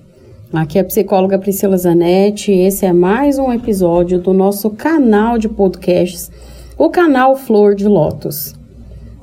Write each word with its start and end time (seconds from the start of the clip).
Aqui 0.52 0.78
é 0.78 0.82
a 0.82 0.84
psicóloga 0.84 1.40
Priscila 1.40 1.78
Zanetti 1.78 2.52
e 2.52 2.66
esse 2.66 2.86
é 2.86 2.92
mais 2.92 3.40
um 3.40 3.54
episódio 3.54 4.20
do 4.20 4.34
nosso 4.34 4.70
canal 4.72 5.38
de 5.38 5.48
podcasts, 5.48 6.30
o 6.78 6.90
canal 6.90 7.38
Flor 7.38 7.76
de 7.76 7.88
Lótus. 7.88 8.56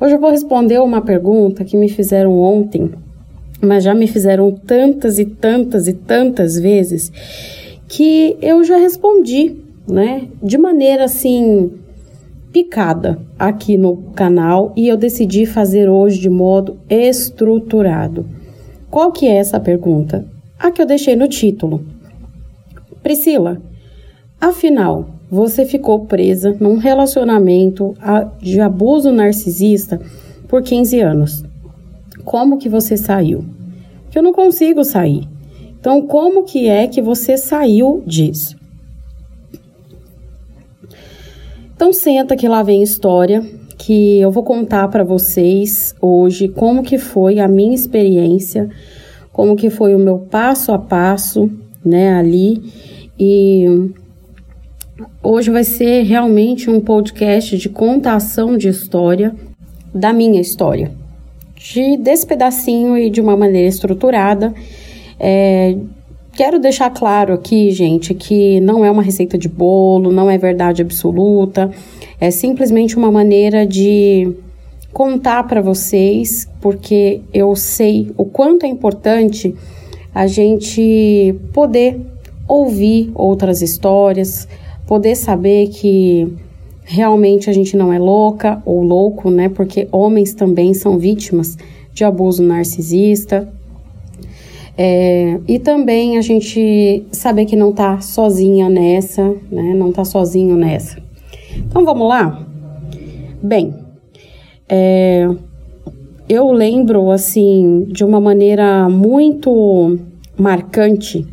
Hoje 0.00 0.14
eu 0.14 0.18
vou 0.18 0.30
responder 0.30 0.80
uma 0.80 1.02
pergunta 1.02 1.62
que 1.62 1.76
me 1.76 1.90
fizeram 1.90 2.38
ontem, 2.38 2.90
mas 3.60 3.84
já 3.84 3.94
me 3.94 4.06
fizeram 4.06 4.50
tantas 4.50 5.18
e 5.18 5.26
tantas 5.26 5.88
e 5.88 5.92
tantas 5.92 6.58
vezes 6.58 7.12
que 7.92 8.38
eu 8.40 8.64
já 8.64 8.78
respondi, 8.78 9.54
né? 9.86 10.26
De 10.42 10.56
maneira 10.56 11.04
assim 11.04 11.70
picada 12.50 13.20
aqui 13.38 13.76
no 13.76 13.98
canal 14.14 14.72
e 14.74 14.88
eu 14.88 14.96
decidi 14.96 15.44
fazer 15.44 15.90
hoje 15.90 16.18
de 16.18 16.30
modo 16.30 16.78
estruturado. 16.88 18.24
Qual 18.90 19.12
que 19.12 19.26
é 19.26 19.36
essa 19.36 19.60
pergunta? 19.60 20.26
A 20.58 20.70
que 20.70 20.80
eu 20.80 20.86
deixei 20.86 21.14
no 21.14 21.28
título. 21.28 21.84
Priscila, 23.02 23.60
afinal, 24.40 25.10
você 25.30 25.66
ficou 25.66 26.06
presa 26.06 26.56
num 26.58 26.78
relacionamento 26.78 27.94
de 28.40 28.58
abuso 28.58 29.12
narcisista 29.12 30.00
por 30.48 30.62
15 30.62 30.98
anos. 31.00 31.44
Como 32.24 32.56
que 32.56 32.70
você 32.70 32.96
saiu? 32.96 33.44
Que 34.10 34.18
eu 34.18 34.22
não 34.22 34.32
consigo 34.32 34.82
sair. 34.82 35.31
Então, 35.82 36.00
como 36.00 36.44
que 36.44 36.68
é 36.68 36.86
que 36.86 37.02
você 37.02 37.36
saiu 37.36 38.04
disso? 38.06 38.56
Então, 41.74 41.92
senta 41.92 42.36
que 42.36 42.46
lá 42.46 42.62
vem 42.62 42.84
história 42.84 43.42
que 43.76 44.20
eu 44.20 44.30
vou 44.30 44.44
contar 44.44 44.86
para 44.86 45.02
vocês 45.02 45.92
hoje 46.00 46.46
como 46.46 46.84
que 46.84 46.98
foi 46.98 47.40
a 47.40 47.48
minha 47.48 47.74
experiência, 47.74 48.70
como 49.32 49.56
que 49.56 49.70
foi 49.70 49.92
o 49.92 49.98
meu 49.98 50.20
passo 50.20 50.70
a 50.70 50.78
passo, 50.78 51.50
né, 51.84 52.14
ali 52.14 52.62
e 53.18 53.66
Hoje 55.22 55.50
vai 55.50 55.64
ser 55.64 56.02
realmente 56.02 56.68
um 56.68 56.80
podcast 56.80 57.56
de 57.56 57.68
contação 57.68 58.56
de 58.56 58.68
história, 58.68 59.34
da 59.94 60.12
minha 60.12 60.40
história, 60.40 60.92
de, 61.54 61.96
desse 61.96 62.26
pedacinho 62.26 62.96
e 62.98 63.08
de 63.08 63.20
uma 63.20 63.36
maneira 63.36 63.68
estruturada. 63.68 64.52
É, 65.24 65.76
quero 66.32 66.58
deixar 66.58 66.90
claro 66.90 67.32
aqui, 67.32 67.70
gente, 67.70 68.12
que 68.12 68.60
não 68.60 68.84
é 68.84 68.90
uma 68.90 69.02
receita 69.02 69.38
de 69.38 69.48
bolo, 69.48 70.10
não 70.10 70.28
é 70.28 70.36
verdade 70.36 70.82
absoluta, 70.82 71.70
é 72.20 72.28
simplesmente 72.32 72.96
uma 72.96 73.12
maneira 73.12 73.64
de 73.64 74.34
contar 74.92 75.44
para 75.44 75.62
vocês, 75.62 76.48
porque 76.60 77.20
eu 77.32 77.54
sei 77.54 78.10
o 78.16 78.24
quanto 78.24 78.66
é 78.66 78.68
importante 78.68 79.54
a 80.12 80.26
gente 80.26 81.36
poder 81.52 82.00
ouvir 82.48 83.12
outras 83.14 83.62
histórias, 83.62 84.48
poder 84.86 85.14
saber 85.14 85.68
que 85.68 86.34
realmente 86.84 87.48
a 87.48 87.52
gente 87.52 87.76
não 87.76 87.92
é 87.92 87.98
louca 87.98 88.60
ou 88.66 88.82
louco, 88.82 89.30
né? 89.30 89.48
Porque 89.48 89.86
homens 89.92 90.34
também 90.34 90.74
são 90.74 90.98
vítimas 90.98 91.56
de 91.94 92.04
abuso 92.04 92.42
narcisista. 92.42 93.48
É, 94.76 95.38
e 95.46 95.58
também 95.58 96.16
a 96.16 96.22
gente 96.22 97.04
saber 97.12 97.44
que 97.44 97.56
não 97.56 97.72
tá 97.72 98.00
sozinha 98.00 98.68
nessa, 98.68 99.22
né? 99.50 99.74
Não 99.74 99.92
tá 99.92 100.04
sozinho 100.04 100.56
nessa. 100.56 100.98
Então 101.56 101.84
vamos 101.84 102.08
lá? 102.08 102.46
Bem, 103.42 103.74
é, 104.68 105.28
eu 106.28 106.50
lembro 106.50 107.10
assim 107.10 107.84
de 107.88 108.04
uma 108.04 108.20
maneira 108.20 108.88
muito 108.88 109.98
marcante 110.38 111.26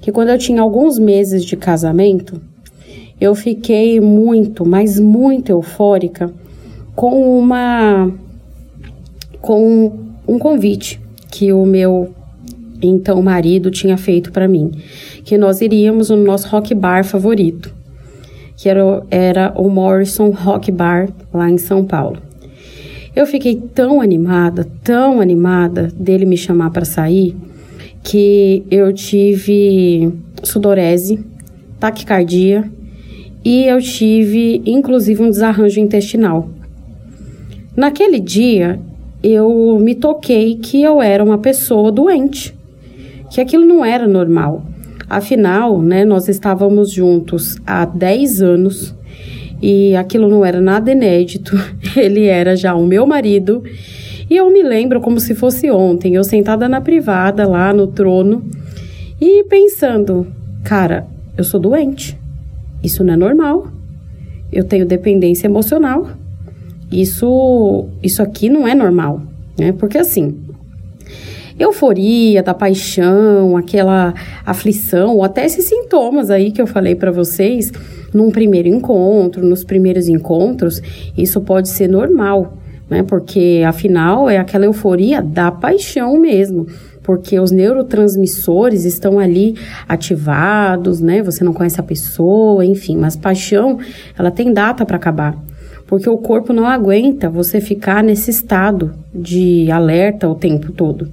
que 0.00 0.12
quando 0.12 0.28
eu 0.28 0.38
tinha 0.38 0.62
alguns 0.62 0.98
meses 0.98 1.44
de 1.44 1.56
casamento, 1.56 2.40
eu 3.20 3.34
fiquei 3.34 4.00
muito, 4.00 4.64
mas 4.64 5.00
muito 5.00 5.50
eufórica 5.50 6.32
com 6.94 7.38
uma 7.38 8.12
com 9.40 9.92
um 10.26 10.38
convite 10.38 11.00
que 11.30 11.52
o 11.52 11.66
meu 11.66 12.12
então 12.86 13.20
marido 13.22 13.70
tinha 13.70 13.96
feito 13.96 14.30
para 14.32 14.48
mim, 14.48 14.70
que 15.24 15.36
nós 15.38 15.60
iríamos 15.60 16.10
no 16.10 16.16
nosso 16.16 16.48
rock 16.48 16.74
bar 16.74 17.04
favorito, 17.04 17.74
que 18.56 18.68
era, 18.68 19.02
era 19.10 19.52
o 19.56 19.68
Morrison 19.68 20.30
Rock 20.30 20.70
Bar 20.70 21.08
lá 21.32 21.50
em 21.50 21.58
São 21.58 21.84
Paulo. 21.84 22.18
Eu 23.14 23.26
fiquei 23.26 23.56
tão 23.56 24.00
animada, 24.00 24.66
tão 24.82 25.20
animada 25.20 25.88
dele 25.96 26.24
me 26.24 26.36
chamar 26.36 26.70
para 26.70 26.84
sair, 26.84 27.36
que 28.02 28.64
eu 28.70 28.92
tive 28.92 30.12
sudorese, 30.42 31.24
taquicardia 31.78 32.70
e 33.44 33.64
eu 33.66 33.80
tive 33.80 34.62
inclusive 34.66 35.22
um 35.22 35.30
desarranjo 35.30 35.80
intestinal. 35.80 36.48
Naquele 37.76 38.20
dia, 38.20 38.80
eu 39.22 39.78
me 39.80 39.94
toquei 39.94 40.56
que 40.56 40.82
eu 40.82 41.00
era 41.00 41.24
uma 41.24 41.38
pessoa 41.38 41.90
doente, 41.90 42.54
que 43.34 43.40
aquilo 43.40 43.64
não 43.64 43.84
era 43.84 44.06
normal. 44.06 44.64
Afinal, 45.10 45.82
né, 45.82 46.04
nós 46.04 46.28
estávamos 46.28 46.92
juntos 46.92 47.56
há 47.66 47.84
10 47.84 48.40
anos 48.40 48.94
e 49.60 49.96
aquilo 49.96 50.28
não 50.28 50.44
era 50.44 50.60
nada 50.60 50.92
inédito. 50.92 51.56
Ele 51.96 52.26
era 52.26 52.54
já 52.54 52.76
o 52.76 52.86
meu 52.86 53.04
marido 53.04 53.64
e 54.30 54.36
eu 54.36 54.48
me 54.52 54.62
lembro 54.62 55.00
como 55.00 55.18
se 55.18 55.34
fosse 55.34 55.68
ontem, 55.68 56.14
eu 56.14 56.22
sentada 56.22 56.68
na 56.68 56.80
privada 56.80 57.44
lá 57.46 57.72
no 57.72 57.88
trono 57.88 58.44
e 59.20 59.42
pensando, 59.48 60.28
cara, 60.62 61.04
eu 61.36 61.42
sou 61.42 61.58
doente. 61.58 62.16
Isso 62.84 63.02
não 63.02 63.14
é 63.14 63.16
normal. 63.16 63.66
Eu 64.52 64.62
tenho 64.62 64.86
dependência 64.86 65.48
emocional. 65.48 66.06
Isso, 66.88 67.88
isso 68.00 68.22
aqui 68.22 68.48
não 68.48 68.68
é 68.68 68.76
normal, 68.76 69.22
né? 69.58 69.72
Porque 69.72 69.98
assim, 69.98 70.43
euforia 71.58 72.42
da 72.42 72.54
paixão, 72.54 73.56
aquela 73.56 74.14
aflição, 74.44 75.16
ou 75.16 75.24
até 75.24 75.44
esses 75.44 75.64
sintomas 75.64 76.30
aí 76.30 76.50
que 76.50 76.60
eu 76.60 76.66
falei 76.66 76.94
para 76.94 77.10
vocês 77.10 77.72
num 78.12 78.30
primeiro 78.30 78.68
encontro, 78.68 79.44
nos 79.44 79.64
primeiros 79.64 80.08
encontros, 80.08 80.80
isso 81.16 81.40
pode 81.40 81.68
ser 81.68 81.88
normal, 81.88 82.56
né? 82.88 83.02
Porque 83.02 83.62
afinal 83.66 84.28
é 84.28 84.38
aquela 84.38 84.64
euforia 84.64 85.22
da 85.22 85.50
paixão 85.50 86.18
mesmo 86.18 86.66
porque 87.04 87.38
os 87.38 87.50
neurotransmissores 87.50 88.86
estão 88.86 89.18
ali 89.18 89.54
ativados, 89.86 91.00
né? 91.00 91.22
Você 91.22 91.44
não 91.44 91.52
conhece 91.52 91.78
a 91.78 91.82
pessoa, 91.82 92.64
enfim, 92.64 92.96
mas 92.96 93.14
paixão, 93.14 93.78
ela 94.18 94.30
tem 94.30 94.52
data 94.52 94.86
para 94.86 94.96
acabar. 94.96 95.36
Porque 95.86 96.08
o 96.08 96.16
corpo 96.16 96.52
não 96.52 96.66
aguenta 96.66 97.28
você 97.28 97.60
ficar 97.60 98.02
nesse 98.02 98.30
estado 98.30 98.94
de 99.14 99.70
alerta 99.70 100.26
o 100.26 100.34
tempo 100.34 100.72
todo. 100.72 101.08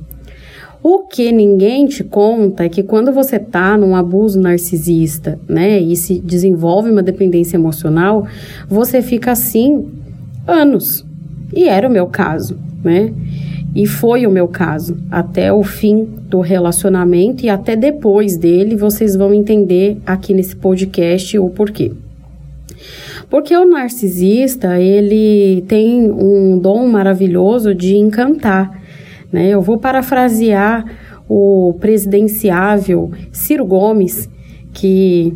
O 0.84 1.00
que 1.00 1.32
ninguém 1.32 1.86
te 1.86 2.04
conta 2.04 2.64
é 2.64 2.70
que 2.70 2.82
quando 2.82 3.12
você 3.12 3.38
tá 3.38 3.78
num 3.78 3.96
abuso 3.96 4.40
narcisista, 4.40 5.40
né, 5.48 5.80
e 5.80 5.96
se 5.96 6.20
desenvolve 6.20 6.90
uma 6.90 7.04
dependência 7.04 7.56
emocional, 7.56 8.26
você 8.68 9.02
fica 9.02 9.32
assim 9.32 9.86
anos. 10.48 11.06
E 11.54 11.68
era 11.68 11.88
o 11.88 11.92
meu 11.92 12.08
caso, 12.08 12.58
né? 12.84 13.14
E 13.76 13.86
foi 13.86 14.26
o 14.26 14.32
meu 14.32 14.48
caso. 14.48 14.98
Até 15.10 15.54
o 15.54 15.64
fim 15.64 16.08
do 16.28 16.42
relacionamento 16.42 17.46
e 17.46 17.50
até 17.50 17.76
depois 17.76 18.36
dele, 18.36 18.76
vocês 18.76 19.16
vão 19.16 19.34
entender 19.34 19.98
aqui 20.06 20.34
nesse 20.34 20.56
podcast 20.56 21.38
o 21.38 21.50
porquê. 21.50 21.92
Porque 23.30 23.56
o 23.56 23.66
narcisista, 23.66 24.78
ele 24.80 25.64
tem 25.68 26.12
um 26.12 26.58
dom 26.58 26.88
maravilhoso 26.88 27.74
de 27.74 27.96
encantar. 27.96 28.81
Né? 29.32 29.50
Eu 29.50 29.62
vou 29.62 29.78
parafrasear 29.78 30.86
o 31.28 31.76
presidenciável 31.80 33.12
Ciro 33.32 33.66
Gomes, 33.66 34.30
que 34.74 35.34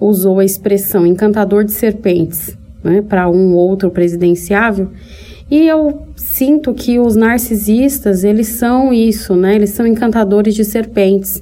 usou 0.00 0.40
a 0.40 0.44
expressão 0.44 1.06
encantador 1.06 1.64
de 1.64 1.72
serpentes 1.72 2.56
né, 2.82 3.02
para 3.02 3.28
um 3.28 3.54
outro 3.54 3.90
presidenciável. 3.90 4.90
E 5.50 5.66
eu 5.66 6.06
sinto 6.16 6.74
que 6.74 6.98
os 6.98 7.14
narcisistas, 7.14 8.24
eles 8.24 8.48
são 8.48 8.92
isso, 8.92 9.36
né? 9.36 9.54
Eles 9.54 9.70
são 9.70 9.86
encantadores 9.86 10.54
de 10.54 10.64
serpentes. 10.64 11.40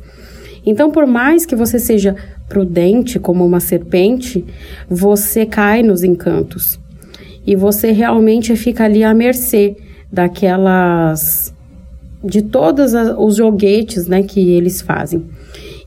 Então, 0.66 0.90
por 0.90 1.06
mais 1.06 1.46
que 1.46 1.56
você 1.56 1.78
seja 1.78 2.14
prudente 2.48 3.18
como 3.18 3.44
uma 3.44 3.60
serpente, 3.60 4.44
você 4.88 5.46
cai 5.46 5.82
nos 5.82 6.02
encantos. 6.02 6.78
E 7.46 7.56
você 7.56 7.92
realmente 7.92 8.54
fica 8.56 8.84
ali 8.84 9.02
à 9.02 9.14
mercê 9.14 9.76
daquelas 10.12 11.53
de 12.24 12.42
todos 12.42 12.92
os 13.18 13.36
joguetes, 13.36 14.06
né, 14.06 14.22
que 14.22 14.50
eles 14.50 14.80
fazem. 14.80 15.24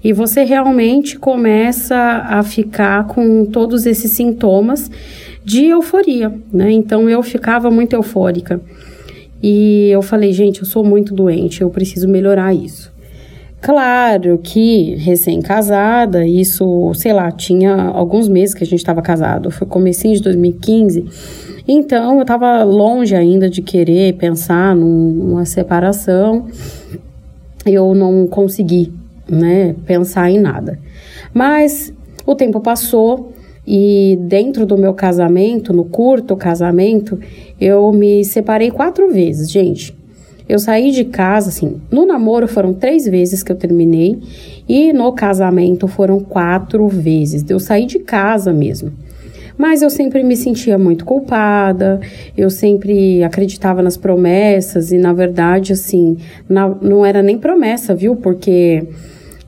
e 0.03 0.13
você 0.13 0.43
realmente 0.43 1.17
começa 1.17 1.97
a 1.97 2.43
ficar 2.43 3.07
com 3.07 3.45
todos 3.45 3.85
esses 3.85 4.11
sintomas 4.11 4.89
de 5.43 5.65
euforia, 5.65 6.31
né? 6.53 6.71
Então 6.71 7.09
eu 7.09 7.23
ficava 7.23 7.71
muito 7.71 7.93
eufórica. 7.93 8.61
E 9.41 9.89
eu 9.89 10.01
falei, 10.01 10.31
gente, 10.31 10.61
eu 10.61 10.65
sou 10.65 10.83
muito 10.83 11.13
doente, 11.13 11.61
eu 11.61 11.69
preciso 11.69 12.07
melhorar 12.07 12.53
isso. 12.53 12.91
Claro 13.61 14.39
que 14.43 14.95
recém-casada, 14.95 16.25
isso, 16.25 16.93
sei 16.93 17.11
lá, 17.11 17.31
tinha 17.31 17.73
alguns 17.75 18.27
meses 18.27 18.53
que 18.53 18.63
a 18.63 18.67
gente 18.67 18.79
estava 18.79 19.01
casado, 19.01 19.49
foi 19.49 19.67
comecinho 19.67 20.15
de 20.15 20.21
2015. 20.21 21.05
Então 21.67 22.15
eu 22.15 22.21
estava 22.21 22.63
longe 22.63 23.13
ainda 23.13 23.49
de 23.49 23.61
querer 23.61 24.13
pensar 24.13 24.75
numa 24.75 25.45
separação. 25.45 26.47
Eu 27.65 27.93
não 27.93 28.25
consegui, 28.27 28.93
né, 29.29 29.75
pensar 29.85 30.29
em 30.31 30.39
nada. 30.39 30.79
Mas 31.33 31.93
o 32.25 32.33
tempo 32.35 32.61
passou 32.61 33.33
e 33.67 34.17
dentro 34.21 34.65
do 34.65 34.77
meu 34.77 34.93
casamento, 34.93 35.73
no 35.73 35.83
curto 35.83 36.37
casamento, 36.37 37.19
eu 37.59 37.91
me 37.91 38.23
separei 38.23 38.71
quatro 38.71 39.11
vezes, 39.11 39.51
gente. 39.51 39.93
Eu 40.47 40.59
saí 40.59 40.91
de 40.91 41.03
casa, 41.03 41.49
assim, 41.49 41.81
no 41.91 42.05
namoro 42.05 42.47
foram 42.47 42.73
três 42.73 43.05
vezes 43.05 43.43
que 43.43 43.51
eu 43.51 43.55
terminei 43.57 44.17
e 44.69 44.93
no 44.93 45.11
casamento 45.11 45.85
foram 45.89 46.21
quatro 46.21 46.87
vezes. 46.87 47.43
Eu 47.49 47.59
saí 47.59 47.85
de 47.85 47.99
casa 47.99 48.53
mesmo. 48.53 48.93
Mas 49.57 49.81
eu 49.81 49.89
sempre 49.89 50.23
me 50.23 50.35
sentia 50.35 50.77
muito 50.77 51.03
culpada, 51.03 51.99
eu 52.37 52.49
sempre 52.49 53.23
acreditava 53.23 53.81
nas 53.81 53.97
promessas 53.97 54.91
e, 54.91 54.97
na 54.97 55.13
verdade, 55.13 55.73
assim, 55.73 56.17
na, 56.47 56.69
não 56.81 57.05
era 57.05 57.23
nem 57.23 57.37
promessa, 57.37 57.95
viu? 57.95 58.15
Porque 58.15 58.87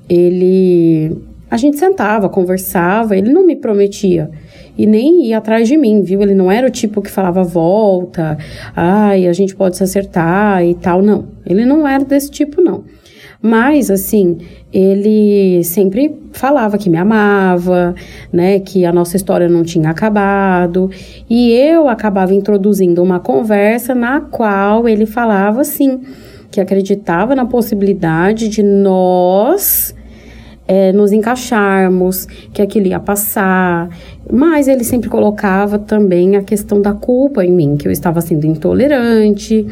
ele 0.10 1.16
a 1.52 1.58
gente 1.58 1.80
sentava, 1.80 2.30
conversava, 2.30 3.18
ele 3.18 3.32
não 3.32 3.46
me 3.46 3.56
prometia 3.56 4.30
e 4.78 4.86
nem 4.86 5.26
ia 5.26 5.40
atrás 5.40 5.68
de 5.68 5.76
mim, 5.76 6.02
viu? 6.04 6.22
Ele 6.22 6.36
não 6.36 6.52
era 6.52 6.68
o 6.68 6.70
tipo 6.70 7.02
que 7.02 7.10
falava 7.10 7.44
volta, 7.44 8.38
ai, 8.76 9.28
a 9.28 9.34
gente 9.34 9.56
pode 9.56 9.76
se 9.76 9.84
acertar 9.84 10.64
e 10.64 10.76
tal, 10.76 11.02
não. 11.02 11.26
Ele 11.46 11.66
não 11.66 11.88
era 11.88 12.06
desse 12.06 12.32
tipo, 12.32 12.62
não. 12.62 12.84
Mas, 13.42 13.90
assim, 13.90 14.38
ele 14.72 15.64
sempre 15.64 16.14
falava 16.34 16.78
que 16.78 16.90
me 16.90 16.98
amava, 16.98 17.96
né, 18.34 18.60
que 18.60 18.86
a 18.86 18.92
nossa 18.92 19.16
história 19.16 19.48
não 19.48 19.64
tinha 19.64 19.90
acabado, 19.90 20.90
e 21.30 21.52
eu 21.54 21.88
acabava 21.88 22.34
introduzindo 22.34 23.02
uma 23.02 23.20
conversa 23.20 23.96
na 23.96 24.20
qual 24.20 24.90
ele 24.90 25.06
falava 25.06 25.62
assim, 25.62 26.02
que 26.52 26.60
acreditava 26.60 27.34
na 27.34 27.46
possibilidade 27.46 28.50
de 28.50 28.62
nós 28.62 29.96
é, 30.68 30.92
nos 30.92 31.12
encaixarmos, 31.12 32.28
que 32.54 32.62
aquilo 32.62 32.88
ia 32.88 33.00
passar. 33.00 33.90
Mas 34.32 34.68
ele 34.68 34.84
sempre 34.84 35.10
colocava 35.10 35.80
também 35.80 36.36
a 36.36 36.44
questão 36.44 36.80
da 36.80 36.94
culpa 36.94 37.44
em 37.44 37.52
mim, 37.52 37.76
que 37.76 37.88
eu 37.88 37.92
estava 37.92 38.22
sendo 38.22 38.46
intolerante 38.46 39.66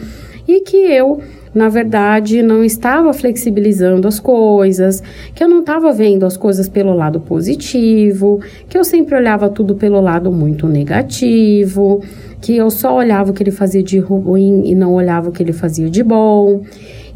e 0.48 0.62
que 0.62 0.78
eu 0.78 1.20
na 1.58 1.70
verdade, 1.70 2.44
não 2.44 2.64
estava 2.64 3.12
flexibilizando 3.12 4.08
as 4.08 4.20
coisas, 4.20 5.02
que 5.34 5.44
eu 5.44 5.50
não 5.50 5.62
estava 5.62 5.92
vendo 5.92 6.24
as 6.24 6.38
coisas 6.38 6.70
pelo 6.70 6.94
lado 6.94 7.20
positivo, 7.20 8.40
que 8.70 8.78
eu 8.78 8.84
sempre 8.84 9.16
olhava 9.16 9.50
tudo 9.50 9.74
pelo 9.74 10.00
lado 10.00 10.32
muito 10.32 10.68
negativo, 10.68 12.04
que 12.40 12.56
eu 12.56 12.70
só 12.70 12.96
olhava 12.96 13.32
o 13.32 13.34
que 13.34 13.42
ele 13.42 13.52
fazia 13.52 13.82
de 13.82 13.98
ruim 13.98 14.62
e 14.66 14.76
não 14.76 14.94
olhava 14.94 15.30
o 15.30 15.32
que 15.32 15.42
ele 15.42 15.52
fazia 15.52 15.90
de 15.90 16.04
bom. 16.04 16.62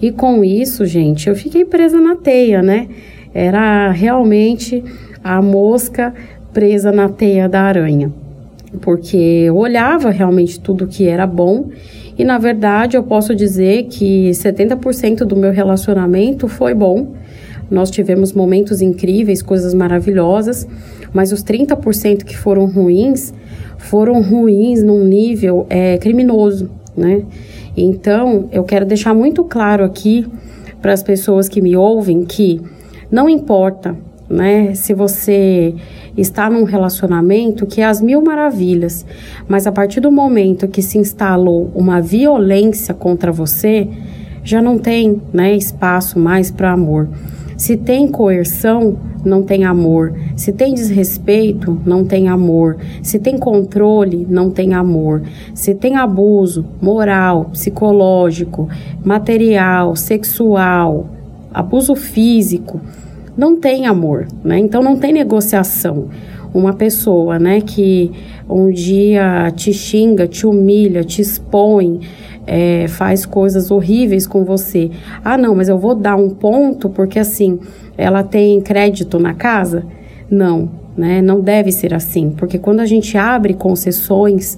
E 0.02 0.12
com 0.12 0.44
isso, 0.44 0.88
gente, 0.88 1.30
eu 1.30 1.36
fiquei 1.36 1.64
presa 1.64 2.02
na 2.02 2.16
teia, 2.16 2.64
né? 2.64 2.88
Era 3.34 3.92
realmente 3.92 4.84
a 5.24 5.40
mosca 5.40 6.14
presa 6.52 6.92
na 6.92 7.08
teia 7.08 7.48
da 7.48 7.62
aranha, 7.62 8.12
porque 8.82 9.16
eu 9.16 9.56
olhava 9.56 10.10
realmente 10.10 10.60
tudo 10.60 10.88
que 10.88 11.08
era 11.08 11.28
bom 11.28 11.70
e 12.22 12.24
na 12.24 12.38
verdade 12.38 12.96
eu 12.96 13.02
posso 13.02 13.34
dizer 13.34 13.86
que 13.86 14.30
70% 14.30 15.26
do 15.26 15.36
meu 15.36 15.52
relacionamento 15.52 16.48
foi 16.48 16.72
bom. 16.72 17.14
Nós 17.68 17.90
tivemos 17.90 18.32
momentos 18.32 18.80
incríveis, 18.80 19.42
coisas 19.42 19.74
maravilhosas, 19.74 20.68
mas 21.12 21.32
os 21.32 21.44
30% 21.44 22.24
que 22.24 22.38
foram 22.38 22.68
ruins 22.68 23.34
foram 23.80 24.22
ruins 24.22 24.84
num 24.84 25.04
nível 25.04 25.66
é, 25.68 25.98
criminoso, 25.98 26.70
né? 26.96 27.24
Então 27.76 28.48
eu 28.52 28.64
quero 28.66 28.86
deixar 28.86 29.16
muito 29.16 29.44
claro 29.44 29.84
aqui 29.84 30.28
para 30.80 30.94
as 30.94 31.02
pessoas 31.02 31.50
que 31.50 31.60
me 31.60 31.76
ouvem 31.76 32.24
que 32.24 32.62
não 33.10 33.28
importa, 33.28 33.98
né, 34.32 34.74
se 34.74 34.94
você 34.94 35.76
está 36.18 36.50
num 36.50 36.64
relacionamento 36.64 37.66
que 37.66 37.82
é 37.82 37.86
as 37.86 38.02
mil 38.02 38.22
maravilhas, 38.22 39.06
mas 39.48 39.68
a 39.68 39.72
partir 39.72 40.00
do 40.00 40.12
momento 40.12 40.68
que 40.68 40.82
se 40.82 40.98
instalou 40.98 41.70
uma 41.76 42.02
violência 42.02 42.94
contra 42.94 43.32
você, 43.32 43.88
já 44.44 44.62
não 44.62 44.78
tem, 44.78 45.22
né, 45.34 45.56
espaço 45.56 46.18
mais 46.18 46.50
para 46.50 46.72
amor. 46.72 47.10
Se 47.58 47.78
tem 47.78 48.08
coerção, 48.08 48.98
não 49.24 49.44
tem 49.44 49.66
amor. 49.66 50.16
Se 50.36 50.52
tem 50.52 50.74
desrespeito, 50.74 51.80
não 51.86 52.04
tem 52.04 52.28
amor. 52.28 52.78
Se 53.04 53.20
tem 53.20 53.38
controle, 53.38 54.26
não 54.28 54.50
tem 54.50 54.74
amor. 54.74 55.22
Se 55.54 55.76
tem 55.76 55.96
abuso 55.96 56.66
moral, 56.82 57.46
psicológico, 57.52 58.68
material, 59.06 59.96
sexual, 59.96 61.08
abuso 61.54 61.94
físico, 61.94 62.82
não 63.38 63.56
tem 63.56 63.86
amor, 63.86 64.28
né? 64.44 64.60
Então 64.60 64.82
não 64.82 64.96
tem 64.96 65.14
negociação. 65.14 66.10
Uma 66.54 66.74
pessoa, 66.74 67.40
né, 67.40 67.62
que 67.62 68.12
um 68.50 68.70
dia 68.70 69.50
te 69.56 69.72
xinga, 69.72 70.28
te 70.28 70.46
humilha, 70.46 71.02
te 71.02 71.22
expõe, 71.22 72.02
é, 72.46 72.88
faz 72.90 73.26
coisas 73.26 73.72
horríveis 73.72 74.28
com 74.28 74.44
você. 74.44 74.92
Ah, 75.24 75.38
não, 75.38 75.56
mas 75.56 75.70
eu 75.70 75.78
vou 75.78 75.96
dar 75.96 76.18
um 76.18 76.30
ponto 76.30 76.90
porque 76.90 77.20
assim 77.20 77.58
ela 77.98 78.24
tem 78.24 78.60
crédito 78.60 79.18
na 79.18 79.34
casa? 79.34 79.86
Não, 80.30 80.70
né? 80.98 81.22
Não 81.22 81.40
deve 81.40 81.72
ser 81.72 81.94
assim, 81.94 82.32
porque 82.32 82.58
quando 82.58 82.82
a 82.82 82.86
gente 82.86 83.18
abre 83.18 83.54
concessões, 83.54 84.58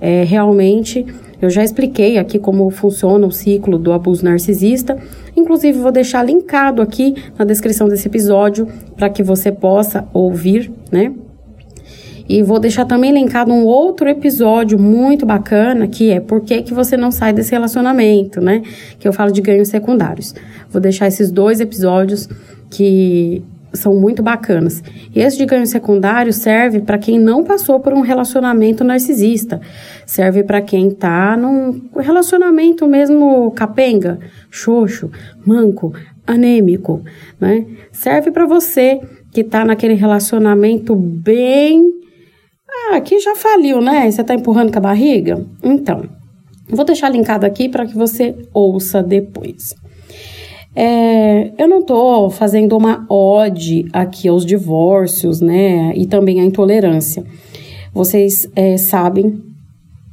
é, 0.00 0.24
realmente 0.24 1.06
eu 1.42 1.50
já 1.50 1.64
expliquei 1.64 2.18
aqui 2.18 2.38
como 2.38 2.70
funciona 2.70 3.26
o 3.26 3.32
ciclo 3.32 3.76
do 3.76 3.92
abuso 3.92 4.24
narcisista. 4.24 4.96
Inclusive, 5.36 5.76
vou 5.76 5.90
deixar 5.90 6.22
linkado 6.22 6.80
aqui 6.80 7.16
na 7.36 7.44
descrição 7.44 7.88
desse 7.88 8.06
episódio 8.06 8.68
para 8.96 9.10
que 9.10 9.24
você 9.24 9.50
possa 9.50 10.06
ouvir, 10.12 10.70
né? 10.90 11.12
E 12.28 12.44
vou 12.44 12.60
deixar 12.60 12.84
também 12.84 13.12
linkado 13.12 13.52
um 13.52 13.64
outro 13.64 14.08
episódio 14.08 14.78
muito 14.78 15.26
bacana, 15.26 15.88
que 15.88 16.10
é 16.10 16.20
por 16.20 16.42
que, 16.42 16.62
que 16.62 16.72
você 16.72 16.96
não 16.96 17.10
sai 17.10 17.32
desse 17.32 17.50
relacionamento, 17.50 18.40
né? 18.40 18.62
Que 19.00 19.08
eu 19.08 19.12
falo 19.12 19.32
de 19.32 19.40
ganhos 19.40 19.68
secundários. 19.68 20.32
Vou 20.70 20.80
deixar 20.80 21.08
esses 21.08 21.32
dois 21.32 21.60
episódios 21.60 22.28
que 22.70 23.42
são 23.72 23.94
muito 23.94 24.22
bacanas. 24.22 24.82
E 25.14 25.20
esse 25.20 25.38
de 25.38 25.46
ganho 25.46 25.66
secundário 25.66 26.32
serve 26.32 26.80
para 26.80 26.98
quem 26.98 27.18
não 27.18 27.44
passou 27.44 27.80
por 27.80 27.92
um 27.92 28.00
relacionamento 28.00 28.84
narcisista. 28.84 29.60
Serve 30.06 30.42
para 30.44 30.60
quem 30.60 30.88
está 30.88 31.36
num 31.36 31.88
relacionamento 31.96 32.86
mesmo 32.86 33.50
capenga, 33.52 34.18
xoxo, 34.50 35.10
manco, 35.44 35.92
anêmico, 36.26 37.02
né? 37.40 37.66
Serve 37.90 38.30
para 38.30 38.46
você 38.46 39.00
que 39.32 39.40
está 39.40 39.64
naquele 39.64 39.94
relacionamento 39.94 40.94
bem 40.94 42.02
ah, 42.90 43.00
que 43.00 43.18
já 43.20 43.34
faliu, 43.34 43.80
né? 43.80 44.10
Você 44.10 44.20
está 44.20 44.34
empurrando 44.34 44.72
com 44.72 44.78
a 44.78 44.82
barriga? 44.82 45.44
Então, 45.62 46.08
vou 46.68 46.84
deixar 46.84 47.08
linkado 47.08 47.44
aqui 47.44 47.68
para 47.68 47.86
que 47.86 47.94
você 47.94 48.34
ouça 48.52 49.02
depois. 49.02 49.74
É, 50.74 51.52
eu 51.58 51.68
não 51.68 51.80
estou 51.80 52.30
fazendo 52.30 52.76
uma 52.76 53.04
ode 53.08 53.86
aqui 53.92 54.28
aos 54.28 54.44
divórcios, 54.46 55.40
né? 55.40 55.92
E 55.94 56.06
também 56.06 56.40
à 56.40 56.44
intolerância. 56.44 57.24
Vocês 57.92 58.48
é, 58.56 58.78
sabem, 58.78 59.38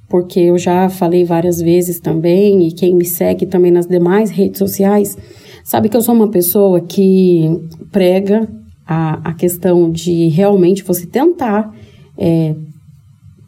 porque 0.10 0.40
eu 0.40 0.58
já 0.58 0.90
falei 0.90 1.24
várias 1.24 1.62
vezes 1.62 2.00
também, 2.00 2.68
e 2.68 2.72
quem 2.74 2.94
me 2.94 3.06
segue 3.06 3.46
também 3.46 3.72
nas 3.72 3.88
demais 3.88 4.30
redes 4.30 4.60
sociais, 4.60 5.18
sabe 5.64 5.88
que 5.88 5.96
eu 5.96 6.02
sou 6.02 6.14
uma 6.14 6.30
pessoa 6.30 6.82
que 6.82 7.50
prega 7.92 8.50
a, 8.86 9.30
a 9.30 9.34
questão 9.34 9.90
de 9.90 10.28
realmente 10.28 10.84
você 10.84 11.06
tentar 11.06 11.74
é, 12.18 12.54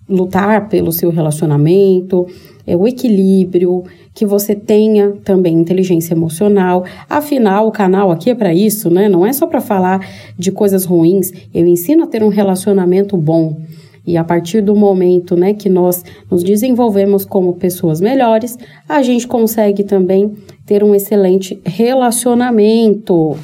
lutar 0.08 0.70
pelo 0.70 0.91
seu 0.91 1.10
relacionamento, 1.10 2.25
é, 2.65 2.75
o 2.75 2.88
equilíbrio, 2.88 3.84
que 4.13 4.25
você 4.25 4.56
tenha 4.56 5.13
também 5.24 5.53
inteligência 5.53 6.13
emocional. 6.13 6.84
Afinal, 7.10 7.68
o 7.68 7.72
canal 7.72 8.12
aqui 8.12 8.30
é 8.30 8.36
para 8.36 8.53
isso, 8.53 8.89
né? 8.89 9.08
Não 9.08 9.25
é 9.25 9.34
só 9.34 9.48
para 9.48 9.62
falar 9.62 10.06
de 10.38 10.51
coisas 10.51 10.86
ruins. 10.86 11.32
Eu 11.53 11.65
ensino 11.65 12.03
a 12.03 12.08
ter 12.08 12.24
um 12.24 12.30
relacionamento 12.30 13.15
bom. 13.18 13.58
E 14.06 14.18
a 14.18 14.24
partir 14.24 14.62
do 14.62 14.75
momento, 14.75 15.36
né, 15.36 15.53
que 15.53 15.70
nós 15.70 16.03
nos 16.30 16.44
desenvolvemos 16.44 17.24
como 17.24 17.53
pessoas 17.53 18.01
melhores, 18.01 18.58
a 18.89 19.03
gente 19.03 19.27
consegue 19.27 19.84
também 19.84 20.34
ter 20.65 20.84
um 20.84 20.96
excelente 20.96 21.62
relacionamento. 21.63 23.38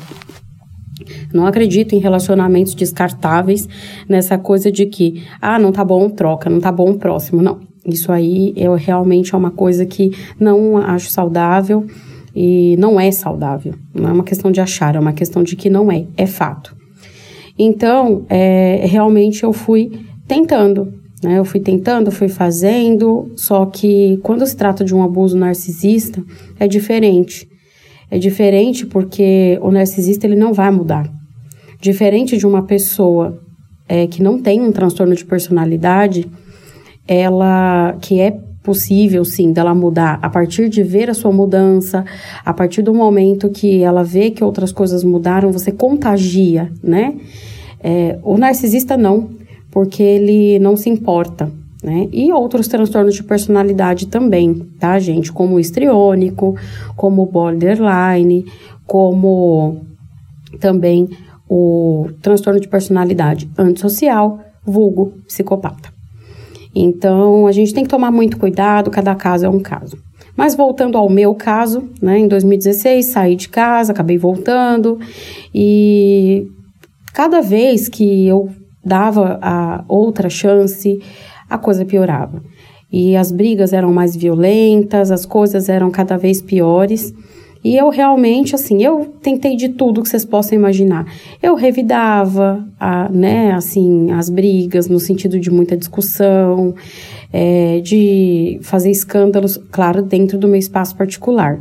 Não 1.31 1.45
acredito 1.45 1.93
em 1.93 1.99
relacionamentos 1.99 2.73
descartáveis, 2.73 3.67
nessa 4.09 4.37
coisa 4.37 4.71
de 4.71 4.87
que, 4.87 5.23
ah, 5.39 5.59
não 5.59 5.71
tá 5.71 5.85
bom, 5.85 6.09
troca, 6.09 6.49
não 6.49 6.59
tá 6.59 6.71
bom, 6.71 6.95
próximo. 6.95 7.41
Não. 7.41 7.66
Isso 7.87 8.11
aí 8.11 8.53
eu 8.55 8.75
realmente 8.75 9.33
é 9.33 9.37
uma 9.37 9.51
coisa 9.51 9.85
que 9.85 10.11
não 10.39 10.77
acho 10.77 11.09
saudável 11.09 11.85
e 12.35 12.75
não 12.77 12.99
é 12.99 13.09
saudável. 13.11 13.73
Não 13.95 14.09
é 14.09 14.11
uma 14.11 14.23
questão 14.23 14.51
de 14.51 14.59
achar, 14.59 14.95
é 14.95 14.99
uma 14.99 15.13
questão 15.13 15.41
de 15.41 15.55
que 15.55 15.69
não 15.69 15.91
é, 15.91 16.05
é 16.17 16.27
fato. 16.27 16.75
Então, 17.57 18.25
é, 18.29 18.85
realmente 18.85 19.43
eu 19.43 19.51
fui 19.51 20.01
tentando, 20.27 20.93
né? 21.23 21.39
Eu 21.39 21.45
fui 21.45 21.59
tentando, 21.59 22.11
fui 22.11 22.27
fazendo, 22.27 23.31
só 23.35 23.65
que 23.65 24.19
quando 24.21 24.45
se 24.45 24.55
trata 24.55 24.83
de 24.83 24.93
um 24.93 25.01
abuso 25.01 25.37
narcisista, 25.37 26.23
é 26.59 26.67
diferente. 26.67 27.47
É 28.11 28.19
diferente 28.19 28.85
porque 28.85 29.57
o 29.61 29.71
narcisista 29.71 30.27
ele 30.27 30.35
não 30.35 30.53
vai 30.53 30.69
mudar. 30.69 31.09
Diferente 31.81 32.37
de 32.37 32.45
uma 32.45 32.63
pessoa 32.63 33.39
é, 33.87 34.05
que 34.05 34.21
não 34.21 34.39
tem 34.39 34.61
um 34.61 34.71
transtorno 34.71 35.15
de 35.15 35.25
personalidade, 35.25 36.29
ela 37.07 37.95
que 38.01 38.19
é 38.19 38.31
possível 38.67 39.23
sim 39.23 39.53
dela 39.53 39.73
mudar 39.73 40.19
a 40.21 40.29
partir 40.29 40.67
de 40.67 40.83
ver 40.83 41.09
a 41.09 41.13
sua 41.13 41.31
mudança, 41.31 42.03
a 42.43 42.53
partir 42.53 42.81
do 42.81 42.93
momento 42.93 43.49
que 43.49 43.81
ela 43.81 44.03
vê 44.03 44.29
que 44.29 44.43
outras 44.43 44.73
coisas 44.73 45.05
mudaram, 45.05 45.53
você 45.53 45.71
contagia, 45.71 46.69
né? 46.83 47.15
É, 47.81 48.19
o 48.23 48.37
narcisista 48.37 48.97
não, 48.97 49.29
porque 49.71 50.03
ele 50.03 50.59
não 50.59 50.75
se 50.75 50.89
importa, 50.89 51.49
né? 51.81 52.09
E 52.11 52.29
outros 52.33 52.67
transtornos 52.67 53.15
de 53.15 53.23
personalidade 53.23 54.07
também, 54.07 54.53
tá, 54.77 54.99
gente? 54.99 55.31
Como 55.31 55.55
o 55.55 55.59
histriônico, 55.61 56.57
como 56.93 57.21
o 57.21 57.25
borderline, 57.25 58.45
como 58.85 59.77
também 60.59 61.07
o 61.49 62.09
transtorno 62.21 62.59
de 62.59 62.67
personalidade 62.67 63.49
antissocial, 63.57 64.41
vulgo 64.65 65.13
psicopata. 65.25 65.96
Então, 66.83 67.47
a 67.47 67.51
gente 67.51 67.73
tem 67.73 67.83
que 67.83 67.89
tomar 67.89 68.11
muito 68.11 68.37
cuidado, 68.37 68.91
cada 68.91 69.15
caso 69.15 69.45
é 69.45 69.49
um 69.49 69.59
caso. 69.59 69.97
Mas 70.35 70.55
voltando 70.55 70.97
ao 70.97 71.09
meu 71.09 71.33
caso, 71.33 71.89
né, 72.01 72.19
em 72.19 72.27
2016 72.27 73.05
saí 73.05 73.35
de 73.35 73.49
casa, 73.49 73.91
acabei 73.91 74.19
voltando 74.19 74.99
e 75.53 76.47
cada 77.11 77.41
vez 77.41 77.89
que 77.89 78.27
eu 78.27 78.49
dava 78.85 79.39
a 79.41 79.83
outra 79.87 80.29
chance, 80.29 81.01
a 81.49 81.57
coisa 81.57 81.83
piorava. 81.83 82.43
E 82.91 83.17
as 83.17 83.31
brigas 83.31 83.73
eram 83.73 83.91
mais 83.91 84.15
violentas, 84.15 85.09
as 85.11 85.25
coisas 85.25 85.67
eram 85.67 85.89
cada 85.89 86.17
vez 86.17 86.41
piores. 86.41 87.13
E 87.67 87.75
eu 87.75 87.89
realmente, 87.89 88.55
assim, 88.55 88.81
eu 88.81 89.13
tentei 89.21 89.57
de 89.57 89.67
tudo 89.67 90.01
que 90.01 90.07
vocês 90.07 90.23
possam 90.23 90.57
imaginar. 90.57 91.05
Eu 91.43 91.53
revidava, 91.53 92.65
a, 92.79 93.09
né, 93.09 93.51
assim, 93.51 94.09
as 94.09 94.29
brigas 94.29 94.87
no 94.87 95.01
sentido 95.01 95.37
de 95.37 95.51
muita 95.51 95.75
discussão, 95.75 96.73
é, 97.33 97.81
de 97.81 98.57
fazer 98.61 98.89
escândalos, 98.89 99.57
claro, 99.69 100.01
dentro 100.01 100.37
do 100.37 100.47
meu 100.47 100.57
espaço 100.57 100.95
particular. 100.95 101.59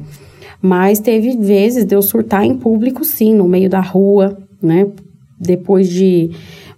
Mas 0.63 1.01
teve 1.01 1.37
vezes 1.39 1.85
de 1.85 1.97
eu 1.97 2.03
surtar 2.03 2.45
em 2.45 2.57
público, 2.57 3.05
sim, 3.05 3.35
no 3.35 3.49
meio 3.49 3.69
da 3.69 3.81
rua, 3.81 4.39
né, 4.63 4.87
depois 5.41 5.89
de 5.89 6.31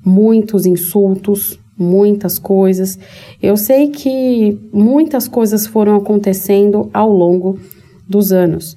muitos 0.03 0.65
insultos, 0.65 1.61
muitas 1.77 2.39
coisas. 2.39 2.99
Eu 3.43 3.59
sei 3.59 3.89
que 3.89 4.59
muitas 4.73 5.29
coisas 5.29 5.67
foram 5.67 5.97
acontecendo 5.97 6.89
ao 6.95 7.13
longo 7.13 7.59
dos 8.09 8.33
anos. 8.33 8.75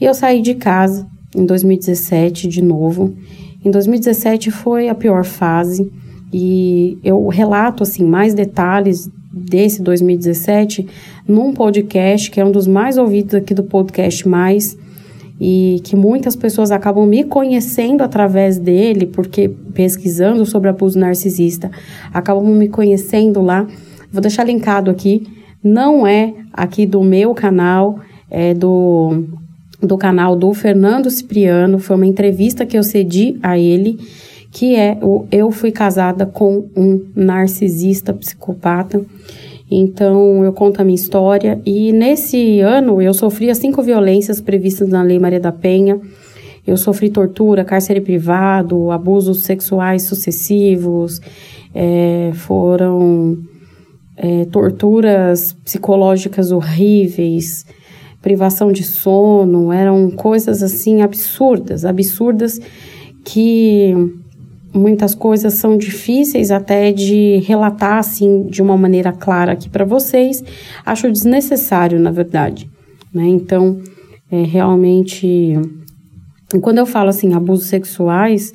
E 0.00 0.04
eu 0.04 0.14
saí 0.14 0.40
de 0.40 0.54
casa 0.54 1.06
em 1.34 1.44
2017 1.44 2.48
de 2.48 2.62
novo. 2.62 3.14
Em 3.64 3.70
2017 3.70 4.50
foi 4.50 4.88
a 4.88 4.94
pior 4.94 5.24
fase 5.24 5.90
e 6.32 6.98
eu 7.04 7.26
relato 7.28 7.82
assim 7.82 8.04
mais 8.04 8.34
detalhes 8.34 9.10
desse 9.32 9.82
2017 9.82 10.86
num 11.26 11.52
podcast 11.52 12.30
que 12.30 12.40
é 12.40 12.44
um 12.44 12.50
dos 12.50 12.66
mais 12.66 12.98
ouvidos 12.98 13.34
aqui 13.34 13.54
do 13.54 13.64
podcast 13.64 14.26
mais 14.28 14.76
e 15.44 15.80
que 15.82 15.96
muitas 15.96 16.36
pessoas 16.36 16.70
acabam 16.70 17.04
me 17.04 17.24
conhecendo 17.24 18.02
através 18.02 18.58
dele, 18.58 19.06
porque 19.06 19.48
pesquisando 19.48 20.46
sobre 20.46 20.68
abuso 20.68 20.96
narcisista, 20.96 21.68
acabam 22.14 22.46
me 22.54 22.68
conhecendo 22.68 23.42
lá. 23.42 23.66
Vou 24.12 24.22
deixar 24.22 24.44
linkado 24.44 24.88
aqui. 24.88 25.26
Não 25.60 26.06
é 26.06 26.32
aqui 26.52 26.86
do 26.86 27.02
meu 27.02 27.34
canal, 27.34 27.98
é 28.30 28.54
do, 28.54 29.24
do 29.82 29.98
canal 29.98 30.36
do 30.36 30.52
Fernando 30.54 31.10
Cipriano. 31.10 31.78
Foi 31.78 31.96
uma 31.96 32.06
entrevista 32.06 32.64
que 32.64 32.78
eu 32.78 32.82
cedi 32.82 33.38
a 33.42 33.58
ele, 33.58 33.98
que 34.50 34.76
é 34.76 34.96
o 35.02 35.26
Eu 35.30 35.50
Fui 35.50 35.72
Casada 35.72 36.24
com 36.24 36.68
um 36.76 37.04
Narcisista 37.14 38.12
Psicopata. 38.12 39.04
Então, 39.70 40.44
eu 40.44 40.52
conto 40.52 40.80
a 40.80 40.84
minha 40.84 40.94
história 40.94 41.60
e 41.64 41.92
nesse 41.92 42.60
ano 42.60 43.00
eu 43.00 43.14
sofri 43.14 43.50
as 43.50 43.58
cinco 43.58 43.82
violências 43.82 44.40
previstas 44.40 44.88
na 44.88 45.02
Lei 45.02 45.18
Maria 45.18 45.40
da 45.40 45.50
Penha. 45.50 45.98
Eu 46.66 46.76
sofri 46.76 47.10
tortura, 47.10 47.64
cárcere 47.64 48.00
privado, 48.00 48.90
abusos 48.90 49.42
sexuais 49.42 50.02
sucessivos, 50.02 51.20
é, 51.74 52.30
foram 52.34 53.38
é, 54.16 54.44
torturas 54.44 55.54
psicológicas 55.64 56.52
horríveis, 56.52 57.64
privação 58.22 58.70
de 58.70 58.84
sono, 58.84 59.72
eram 59.72 60.10
coisas 60.10 60.62
assim 60.62 61.02
absurdas, 61.02 61.84
absurdas 61.84 62.60
que 63.24 63.94
muitas 64.72 65.14
coisas 65.14 65.54
são 65.54 65.76
difíceis 65.76 66.50
até 66.50 66.92
de 66.92 67.42
relatar 67.44 67.98
assim 67.98 68.44
de 68.44 68.62
uma 68.62 68.76
maneira 68.76 69.12
clara 69.12 69.52
aqui 69.52 69.68
para 69.68 69.84
vocês. 69.84 70.42
Acho 70.86 71.10
desnecessário, 71.10 72.00
na 72.00 72.10
verdade. 72.10 72.70
Né? 73.12 73.26
Então, 73.26 73.80
é, 74.30 74.42
realmente, 74.44 75.54
quando 76.62 76.78
eu 76.78 76.86
falo 76.86 77.10
assim, 77.10 77.34
abusos 77.34 77.66
sexuais, 77.66 78.54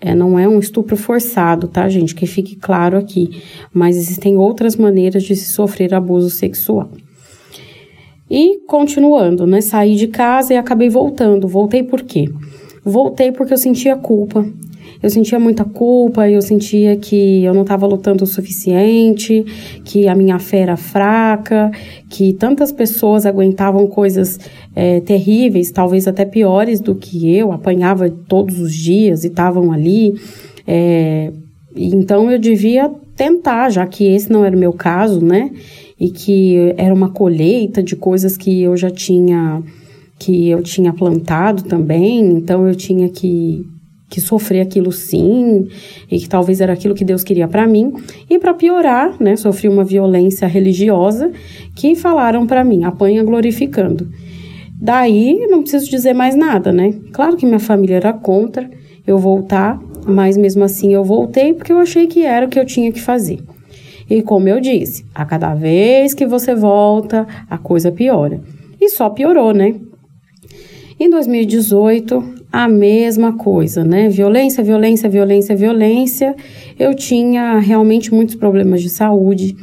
é, 0.00 0.14
não 0.14 0.36
é 0.36 0.48
um 0.48 0.58
estupro 0.58 0.96
forçado, 0.96 1.68
tá, 1.68 1.88
gente? 1.88 2.14
Que 2.14 2.26
fique 2.26 2.56
claro 2.56 2.98
aqui. 2.98 3.40
Mas 3.72 3.96
existem 3.96 4.36
outras 4.36 4.74
maneiras 4.74 5.22
de 5.22 5.36
se 5.36 5.52
sofrer 5.52 5.94
abuso 5.94 6.28
sexual. 6.28 6.90
E 8.32 8.60
continuando, 8.66 9.46
né? 9.46 9.60
Saí 9.60 9.94
de 9.94 10.08
casa 10.08 10.54
e 10.54 10.56
acabei 10.56 10.88
voltando. 10.88 11.46
Voltei 11.46 11.82
por 11.82 12.00
quê? 12.02 12.30
Voltei 12.82 13.30
porque 13.30 13.52
eu 13.52 13.58
sentia 13.58 13.94
culpa 13.94 14.46
eu 15.02 15.10
sentia 15.10 15.38
muita 15.38 15.64
culpa, 15.64 16.30
eu 16.30 16.40
sentia 16.40 16.96
que 16.96 17.42
eu 17.42 17.52
não 17.52 17.62
estava 17.62 17.86
lutando 17.86 18.22
o 18.22 18.26
suficiente, 18.26 19.44
que 19.84 20.06
a 20.06 20.14
minha 20.14 20.38
fé 20.38 20.58
era 20.58 20.76
fraca, 20.76 21.72
que 22.08 22.32
tantas 22.32 22.70
pessoas 22.70 23.26
aguentavam 23.26 23.86
coisas 23.88 24.38
é, 24.76 25.00
terríveis, 25.00 25.72
talvez 25.72 26.06
até 26.06 26.24
piores 26.24 26.80
do 26.80 26.94
que 26.94 27.36
eu, 27.36 27.50
apanhava 27.50 28.08
todos 28.08 28.60
os 28.60 28.72
dias 28.72 29.24
e 29.24 29.26
estavam 29.26 29.72
ali. 29.72 30.14
É, 30.66 31.32
então 31.74 32.30
eu 32.30 32.38
devia 32.38 32.88
tentar, 33.16 33.70
já 33.70 33.84
que 33.86 34.06
esse 34.06 34.30
não 34.30 34.44
era 34.44 34.56
o 34.56 34.58
meu 34.58 34.72
caso, 34.72 35.24
né? 35.24 35.50
E 36.02 36.10
que 36.10 36.74
era 36.76 36.92
uma 36.92 37.10
colheita 37.10 37.80
de 37.80 37.94
coisas 37.94 38.36
que 38.36 38.60
eu 38.60 38.76
já 38.76 38.90
tinha 38.90 39.62
que 40.18 40.48
eu 40.48 40.60
tinha 40.60 40.92
plantado 40.92 41.62
também, 41.62 42.20
então 42.20 42.66
eu 42.66 42.74
tinha 42.74 43.08
que 43.08 43.64
que 44.10 44.20
sofri 44.20 44.60
aquilo 44.60 44.92
sim, 44.92 45.66
e 46.10 46.18
que 46.18 46.28
talvez 46.28 46.60
era 46.60 46.74
aquilo 46.74 46.94
que 46.94 47.04
Deus 47.04 47.24
queria 47.24 47.48
para 47.48 47.66
mim. 47.66 47.94
E 48.28 48.38
para 48.38 48.52
piorar, 48.52 49.16
né, 49.18 49.36
sofri 49.36 49.68
uma 49.68 49.84
violência 49.84 50.46
religiosa 50.46 51.30
que 51.74 51.94
falaram 51.94 52.46
para 52.46 52.62
mim, 52.62 52.84
apanha 52.84 53.24
glorificando. 53.24 54.06
Daí, 54.78 55.46
não 55.48 55.62
preciso 55.62 55.88
dizer 55.88 56.12
mais 56.12 56.34
nada, 56.34 56.72
né? 56.72 56.92
Claro 57.12 57.38
que 57.38 57.46
minha 57.46 57.58
família 57.58 57.96
era 57.96 58.12
contra 58.12 58.68
eu 59.06 59.16
voltar, 59.16 59.80
mas 60.06 60.36
mesmo 60.36 60.64
assim 60.64 60.92
eu 60.92 61.04
voltei 61.04 61.54
porque 61.54 61.72
eu 61.72 61.78
achei 61.78 62.06
que 62.06 62.22
era 62.22 62.44
o 62.44 62.48
que 62.50 62.58
eu 62.58 62.66
tinha 62.66 62.92
que 62.92 63.00
fazer. 63.00 63.38
E 64.12 64.20
como 64.20 64.46
eu 64.46 64.60
disse, 64.60 65.06
a 65.14 65.24
cada 65.24 65.54
vez 65.54 66.12
que 66.12 66.26
você 66.26 66.54
volta, 66.54 67.26
a 67.48 67.56
coisa 67.56 67.90
piora. 67.90 68.42
E 68.78 68.90
só 68.90 69.08
piorou, 69.08 69.54
né? 69.54 69.74
Em 71.00 71.08
2018, 71.08 72.22
a 72.52 72.68
mesma 72.68 73.32
coisa, 73.38 73.82
né? 73.82 74.10
Violência, 74.10 74.62
violência, 74.62 75.08
violência, 75.08 75.56
violência. 75.56 76.36
Eu 76.78 76.92
tinha 76.92 77.58
realmente 77.58 78.12
muitos 78.12 78.34
problemas 78.34 78.82
de 78.82 78.90
saúde. 78.90 79.56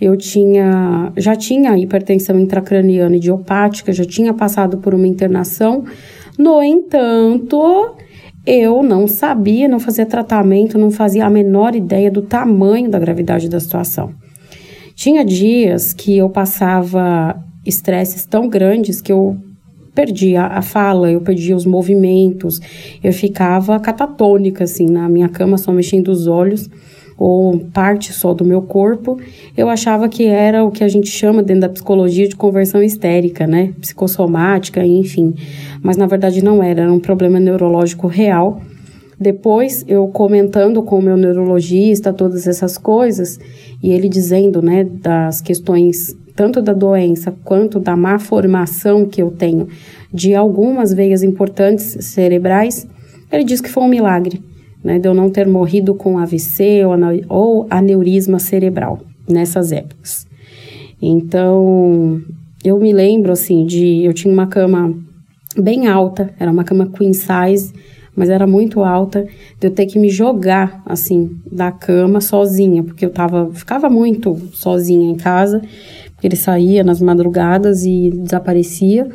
Eu 0.00 0.16
tinha, 0.16 1.12
já 1.16 1.36
tinha 1.36 1.78
hipertensão 1.78 2.40
intracraniana 2.40 3.14
idiopática, 3.14 3.92
já 3.92 4.04
tinha 4.04 4.34
passado 4.34 4.78
por 4.78 4.96
uma 4.96 5.06
internação. 5.06 5.84
No 6.36 6.60
entanto, 6.60 7.94
eu 8.46 8.82
não 8.82 9.06
sabia, 9.06 9.68
não 9.68 9.78
fazia 9.78 10.04
tratamento, 10.04 10.78
não 10.78 10.90
fazia 10.90 11.26
a 11.26 11.30
menor 11.30 11.74
ideia 11.74 12.10
do 12.10 12.22
tamanho 12.22 12.90
da 12.90 12.98
gravidade 12.98 13.48
da 13.48 13.60
situação. 13.60 14.12
Tinha 14.94 15.24
dias 15.24 15.92
que 15.92 16.16
eu 16.16 16.28
passava 16.28 17.40
estresses 17.64 18.26
tão 18.26 18.48
grandes 18.48 19.00
que 19.00 19.12
eu 19.12 19.36
perdia 19.94 20.44
a 20.44 20.62
fala, 20.62 21.10
eu 21.10 21.20
perdia 21.20 21.54
os 21.54 21.66
movimentos, 21.66 22.60
eu 23.02 23.12
ficava 23.12 23.78
catatônica, 23.78 24.64
assim, 24.64 24.86
na 24.86 25.08
minha 25.08 25.28
cama, 25.28 25.58
só 25.58 25.70
mexendo 25.70 26.08
os 26.08 26.26
olhos 26.26 26.68
ou 27.16 27.58
parte 27.72 28.12
só 28.12 28.34
do 28.34 28.44
meu 28.44 28.62
corpo, 28.62 29.18
eu 29.56 29.68
achava 29.68 30.08
que 30.08 30.24
era 30.26 30.64
o 30.64 30.70
que 30.70 30.82
a 30.82 30.88
gente 30.88 31.08
chama 31.08 31.42
dentro 31.42 31.62
da 31.62 31.68
psicologia 31.68 32.28
de 32.28 32.36
conversão 32.36 32.82
histérica, 32.82 33.46
né? 33.46 33.72
Psicossomática, 33.80 34.84
enfim. 34.84 35.34
Mas 35.82 35.96
na 35.96 36.06
verdade 36.06 36.42
não 36.42 36.62
era, 36.62 36.82
era 36.82 36.92
um 36.92 37.00
problema 37.00 37.38
neurológico 37.38 38.06
real. 38.06 38.60
Depois, 39.18 39.84
eu 39.86 40.08
comentando 40.08 40.82
com 40.82 40.98
o 40.98 41.02
meu 41.02 41.16
neurologista 41.16 42.12
todas 42.12 42.46
essas 42.48 42.76
coisas, 42.76 43.38
e 43.80 43.92
ele 43.92 44.08
dizendo, 44.08 44.60
né, 44.60 44.82
das 44.84 45.40
questões 45.40 46.16
tanto 46.34 46.62
da 46.62 46.72
doença 46.72 47.32
quanto 47.44 47.78
da 47.78 47.94
má 47.94 48.18
formação 48.18 49.04
que 49.04 49.22
eu 49.22 49.30
tenho 49.30 49.68
de 50.12 50.34
algumas 50.34 50.92
veias 50.92 51.22
importantes 51.22 51.96
cerebrais, 52.00 52.86
ele 53.30 53.44
diz 53.44 53.60
que 53.60 53.68
foi 53.68 53.82
um 53.82 53.88
milagre 53.88 54.42
né, 54.82 54.98
de 54.98 55.08
eu 55.08 55.14
não 55.14 55.30
ter 55.30 55.46
morrido 55.46 55.94
com 55.94 56.18
AVC 56.18 56.82
ou, 57.28 57.66
aneurisma 57.70 58.38
cerebral 58.38 59.00
nessas 59.28 59.72
épocas. 59.72 60.26
Então, 61.00 62.20
eu 62.64 62.78
me 62.78 62.92
lembro 62.92 63.32
assim 63.32 63.64
de 63.66 64.04
eu 64.04 64.12
tinha 64.12 64.32
uma 64.32 64.46
cama 64.46 64.94
bem 65.56 65.86
alta, 65.86 66.32
era 66.38 66.50
uma 66.50 66.64
cama 66.64 66.86
queen 66.86 67.12
size, 67.12 67.72
mas 68.14 68.28
era 68.28 68.46
muito 68.46 68.82
alta, 68.82 69.26
de 69.58 69.66
eu 69.66 69.70
ter 69.70 69.86
que 69.86 69.98
me 69.98 70.08
jogar 70.08 70.82
assim 70.86 71.30
da 71.50 71.72
cama 71.72 72.20
sozinha, 72.20 72.82
porque 72.82 73.04
eu 73.04 73.10
tava 73.10 73.50
ficava 73.52 73.88
muito 73.88 74.36
sozinha 74.52 75.10
em 75.10 75.16
casa, 75.16 75.60
porque 76.12 76.26
ele 76.26 76.36
saía 76.36 76.84
nas 76.84 77.00
madrugadas 77.00 77.84
e 77.84 78.10
desaparecia 78.10 79.08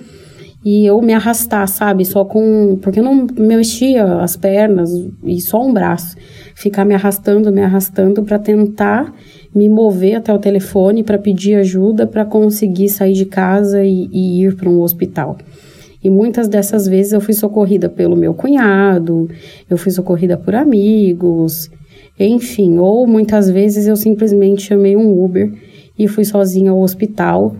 e 0.69 0.85
eu 0.85 1.01
me 1.01 1.13
arrastar, 1.13 1.65
sabe? 1.65 2.03
Só 2.03 2.25
com. 2.25 2.77
Porque 2.81 2.99
eu 2.99 3.03
não 3.05 3.25
mexia 3.37 4.03
as 4.15 4.35
pernas 4.35 4.89
e 5.23 5.39
só 5.39 5.65
um 5.65 5.71
braço. 5.71 6.17
Ficar 6.53 6.83
me 6.83 6.93
arrastando, 6.93 7.53
me 7.53 7.61
arrastando 7.61 8.21
para 8.23 8.37
tentar 8.37 9.15
me 9.55 9.69
mover 9.69 10.15
até 10.15 10.33
o 10.33 10.37
telefone 10.37 11.03
para 11.03 11.17
pedir 11.17 11.55
ajuda 11.55 12.05
para 12.05 12.25
conseguir 12.25 12.89
sair 12.89 13.13
de 13.13 13.23
casa 13.23 13.81
e, 13.81 14.09
e 14.11 14.43
ir 14.43 14.57
para 14.57 14.69
um 14.69 14.81
hospital. 14.81 15.37
E 16.03 16.09
muitas 16.09 16.49
dessas 16.49 16.85
vezes 16.85 17.13
eu 17.13 17.21
fui 17.21 17.33
socorrida 17.33 17.87
pelo 17.87 18.17
meu 18.17 18.33
cunhado, 18.33 19.29
eu 19.69 19.77
fui 19.77 19.93
socorrida 19.93 20.35
por 20.35 20.53
amigos, 20.53 21.71
enfim, 22.19 22.77
ou 22.77 23.07
muitas 23.07 23.49
vezes 23.49 23.87
eu 23.87 23.95
simplesmente 23.95 24.63
chamei 24.63 24.97
um 24.97 25.23
Uber 25.23 25.49
e 25.97 26.09
fui 26.09 26.25
sozinha 26.25 26.71
ao 26.71 26.81
hospital 26.81 27.55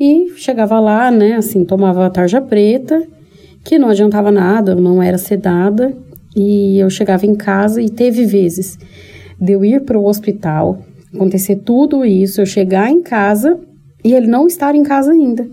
e 0.00 0.32
chegava 0.36 0.80
lá, 0.80 1.10
né, 1.10 1.34
assim, 1.34 1.62
tomava 1.62 2.06
a 2.06 2.10
tarja 2.10 2.40
preta, 2.40 3.06
que 3.62 3.78
não 3.78 3.90
adiantava 3.90 4.32
nada, 4.32 4.74
não 4.74 5.02
era 5.02 5.18
sedada. 5.18 5.94
E 6.34 6.78
eu 6.78 6.88
chegava 6.88 7.26
em 7.26 7.34
casa 7.34 7.82
e 7.82 7.90
teve 7.90 8.24
vezes 8.24 8.78
de 9.38 9.52
eu 9.52 9.62
ir 9.64 9.82
para 9.82 9.98
o 9.98 10.06
hospital, 10.06 10.78
acontecer 11.14 11.56
tudo 11.56 12.04
isso, 12.04 12.40
eu 12.40 12.46
chegar 12.46 12.90
em 12.90 13.02
casa 13.02 13.60
e 14.02 14.14
ele 14.14 14.26
não 14.26 14.46
estar 14.46 14.74
em 14.74 14.82
casa 14.82 15.12
ainda. 15.12 15.46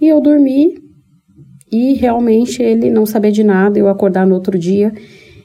E 0.00 0.06
eu 0.06 0.20
dormir 0.20 0.82
e 1.72 1.94
realmente 1.94 2.62
ele 2.62 2.90
não 2.90 3.06
saber 3.06 3.30
de 3.30 3.42
nada, 3.42 3.78
eu 3.78 3.88
acordar 3.88 4.26
no 4.26 4.34
outro 4.34 4.58
dia 4.58 4.92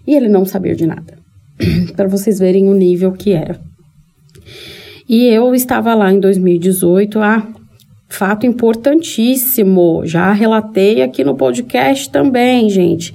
e 0.06 0.16
ele 0.16 0.28
não 0.28 0.44
saber 0.44 0.76
de 0.76 0.86
nada. 0.86 1.18
para 1.96 2.08
vocês 2.08 2.40
verem 2.40 2.68
o 2.68 2.74
nível 2.74 3.12
que 3.12 3.32
era. 3.32 3.60
E 5.08 5.26
eu 5.28 5.54
estava 5.54 5.94
lá 5.94 6.12
em 6.12 6.20
2018, 6.20 7.20
ah, 7.20 7.48
Fato 8.14 8.46
importantíssimo, 8.46 10.06
já 10.06 10.32
relatei 10.32 11.02
aqui 11.02 11.24
no 11.24 11.36
podcast 11.36 12.12
também, 12.12 12.70
gente, 12.70 13.12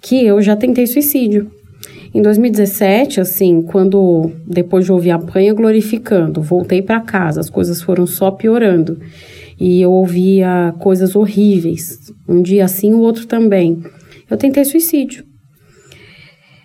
que 0.00 0.24
eu 0.24 0.40
já 0.40 0.56
tentei 0.56 0.86
suicídio. 0.86 1.50
Em 2.14 2.22
2017, 2.22 3.20
assim, 3.20 3.60
quando 3.60 4.32
depois 4.46 4.86
de 4.86 4.92
ouvir 4.92 5.10
a 5.10 5.18
panha 5.18 5.52
glorificando, 5.52 6.40
voltei 6.40 6.80
para 6.80 7.02
casa, 7.02 7.38
as 7.38 7.50
coisas 7.50 7.82
foram 7.82 8.06
só 8.06 8.30
piorando. 8.30 8.98
E 9.60 9.82
eu 9.82 9.92
ouvia 9.92 10.74
coisas 10.78 11.14
horríveis, 11.14 12.10
um 12.26 12.40
dia 12.40 12.64
assim, 12.64 12.94
o 12.94 13.00
outro 13.00 13.26
também. 13.26 13.82
Eu 14.30 14.38
tentei 14.38 14.64
suicídio. 14.64 15.22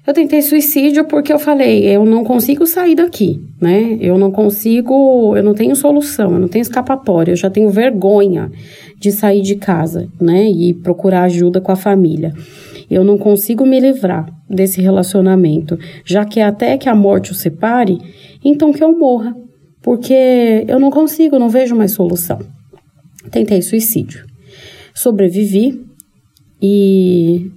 Eu 0.07 0.13
tentei 0.13 0.41
suicídio 0.43 1.05
porque 1.05 1.33
eu 1.33 1.39
falei, 1.39 1.83
eu 1.83 2.05
não 2.05 2.23
consigo 2.23 2.67
sair 2.67 2.93
daqui, 2.93 3.41
né? 3.59 3.97
Eu 3.99 4.19
não 4.19 4.31
consigo, 4.31 5.35
eu 5.35 5.43
não 5.43 5.55
tenho 5.55 5.75
solução, 5.75 6.33
eu 6.33 6.39
não 6.39 6.47
tenho 6.47 6.61
escapatória, 6.61 7.31
eu 7.31 7.35
já 7.35 7.49
tenho 7.49 7.71
vergonha 7.71 8.51
de 8.99 9.11
sair 9.11 9.41
de 9.41 9.55
casa, 9.55 10.07
né? 10.21 10.47
E 10.47 10.75
procurar 10.75 11.23
ajuda 11.23 11.59
com 11.59 11.71
a 11.71 11.75
família. 11.75 12.33
Eu 12.87 13.03
não 13.03 13.17
consigo 13.17 13.65
me 13.65 13.79
livrar 13.79 14.27
desse 14.47 14.79
relacionamento, 14.79 15.75
já 16.05 16.23
que 16.23 16.39
até 16.39 16.77
que 16.77 16.87
a 16.87 16.93
morte 16.93 17.31
o 17.31 17.35
separe, 17.35 17.97
então 18.43 18.71
que 18.71 18.83
eu 18.83 18.95
morra, 18.95 19.35
porque 19.81 20.65
eu 20.67 20.79
não 20.79 20.91
consigo, 20.91 21.39
não 21.39 21.49
vejo 21.49 21.75
mais 21.75 21.93
solução. 21.93 22.39
Tentei 23.31 23.59
suicídio. 23.63 24.23
Sobrevivi 24.93 25.83
e 26.61 27.49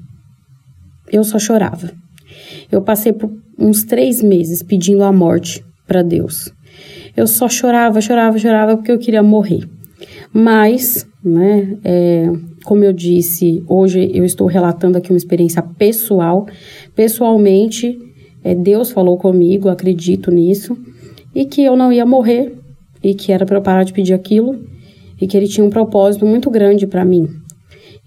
eu 1.12 1.22
só 1.22 1.38
chorava. 1.38 1.97
Eu 2.70 2.82
passei 2.82 3.12
por 3.12 3.30
uns 3.58 3.84
três 3.84 4.22
meses 4.22 4.62
pedindo 4.62 5.02
a 5.02 5.12
morte 5.12 5.64
para 5.86 6.02
Deus. 6.02 6.52
Eu 7.16 7.26
só 7.26 7.48
chorava, 7.48 8.00
chorava, 8.00 8.38
chorava 8.38 8.76
porque 8.76 8.92
eu 8.92 8.98
queria 8.98 9.22
morrer. 9.22 9.68
Mas, 10.32 11.06
né, 11.24 11.76
é, 11.82 12.30
como 12.64 12.84
eu 12.84 12.92
disse, 12.92 13.62
hoje 13.66 14.10
eu 14.14 14.24
estou 14.24 14.46
relatando 14.46 14.98
aqui 14.98 15.10
uma 15.10 15.16
experiência 15.16 15.62
pessoal. 15.62 16.46
Pessoalmente, 16.94 17.98
é, 18.44 18.54
Deus 18.54 18.90
falou 18.90 19.16
comigo, 19.16 19.68
acredito 19.68 20.30
nisso, 20.30 20.76
e 21.34 21.44
que 21.44 21.64
eu 21.64 21.76
não 21.76 21.92
ia 21.92 22.06
morrer, 22.06 22.54
e 23.02 23.14
que 23.14 23.32
era 23.32 23.46
para 23.46 23.56
eu 23.56 23.62
parar 23.62 23.84
de 23.84 23.92
pedir 23.92 24.14
aquilo, 24.14 24.64
e 25.20 25.26
que 25.26 25.36
Ele 25.36 25.48
tinha 25.48 25.66
um 25.66 25.70
propósito 25.70 26.26
muito 26.26 26.50
grande 26.50 26.86
para 26.86 27.04
mim. 27.04 27.28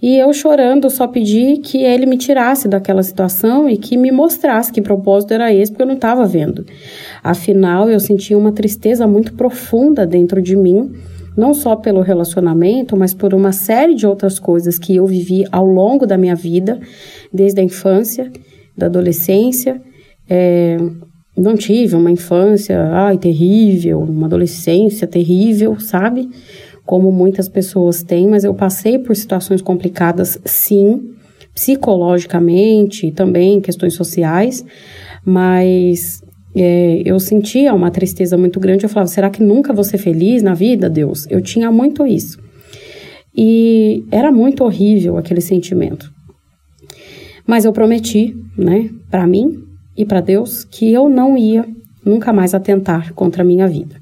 E 0.02 0.18
eu 0.18 0.34
chorando 0.34 0.90
só 0.90 1.08
pedi 1.08 1.58
que 1.58 1.84
ele 1.84 2.08
me 2.08 2.18
tirasse 2.18 2.68
daquela 2.68 3.04
situação 3.04 3.70
e 3.70 3.78
que 3.78 3.96
me 3.96 4.12
mostrasse 4.12 4.72
que 4.72 4.82
propósito 4.82 5.34
era 5.34 5.54
esse, 5.54 5.72
porque 5.72 5.84
eu 5.84 5.88
não 5.88 5.94
estava 5.94 6.26
vendo. 6.26 6.66
Afinal, 7.24 7.88
eu 7.88 8.00
sentia 8.00 8.38
uma 8.38 8.52
tristeza 8.52 9.06
muito 9.06 9.34
profunda 9.34 10.06
dentro 10.06 10.42
de 10.42 10.56
mim, 10.56 10.92
não 11.38 11.54
só 11.54 11.76
pelo 11.76 12.02
relacionamento, 12.02 12.98
mas 12.98 13.14
por 13.14 13.34
uma 13.34 13.52
série 13.52 13.94
de 13.94 14.08
outras 14.08 14.40
coisas 14.40 14.80
que 14.80 14.96
eu 14.96 15.06
vivi 15.06 15.46
ao 15.52 15.66
longo 15.66 16.08
da 16.08 16.18
minha 16.18 16.36
vida, 16.36 16.80
desde 17.32 17.62
a 17.62 17.64
infância, 17.64 18.32
da 18.76 18.88
adolescência. 18.88 19.80
É, 20.28 20.78
não 21.38 21.56
tive 21.56 21.96
uma 21.96 22.12
infância, 22.12 22.82
ai, 22.92 23.18
terrível, 23.18 24.00
uma 24.00 24.28
adolescência 24.28 25.08
terrível, 25.08 25.80
sabe? 25.80 26.30
Como 26.86 27.12
muitas 27.12 27.48
pessoas 27.48 28.04
têm, 28.04 28.28
mas 28.28 28.44
eu 28.44 28.54
passei 28.54 29.00
por 29.00 29.16
situações 29.16 29.62
complicadas, 29.62 30.40
sim, 30.44 31.12
psicologicamente 31.54 33.08
e 33.08 33.12
também 33.12 33.62
questões 33.62 33.94
sociais, 33.94 34.66
mas 35.26 36.22
é, 36.56 37.02
eu 37.06 37.20
sentia 37.20 37.74
uma 37.74 37.92
tristeza 37.92 38.38
muito 38.38 38.60
grande. 38.60 38.86
Eu 38.86 38.90
falava, 38.90 39.10
será 39.10 39.30
que 39.30 39.44
nunca 39.44 39.74
vou 39.74 39.84
ser 39.84 39.98
feliz 39.98 40.42
na 40.42 40.54
vida, 40.54 40.90
Deus? 40.90 41.26
Eu 41.30 41.42
tinha 41.42 41.72
muito 41.72 42.06
isso. 42.06 42.40
E 43.36 44.04
era 44.12 44.32
muito 44.32 44.64
horrível 44.64 45.18
aquele 45.18 45.42
sentimento. 45.42 46.12
Mas 47.46 47.66
eu 47.66 47.72
prometi, 47.72 48.36
né, 48.58 48.90
para 49.10 49.26
mim 49.26 49.64
e 49.98 50.06
para 50.06 50.22
Deus, 50.22 50.64
que 50.64 50.92
eu 50.92 51.10
não 51.10 51.38
ia 51.38 51.66
nunca 52.06 52.34
mais 52.34 52.54
atentar 52.54 53.14
contra 53.14 53.44
a 53.44 53.46
minha 53.46 53.68
vida. 53.68 53.96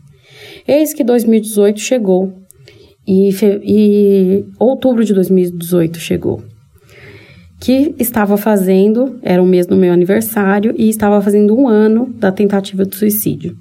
Eis 0.68 0.94
que 0.94 1.04
2018 1.04 1.80
chegou 1.80 2.34
e, 3.10 3.32
e 3.63 4.45
outubro 4.60 5.04
de 5.04 5.15
2018 5.15 5.98
chegou. 5.98 6.43
Que 7.60 7.95
estava 7.98 8.38
fazendo, 8.38 9.17
era 9.24 9.41
o 9.41 9.45
mês 9.45 9.65
do 9.65 9.76
meu 9.76 9.91
aniversário, 9.91 10.76
e 10.78 10.88
estava 10.89 11.19
fazendo 11.19 11.58
um 11.58 11.67
ano 11.67 12.13
da 12.19 12.32
tentativa 12.32 12.86
de 12.86 12.95
suicídio. 12.95 13.58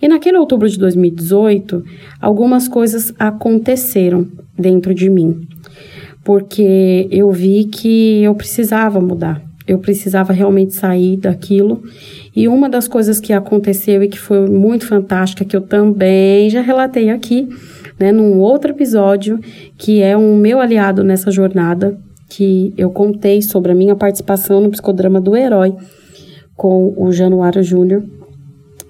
E 0.00 0.08
naquele 0.08 0.38
outubro 0.38 0.66
de 0.68 0.78
2018, 0.78 1.84
algumas 2.18 2.66
coisas 2.66 3.12
aconteceram 3.18 4.26
dentro 4.58 4.94
de 4.94 5.10
mim, 5.10 5.46
porque 6.24 7.06
eu 7.10 7.30
vi 7.30 7.64
que 7.64 8.22
eu 8.22 8.34
precisava 8.34 9.00
mudar, 9.00 9.42
eu 9.66 9.78
precisava 9.78 10.32
realmente 10.32 10.72
sair 10.72 11.18
daquilo. 11.18 11.82
E 12.34 12.48
uma 12.48 12.68
das 12.70 12.88
coisas 12.88 13.20
que 13.20 13.32
aconteceu 13.32 14.02
e 14.02 14.08
que 14.08 14.18
foi 14.18 14.48
muito 14.48 14.86
fantástica, 14.86 15.44
que 15.44 15.56
eu 15.56 15.60
também 15.60 16.48
já 16.48 16.62
relatei 16.62 17.10
aqui, 17.10 17.48
né, 17.98 18.12
num 18.12 18.38
outro 18.38 18.70
episódio, 18.70 19.40
que 19.76 20.02
é 20.02 20.16
um 20.16 20.36
meu 20.36 20.60
aliado 20.60 21.02
nessa 21.02 21.30
jornada, 21.30 21.98
que 22.28 22.72
eu 22.76 22.90
contei 22.90 23.40
sobre 23.42 23.72
a 23.72 23.74
minha 23.74 23.96
participação 23.96 24.60
no 24.60 24.70
psicodrama 24.70 25.20
do 25.20 25.34
herói 25.34 25.74
com 26.54 26.92
o 26.96 27.10
Januário 27.10 27.62
Júnior. 27.62 28.04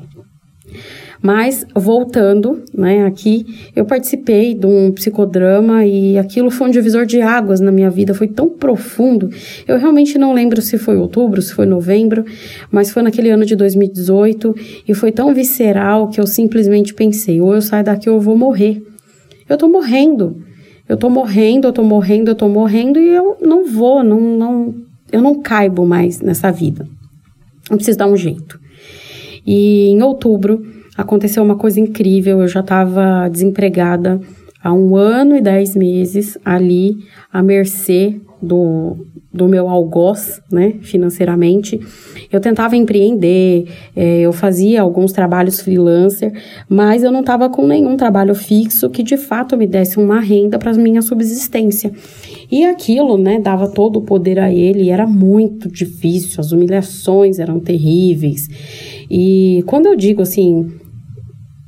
Mas, 1.25 1.65
voltando, 1.73 2.65
né, 2.73 3.05
aqui, 3.05 3.45
eu 3.73 3.85
participei 3.85 4.53
de 4.53 4.67
um 4.67 4.91
psicodrama 4.91 5.85
e 5.85 6.17
aquilo 6.17 6.51
foi 6.51 6.67
um 6.67 6.69
divisor 6.69 7.05
de 7.05 7.21
águas 7.21 7.61
na 7.61 7.71
minha 7.71 7.89
vida, 7.89 8.13
foi 8.13 8.27
tão 8.27 8.49
profundo. 8.49 9.29
Eu 9.65 9.79
realmente 9.79 10.17
não 10.17 10.33
lembro 10.33 10.61
se 10.61 10.77
foi 10.77 10.97
outubro, 10.97 11.41
se 11.41 11.53
foi 11.53 11.65
novembro, 11.65 12.25
mas 12.69 12.91
foi 12.91 13.01
naquele 13.01 13.29
ano 13.29 13.45
de 13.45 13.55
2018 13.55 14.53
e 14.85 14.93
foi 14.93 15.13
tão 15.13 15.33
visceral 15.33 16.09
que 16.09 16.19
eu 16.19 16.27
simplesmente 16.27 16.93
pensei: 16.93 17.39
ou 17.39 17.55
eu 17.55 17.61
saio 17.61 17.85
daqui 17.85 18.09
ou 18.09 18.17
eu 18.17 18.21
vou 18.21 18.37
morrer. 18.37 18.83
Eu 19.47 19.57
tô 19.57 19.69
morrendo. 19.69 20.43
Eu 20.89 20.97
tô 20.97 21.09
morrendo, 21.09 21.69
eu 21.69 21.71
tô 21.71 21.83
morrendo, 21.83 22.31
eu 22.31 22.35
tô 22.35 22.49
morrendo 22.49 22.99
e 22.99 23.07
eu 23.07 23.37
não 23.41 23.65
vou, 23.65 24.03
não, 24.03 24.19
não, 24.19 24.75
eu 25.09 25.21
não 25.21 25.41
caibo 25.41 25.85
mais 25.85 26.19
nessa 26.19 26.51
vida. 26.51 26.85
Eu 27.71 27.77
preciso 27.77 27.97
dar 27.97 28.07
um 28.07 28.17
jeito. 28.17 28.59
E 29.45 29.87
em 29.87 30.03
outubro, 30.03 30.72
aconteceu 30.97 31.43
uma 31.43 31.55
coisa 31.55 31.79
incrível. 31.79 32.41
Eu 32.41 32.47
já 32.47 32.59
estava 32.59 33.27
desempregada 33.29 34.19
há 34.63 34.73
um 34.73 34.95
ano 34.95 35.35
e 35.35 35.41
dez 35.41 35.75
meses 35.75 36.37
ali, 36.45 36.97
à 37.31 37.43
mercê 37.43 38.19
do, 38.41 39.05
do 39.33 39.47
meu 39.47 39.69
algoz, 39.69 40.41
né, 40.51 40.75
financeiramente. 40.81 41.79
Eu 42.31 42.39
tentava 42.39 42.75
empreender, 42.75 43.65
é, 43.95 44.19
eu 44.19 44.33
fazia 44.33 44.81
alguns 44.81 45.11
trabalhos 45.11 45.61
freelancer, 45.61 46.31
mas 46.69 47.03
eu 47.03 47.11
não 47.11 47.21
estava 47.21 47.49
com 47.49 47.65
nenhum 47.65 47.95
trabalho 47.95 48.35
fixo 48.35 48.89
que 48.89 49.01
de 49.01 49.17
fato 49.17 49.57
me 49.57 49.65
desse 49.65 49.97
uma 49.97 50.19
renda 50.19 50.59
para 50.59 50.73
minha 50.73 51.01
subsistência. 51.01 51.91
E 52.51 52.65
aquilo, 52.65 53.17
né, 53.17 53.39
dava 53.39 53.67
todo 53.67 53.97
o 53.97 54.01
poder 54.01 54.37
a 54.39 54.53
ele, 54.53 54.89
era 54.89 55.07
muito 55.07 55.69
difícil, 55.69 56.39
as 56.39 56.51
humilhações 56.51 57.39
eram 57.39 57.59
terríveis. 57.59 58.47
E 59.09 59.63
quando 59.65 59.87
eu 59.87 59.95
digo 59.95 60.21
assim, 60.21 60.71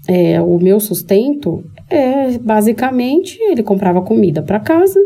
é, 0.08 0.41
o 0.41 0.60
meu 0.60 0.80
sustento 0.80 1.63
é 1.89 2.38
basicamente 2.38 3.39
ele 3.41 3.63
comprava 3.63 4.02
comida 4.02 4.41
para 4.41 4.60
casa, 4.60 5.00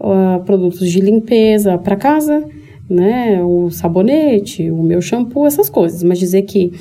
uh, 0.00 0.42
produtos 0.44 0.90
de 0.90 1.00
limpeza 1.00 1.78
para 1.78 1.96
casa, 1.96 2.44
né, 2.88 3.42
o 3.42 3.70
sabonete, 3.70 4.70
o 4.70 4.82
meu 4.82 5.00
shampoo, 5.00 5.46
essas 5.46 5.70
coisas. 5.70 6.02
Mas 6.02 6.18
dizer 6.18 6.42
que 6.42 6.72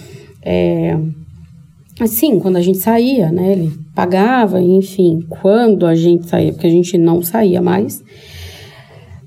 é, 0.42 0.98
assim, 2.00 2.40
quando 2.40 2.58
a 2.58 2.62
gente 2.62 2.80
saía, 2.80 3.32
né, 3.32 3.54
ele 3.54 3.72
pagava, 3.96 4.62
enfim, 4.62 5.26
quando 5.30 5.86
a 5.86 5.96
gente 5.96 6.28
saía, 6.28 6.52
porque 6.52 6.68
a 6.68 6.72
gente 6.72 6.98
não 6.98 7.22
saía 7.22 7.62
mais, 7.62 8.04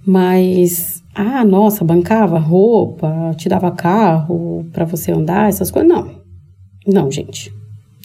mas 0.06 1.02
ah, 1.14 1.44
nossa, 1.44 1.84
bancava 1.84 2.38
roupa, 2.38 3.32
te 3.36 3.48
dava 3.48 3.70
carro 3.70 4.66
para 4.72 4.84
você 4.84 5.12
andar, 5.12 5.48
essas 5.48 5.70
coisas. 5.70 5.88
Não. 5.88 6.10
Não, 6.86 7.10
gente. 7.10 7.52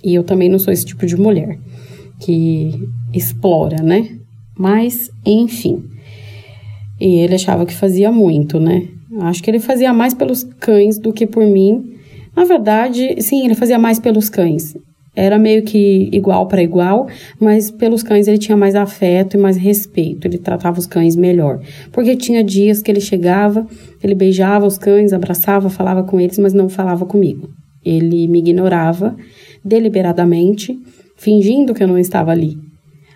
E 0.03 0.15
eu 0.15 0.23
também 0.23 0.49
não 0.49 0.59
sou 0.59 0.71
esse 0.73 0.85
tipo 0.85 1.05
de 1.05 1.17
mulher 1.17 1.57
que 2.19 2.71
explora, 3.13 3.81
né? 3.81 4.09
Mas, 4.57 5.09
enfim. 5.25 5.83
E 6.99 7.15
ele 7.15 7.35
achava 7.35 7.65
que 7.65 7.73
fazia 7.73 8.11
muito, 8.11 8.59
né? 8.59 8.87
Acho 9.21 9.41
que 9.41 9.49
ele 9.49 9.59
fazia 9.59 9.93
mais 9.93 10.13
pelos 10.13 10.43
cães 10.43 10.99
do 10.99 11.13
que 11.13 11.25
por 11.25 11.45
mim. 11.45 11.95
Na 12.35 12.43
verdade, 12.43 13.21
sim, 13.21 13.45
ele 13.45 13.55
fazia 13.55 13.79
mais 13.79 13.99
pelos 13.99 14.29
cães. 14.29 14.75
Era 15.15 15.39
meio 15.39 15.63
que 15.63 16.09
igual 16.13 16.47
para 16.47 16.61
igual, 16.61 17.07
mas 17.39 17.71
pelos 17.71 18.03
cães 18.03 18.27
ele 18.27 18.37
tinha 18.37 18.55
mais 18.55 18.75
afeto 18.75 19.35
e 19.35 19.39
mais 19.39 19.57
respeito. 19.57 20.27
Ele 20.27 20.37
tratava 20.37 20.79
os 20.79 20.85
cães 20.85 21.15
melhor. 21.15 21.59
Porque 21.91 22.15
tinha 22.15 22.43
dias 22.43 22.81
que 22.81 22.91
ele 22.91 23.01
chegava, 23.01 23.65
ele 24.03 24.13
beijava 24.13 24.65
os 24.65 24.77
cães, 24.77 25.11
abraçava, 25.11 25.69
falava 25.69 26.03
com 26.03 26.19
eles, 26.19 26.37
mas 26.37 26.53
não 26.53 26.69
falava 26.69 27.05
comigo. 27.05 27.49
Ele 27.83 28.27
me 28.27 28.39
ignorava 28.39 29.15
deliberadamente, 29.63 30.77
fingindo 31.15 31.73
que 31.73 31.83
eu 31.83 31.87
não 31.87 31.97
estava 31.97 32.31
ali. 32.31 32.57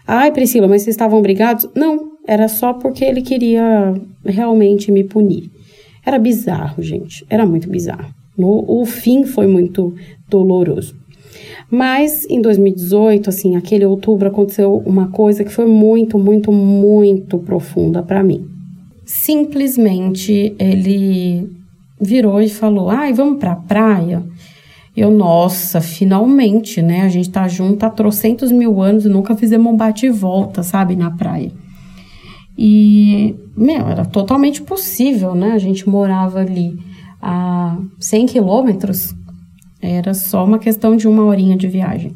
Ai, 0.06 0.32
Priscila, 0.32 0.68
mas 0.68 0.82
vocês 0.82 0.94
estavam 0.94 1.22
brigados? 1.22 1.68
Não, 1.76 2.14
era 2.28 2.48
só 2.48 2.74
porque 2.74 3.06
ele 3.06 3.22
queria 3.22 3.94
realmente 4.26 4.92
me 4.92 5.04
punir. 5.04 5.50
Era 6.06 6.20
bizarro, 6.20 6.82
gente. 6.84 7.26
Era 7.30 7.46
muito 7.46 7.70
bizarro. 7.70 8.14
O, 8.38 8.82
o 8.82 8.86
fim 8.86 9.24
foi 9.24 9.48
muito 9.48 9.94
doloroso. 10.30 10.96
Mas 11.70 12.26
em 12.30 12.42
2018, 12.42 13.30
assim, 13.30 13.56
aquele 13.56 13.86
outubro 13.86 14.28
aconteceu 14.28 14.82
uma 14.86 15.08
coisa 15.08 15.44
que 15.44 15.52
foi 15.52 15.66
muito, 15.66 16.20
muito, 16.20 16.52
muito 16.52 17.40
profunda 17.40 18.04
para 18.04 18.24
mim. 18.24 18.46
Simplesmente 19.06 20.54
ele 20.60 21.50
virou 22.00 22.42
e 22.42 22.50
falou: 22.50 22.90
"Ai, 22.90 23.14
vamos 23.14 23.40
para 23.40 23.54
a 23.54 23.56
praia". 23.56 24.24
Eu, 24.96 25.10
nossa, 25.10 25.82
finalmente, 25.82 26.82
né? 26.82 27.02
A 27.02 27.10
gente 27.10 27.30
tá 27.30 27.48
junto 27.48 27.84
há 27.84 27.90
trocentos 27.90 28.52
mil 28.52 28.80
anos 28.82 29.06
e 29.06 29.10
nunca 29.10 29.36
fizemos 29.36 29.74
um 29.74 29.76
bate 29.76 30.06
e 30.06 30.10
volta, 30.10 30.62
sabe, 30.62 30.96
na 30.96 31.10
praia. 31.10 31.52
E, 32.56 33.36
meu, 33.58 33.88
era 33.88 34.06
totalmente 34.06 34.62
possível, 34.62 35.34
né? 35.34 35.54
A 35.54 35.58
gente 35.58 35.90
morava 35.90 36.40
ali 36.40 36.78
a 37.20 37.78
100 38.00 38.28
quilômetros, 38.28 39.16
era 39.82 40.14
só 40.14 40.46
uma 40.46 40.60
questão 40.60 40.96
de 40.96 41.08
uma 41.08 41.24
horinha 41.24 41.58
de 41.58 41.68
viagem. 41.68 42.16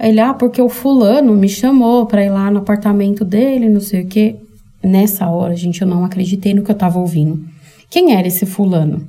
Ele, 0.00 0.20
ah, 0.20 0.34
porque 0.34 0.60
o 0.60 0.68
fulano 0.68 1.34
me 1.34 1.48
chamou 1.48 2.06
para 2.06 2.24
ir 2.24 2.30
lá 2.30 2.50
no 2.50 2.58
apartamento 2.58 3.24
dele, 3.24 3.68
não 3.68 3.80
sei 3.80 4.02
o 4.02 4.06
quê. 4.06 4.36
Nessa 4.82 5.28
hora, 5.28 5.56
gente, 5.56 5.82
eu 5.82 5.88
não 5.88 6.04
acreditei 6.04 6.54
no 6.54 6.62
que 6.62 6.70
eu 6.70 6.74
tava 6.74 6.98
ouvindo. 6.98 7.44
Quem 7.90 8.14
era 8.14 8.28
esse 8.28 8.46
fulano? 8.46 9.06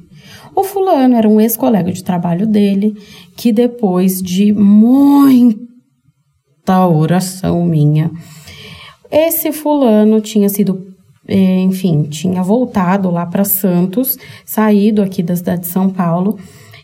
O 0.55 0.63
fulano 0.63 1.15
era 1.15 1.27
um 1.27 1.39
ex-colega 1.39 1.91
de 1.91 2.03
trabalho 2.03 2.45
dele, 2.47 2.95
que 3.35 3.51
depois 3.51 4.21
de 4.21 4.51
muita 4.51 5.67
oração 6.87 7.65
minha, 7.65 8.11
esse 9.11 9.51
fulano 9.51 10.21
tinha 10.21 10.49
sido, 10.49 10.93
eh, 11.27 11.61
enfim, 11.61 12.03
tinha 12.03 12.43
voltado 12.43 13.09
lá 13.09 13.25
para 13.25 13.43
Santos, 13.43 14.17
saído 14.45 15.01
aqui 15.01 15.23
da 15.23 15.35
cidade 15.35 15.61
de 15.61 15.67
São 15.67 15.89
Paulo 15.89 16.37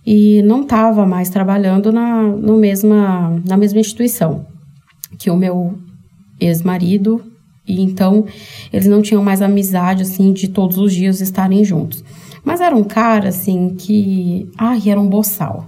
e 0.06 0.42
não 0.44 0.62
estava 0.62 1.06
mais 1.06 1.30
trabalhando 1.30 1.92
na, 1.92 2.24
no 2.24 2.58
mesma, 2.58 3.42
na 3.46 3.58
mesma 3.58 3.80
instituição 3.80 4.46
que 5.18 5.30
o 5.30 5.38
meu 5.38 5.78
ex-marido 6.40 7.22
e 7.68 7.82
então 7.82 8.26
eles 8.72 8.86
não 8.86 9.02
tinham 9.02 9.24
mais 9.24 9.42
amizade 9.42 10.04
assim 10.04 10.32
de 10.32 10.48
todos 10.48 10.78
os 10.78 10.94
dias 10.94 11.22
estarem 11.22 11.64
juntos. 11.64 12.04
Mas 12.46 12.62
era 12.62 12.76
um 12.76 12.84
cara 12.84 13.30
assim 13.30 13.76
que, 13.76 14.48
ai, 14.56 14.80
era 14.88 15.02
um 15.02 15.10
boçal. 15.10 15.66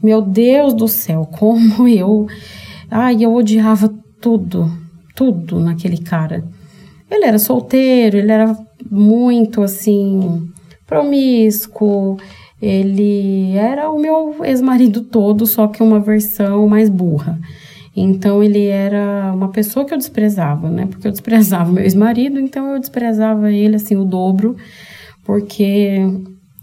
Meu 0.00 0.22
Deus 0.22 0.72
do 0.72 0.86
céu, 0.86 1.28
como 1.36 1.88
eu, 1.88 2.28
ai, 2.88 3.24
eu 3.24 3.34
odiava 3.34 3.92
tudo, 4.20 4.70
tudo 5.16 5.58
naquele 5.58 5.98
cara. 5.98 6.44
Ele 7.10 7.24
era 7.24 7.38
solteiro, 7.38 8.16
ele 8.16 8.30
era 8.30 8.56
muito 8.88 9.62
assim 9.62 10.48
promíscuo. 10.86 12.16
Ele 12.62 13.52
era 13.56 13.90
o 13.90 13.98
meu 13.98 14.36
ex-marido 14.44 15.02
todo, 15.02 15.44
só 15.44 15.66
que 15.66 15.82
uma 15.82 16.00
versão 16.00 16.66
mais 16.68 16.88
burra. 16.88 17.38
Então 17.94 18.42
ele 18.42 18.66
era 18.66 19.32
uma 19.34 19.48
pessoa 19.48 19.84
que 19.84 19.92
eu 19.92 19.98
desprezava, 19.98 20.68
né? 20.70 20.86
Porque 20.86 21.06
eu 21.06 21.12
desprezava 21.12 21.72
meu 21.72 21.82
ex-marido, 21.82 22.38
então 22.38 22.74
eu 22.74 22.80
desprezava 22.80 23.50
ele 23.50 23.76
assim 23.76 23.96
o 23.96 24.04
dobro 24.04 24.56
porque 25.26 25.98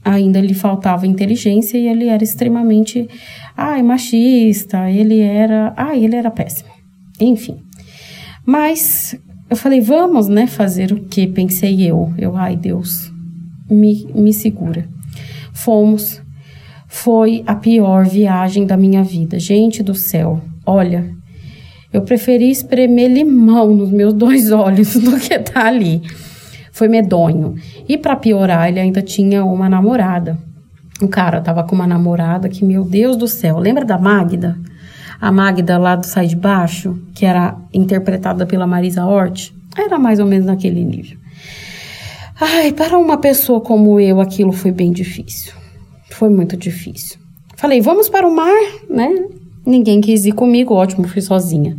ainda 0.04 0.40
lhe 0.40 0.54
faltava 0.54 1.06
inteligência 1.06 1.78
e 1.78 1.88
ele 1.88 2.08
era 2.08 2.24
extremamente, 2.24 3.08
ai, 3.56 3.84
machista, 3.84 4.90
ele 4.90 5.20
era, 5.20 5.74
ai, 5.76 6.04
ele 6.04 6.16
era 6.16 6.32
péssimo. 6.32 6.70
Enfim. 7.20 7.58
Mas 8.46 9.16
eu 9.50 9.56
falei, 9.56 9.82
vamos, 9.82 10.28
né, 10.28 10.48
fazer 10.48 10.92
o 10.92 11.04
que? 11.04 11.28
Pensei 11.28 11.84
eu. 11.84 12.14
Eu, 12.18 12.36
ai, 12.36 12.56
Deus, 12.56 13.12
me, 13.70 14.08
me 14.16 14.34
segura. 14.34 14.88
Fomos. 15.54 16.22
Foi 16.88 17.44
a 17.48 17.56
pior 17.56 18.06
viagem 18.06 18.66
da 18.68 18.78
minha 18.78 19.04
vida. 19.04 19.40
Gente 19.40 19.82
do 19.82 19.96
céu, 19.96 20.42
olha, 20.64 21.10
eu 21.92 22.02
preferi 22.02 22.52
espremer 22.52 23.12
limão 23.12 23.74
nos 23.74 23.90
meus 23.90 24.14
dois 24.14 24.52
olhos 24.52 24.96
do 25.02 25.20
que 25.20 25.34
estar 25.34 25.54
tá 25.54 25.68
ali. 25.68 26.02
Foi 26.74 26.88
medonho. 26.88 27.54
E 27.88 28.00
para 28.00 28.16
piorar, 28.16 28.68
ele 28.68 28.80
ainda 28.80 29.00
tinha 29.00 29.46
uma 29.46 29.70
namorada. 29.70 30.40
O 31.00 31.08
cara 31.08 31.40
tava 31.40 31.64
com 31.64 31.76
uma 31.76 31.86
namorada 31.86 32.50
que, 32.50 32.66
meu 32.66 32.84
Deus 32.84 33.16
do 33.16 33.28
céu, 33.28 33.60
lembra 33.60 33.86
da 33.86 33.96
Magda? 33.96 34.58
A 35.22 35.32
Magda 35.32 35.78
lá 35.78 35.96
do 35.96 36.06
Sai 36.08 36.26
de 36.26 36.36
Baixo, 36.36 37.00
que 37.14 37.28
era 37.28 37.56
interpretada 37.72 38.48
pela 38.48 38.66
Marisa 38.66 39.06
Hort, 39.06 39.54
era 39.78 40.00
mais 40.00 40.20
ou 40.20 40.26
menos 40.26 40.48
naquele 40.48 40.84
nível. 40.84 41.18
Ai, 42.42 42.72
para 42.72 42.98
uma 42.98 43.18
pessoa 43.18 43.62
como 43.62 44.00
eu, 44.00 44.20
aquilo 44.20 44.52
foi 44.52 44.72
bem 44.72 44.92
difícil. 44.92 45.54
Foi 46.10 46.30
muito 46.30 46.58
difícil. 46.58 47.20
Falei, 47.56 47.82
vamos 47.82 48.10
para 48.10 48.28
o 48.28 48.36
mar, 48.36 48.62
né? 48.90 49.10
Ninguém 49.64 50.02
quis 50.02 50.26
ir 50.26 50.32
comigo, 50.32 50.74
ótimo, 50.74 51.08
fui 51.08 51.22
sozinha. 51.22 51.78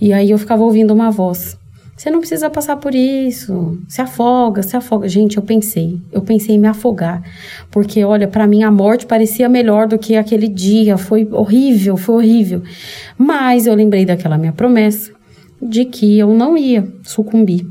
E 0.00 0.12
aí 0.12 0.30
eu 0.30 0.38
ficava 0.38 0.62
ouvindo 0.62 0.94
uma 0.94 1.10
voz. 1.10 1.58
Você 2.00 2.10
não 2.10 2.20
precisa 2.20 2.48
passar 2.48 2.78
por 2.78 2.94
isso. 2.94 3.78
Se 3.86 4.00
afoga, 4.00 4.62
se 4.62 4.74
afoga. 4.74 5.06
Gente, 5.06 5.36
eu 5.36 5.42
pensei, 5.42 6.00
eu 6.10 6.22
pensei 6.22 6.54
em 6.54 6.58
me 6.58 6.66
afogar, 6.66 7.22
porque 7.70 8.02
olha, 8.02 8.26
para 8.26 8.46
mim 8.46 8.62
a 8.62 8.70
morte 8.70 9.04
parecia 9.04 9.50
melhor 9.50 9.86
do 9.86 9.98
que 9.98 10.16
aquele 10.16 10.48
dia. 10.48 10.96
Foi 10.96 11.28
horrível, 11.30 11.98
foi 11.98 12.14
horrível. 12.14 12.62
Mas 13.18 13.66
eu 13.66 13.74
lembrei 13.74 14.06
daquela 14.06 14.38
minha 14.38 14.50
promessa 14.50 15.12
de 15.60 15.84
que 15.84 16.18
eu 16.18 16.32
não 16.32 16.56
ia 16.56 16.90
sucumbir 17.02 17.66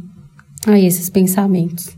a 0.67 0.79
esses 0.79 1.09
pensamentos. 1.09 1.97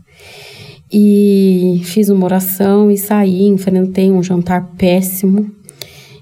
E 0.90 1.82
fiz 1.84 2.08
uma 2.08 2.24
oração 2.24 2.90
e 2.90 2.96
saí, 2.96 3.42
enfrentei 3.42 4.10
um 4.10 4.22
jantar 4.22 4.70
péssimo. 4.78 5.50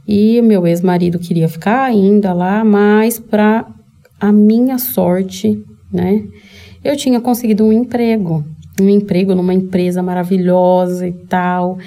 E 0.09 0.43
meu 0.43 0.67
ex-marido 0.67 1.21
queria 1.21 1.49
ficar 1.49 1.85
ainda 1.85 2.33
lá, 2.33 2.65
mas 2.65 3.21
para 3.21 3.65
a 4.19 4.33
minha 4.33 4.77
sorte, 4.77 5.65
né? 5.93 6.25
Eu 6.83 6.97
tinha 6.97 7.21
conseguido 7.21 7.65
um 7.65 7.73
emprego, 7.73 8.45
um 8.81 8.89
emprego 8.89 9.35
numa 9.35 9.53
empresa 9.53 10.03
maravilhosa 10.03 11.07
e 11.07 11.13
tal, 11.13 11.79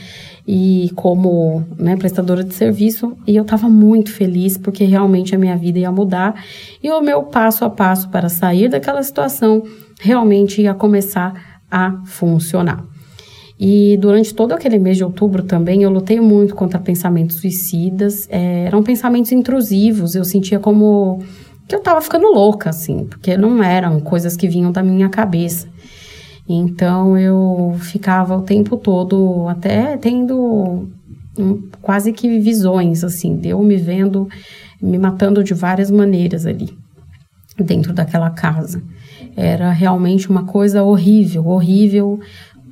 e 0.48 0.92
como 0.96 1.64
né, 1.78 1.96
prestadora 1.96 2.44
de 2.44 2.54
serviço, 2.54 3.16
e 3.26 3.36
eu 3.36 3.44
estava 3.44 3.70
muito 3.70 4.12
feliz 4.12 4.58
porque 4.58 4.84
realmente 4.84 5.34
a 5.34 5.38
minha 5.38 5.56
vida 5.56 5.80
ia 5.80 5.92
mudar 5.92 6.44
e 6.82 6.90
o 6.92 7.02
meu 7.02 7.24
passo 7.24 7.64
a 7.64 7.70
passo 7.70 8.10
para 8.10 8.28
sair 8.30 8.68
daquela 8.68 9.02
situação 9.02 9.64
realmente 10.02 10.62
ia 10.62 10.74
começar 10.74 11.62
a 11.72 12.02
funcionar. 12.06 12.86
E 13.58 13.98
durante 13.98 14.34
todo 14.34 14.52
aquele 14.52 14.78
mês 14.78 14.98
de 14.98 15.04
outubro 15.06 15.44
também 15.44 15.84
eu 15.84 15.90
lutei 15.90 16.20
muito 16.20 16.54
contra 16.54 16.78
pensamentos 16.80 17.38
suicidas, 17.38 18.28
é, 18.30 18.66
eram 18.66 18.84
pensamentos 18.84 19.32
intrusivos, 19.32 20.16
eu 20.16 20.26
sentia 20.26 20.60
como 20.60 21.24
que 21.68 21.76
eu 21.76 21.82
tava 21.82 22.02
ficando 22.02 22.28
louca, 22.34 22.70
assim, 22.70 23.06
porque 23.06 23.38
não 23.38 23.64
eram 23.64 24.00
coisas 24.00 24.36
que 24.36 24.48
vinham 24.48 24.72
da 24.72 24.84
minha 24.84 25.10
cabeça. 25.10 25.68
Então 26.48 27.18
eu 27.18 27.76
ficava 27.80 28.36
o 28.36 28.42
tempo 28.42 28.76
todo 28.76 29.48
até 29.48 29.96
tendo 29.98 30.90
um, 31.40 31.70
quase 31.82 32.12
que 32.12 32.40
visões, 32.40 33.04
assim, 33.04 33.38
de 33.38 33.50
eu 33.50 33.64
me 33.64 33.78
vendo 33.78 34.28
me 34.82 34.98
matando 35.00 35.42
de 35.42 35.54
várias 35.54 35.90
maneiras 35.90 36.46
ali, 36.46 36.78
dentro 37.58 37.94
daquela 37.94 38.30
casa. 38.30 38.84
Era 39.36 39.72
realmente 39.72 40.30
uma 40.30 40.44
coisa 40.44 40.84
horrível, 40.84 41.48
horrível 41.48 42.20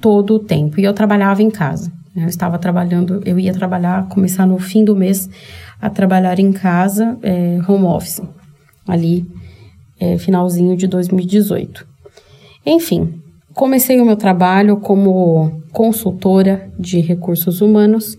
todo 0.02 0.36
o 0.36 0.40
tempo. 0.40 0.78
E 0.78 0.84
eu 0.84 0.94
trabalhava 0.94 1.42
em 1.42 1.50
casa. 1.50 1.90
Né? 2.14 2.26
Eu 2.26 2.28
estava 2.28 2.60
trabalhando, 2.60 3.22
eu 3.26 3.40
ia 3.40 3.54
trabalhar, 3.54 4.10
começar 4.10 4.46
no 4.46 4.60
fim 4.60 4.84
do 4.84 4.94
mês 4.94 5.30
a 5.82 5.90
trabalhar 5.90 6.38
em 6.38 6.52
casa, 6.52 7.18
é, 7.24 7.62
home 7.66 7.86
office 7.86 8.22
ali 8.92 9.26
é, 10.00 10.18
finalzinho 10.18 10.76
de 10.76 10.88
2018. 10.88 11.88
Enfim, 12.66 13.22
comecei 13.54 14.02
o 14.02 14.06
meu 14.06 14.16
trabalho 14.16 14.78
como 14.78 15.62
consultora 15.72 16.70
de 16.78 17.00
recursos 17.00 17.62
humanos 17.62 18.18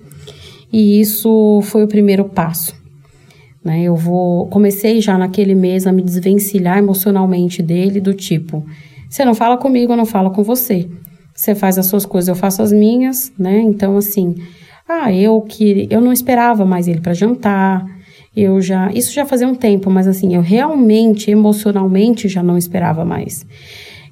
e 0.73 1.01
isso 1.01 1.61
foi 1.65 1.85
o 1.85 1.89
primeiro 1.89 2.25
passo. 2.25 2.75
Né? 3.63 3.83
Eu 3.83 3.95
vou 3.95 4.47
comecei 4.47 5.01
já 5.01 5.19
naquele 5.19 5.55
mês 5.55 5.87
a 5.87 5.93
me 5.93 6.03
desvencilhar 6.03 6.79
emocionalmente 6.79 7.63
dele 7.63 8.01
do 8.01 8.15
tipo, 8.15 8.65
você 9.09 9.25
não 9.25 9.35
fala 9.35 9.59
comigo, 9.59 9.93
eu 9.93 9.97
não 9.97 10.07
falo 10.07 10.31
com 10.31 10.43
você. 10.43 10.89
Você 11.35 11.55
faz 11.55 11.79
as 11.79 11.87
suas 11.87 12.07
coisas, 12.07 12.29
eu 12.29 12.35
faço 12.35 12.63
as 12.63 12.73
minhas, 12.73 13.33
né? 13.39 13.61
Então 13.61 13.97
assim, 13.97 14.37
ah, 14.89 15.13
eu 15.13 15.41
que 15.43 15.87
eu 15.91 16.01
não 16.01 16.13
esperava 16.13 16.65
mais 16.65 16.89
ele 16.89 17.01
para 17.01 17.13
jantar 17.13 17.85
eu 18.35 18.61
já. 18.61 18.91
Isso 18.93 19.13
já 19.13 19.25
fazia 19.27 19.47
um 19.47 19.55
tempo, 19.55 19.91
mas 19.91 20.07
assim, 20.07 20.35
eu 20.35 20.41
realmente, 20.41 21.31
emocionalmente, 21.31 22.29
já 22.29 22.43
não 22.43 22.57
esperava 22.57 23.05
mais. 23.05 23.47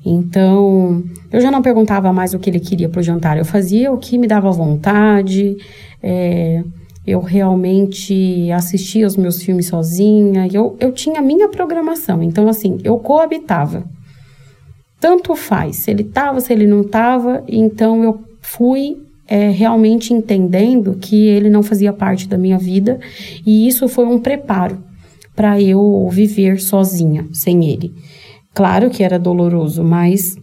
Então, 0.04 1.02
eu 1.30 1.40
já 1.40 1.50
não 1.50 1.60
perguntava 1.60 2.12
mais 2.12 2.32
o 2.32 2.38
que 2.38 2.48
ele 2.48 2.60
queria 2.60 2.88
para 2.88 3.00
o 3.00 3.02
jantar, 3.02 3.36
eu 3.36 3.44
fazia 3.44 3.92
o 3.92 3.98
que 3.98 4.16
me 4.16 4.26
dava 4.26 4.50
vontade, 4.50 5.56
é, 6.02 6.64
eu 7.06 7.20
realmente 7.20 8.50
assistia 8.50 9.06
os 9.06 9.16
meus 9.16 9.42
filmes 9.42 9.66
sozinha, 9.66 10.48
eu, 10.50 10.74
eu 10.80 10.92
tinha 10.92 11.20
a 11.20 11.22
minha 11.22 11.48
programação, 11.48 12.22
então 12.22 12.48
assim, 12.48 12.78
eu 12.82 12.98
coabitava. 12.98 13.84
Tanto 14.98 15.34
faz, 15.34 15.76
se 15.76 15.90
ele 15.90 16.02
estava, 16.02 16.40
se 16.40 16.52
ele 16.52 16.66
não 16.66 16.80
estava, 16.82 17.42
então 17.48 18.02
eu 18.02 18.20
fui 18.40 18.98
é, 19.30 19.48
realmente 19.48 20.12
entendendo 20.12 20.98
que 21.00 21.28
ele 21.28 21.48
não 21.48 21.62
fazia 21.62 21.92
parte 21.92 22.28
da 22.28 22.36
minha 22.36 22.58
vida 22.58 22.98
e 23.46 23.68
isso 23.68 23.88
foi 23.88 24.04
um 24.04 24.18
preparo 24.18 24.82
para 25.36 25.62
eu 25.62 26.08
viver 26.10 26.60
sozinha, 26.60 27.28
sem 27.32 27.64
ele. 27.70 27.94
Claro 28.52 28.90
que 28.90 29.04
era 29.04 29.20
doloroso, 29.20 29.84
mas 29.84 30.36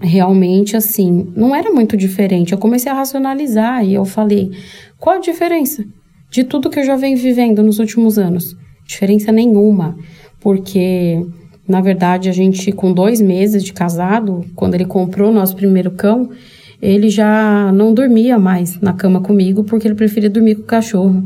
realmente 0.00 0.74
assim, 0.74 1.30
não 1.36 1.54
era 1.54 1.70
muito 1.70 1.98
diferente. 1.98 2.52
Eu 2.52 2.58
comecei 2.58 2.90
a 2.90 2.94
racionalizar 2.94 3.84
e 3.84 3.92
eu 3.92 4.06
falei: 4.06 4.50
qual 4.98 5.16
a 5.16 5.20
diferença 5.20 5.84
de 6.30 6.42
tudo 6.44 6.70
que 6.70 6.80
eu 6.80 6.86
já 6.86 6.96
venho 6.96 7.18
vivendo 7.18 7.62
nos 7.62 7.78
últimos 7.78 8.18
anos? 8.18 8.56
Diferença 8.86 9.30
nenhuma, 9.30 9.98
porque 10.40 11.22
na 11.68 11.82
verdade 11.82 12.30
a 12.30 12.32
gente, 12.32 12.72
com 12.72 12.90
dois 12.90 13.20
meses 13.20 13.62
de 13.62 13.74
casado, 13.74 14.46
quando 14.56 14.74
ele 14.74 14.86
comprou 14.86 15.30
nosso 15.30 15.54
primeiro 15.54 15.90
cão, 15.90 16.30
ele 16.80 17.10
já 17.10 17.72
não 17.72 17.92
dormia 17.92 18.38
mais 18.38 18.80
na 18.80 18.92
cama 18.92 19.20
comigo 19.20 19.64
porque 19.64 19.88
ele 19.88 19.94
preferia 19.94 20.30
dormir 20.30 20.56
com 20.56 20.62
o 20.62 20.66
cachorro. 20.66 21.22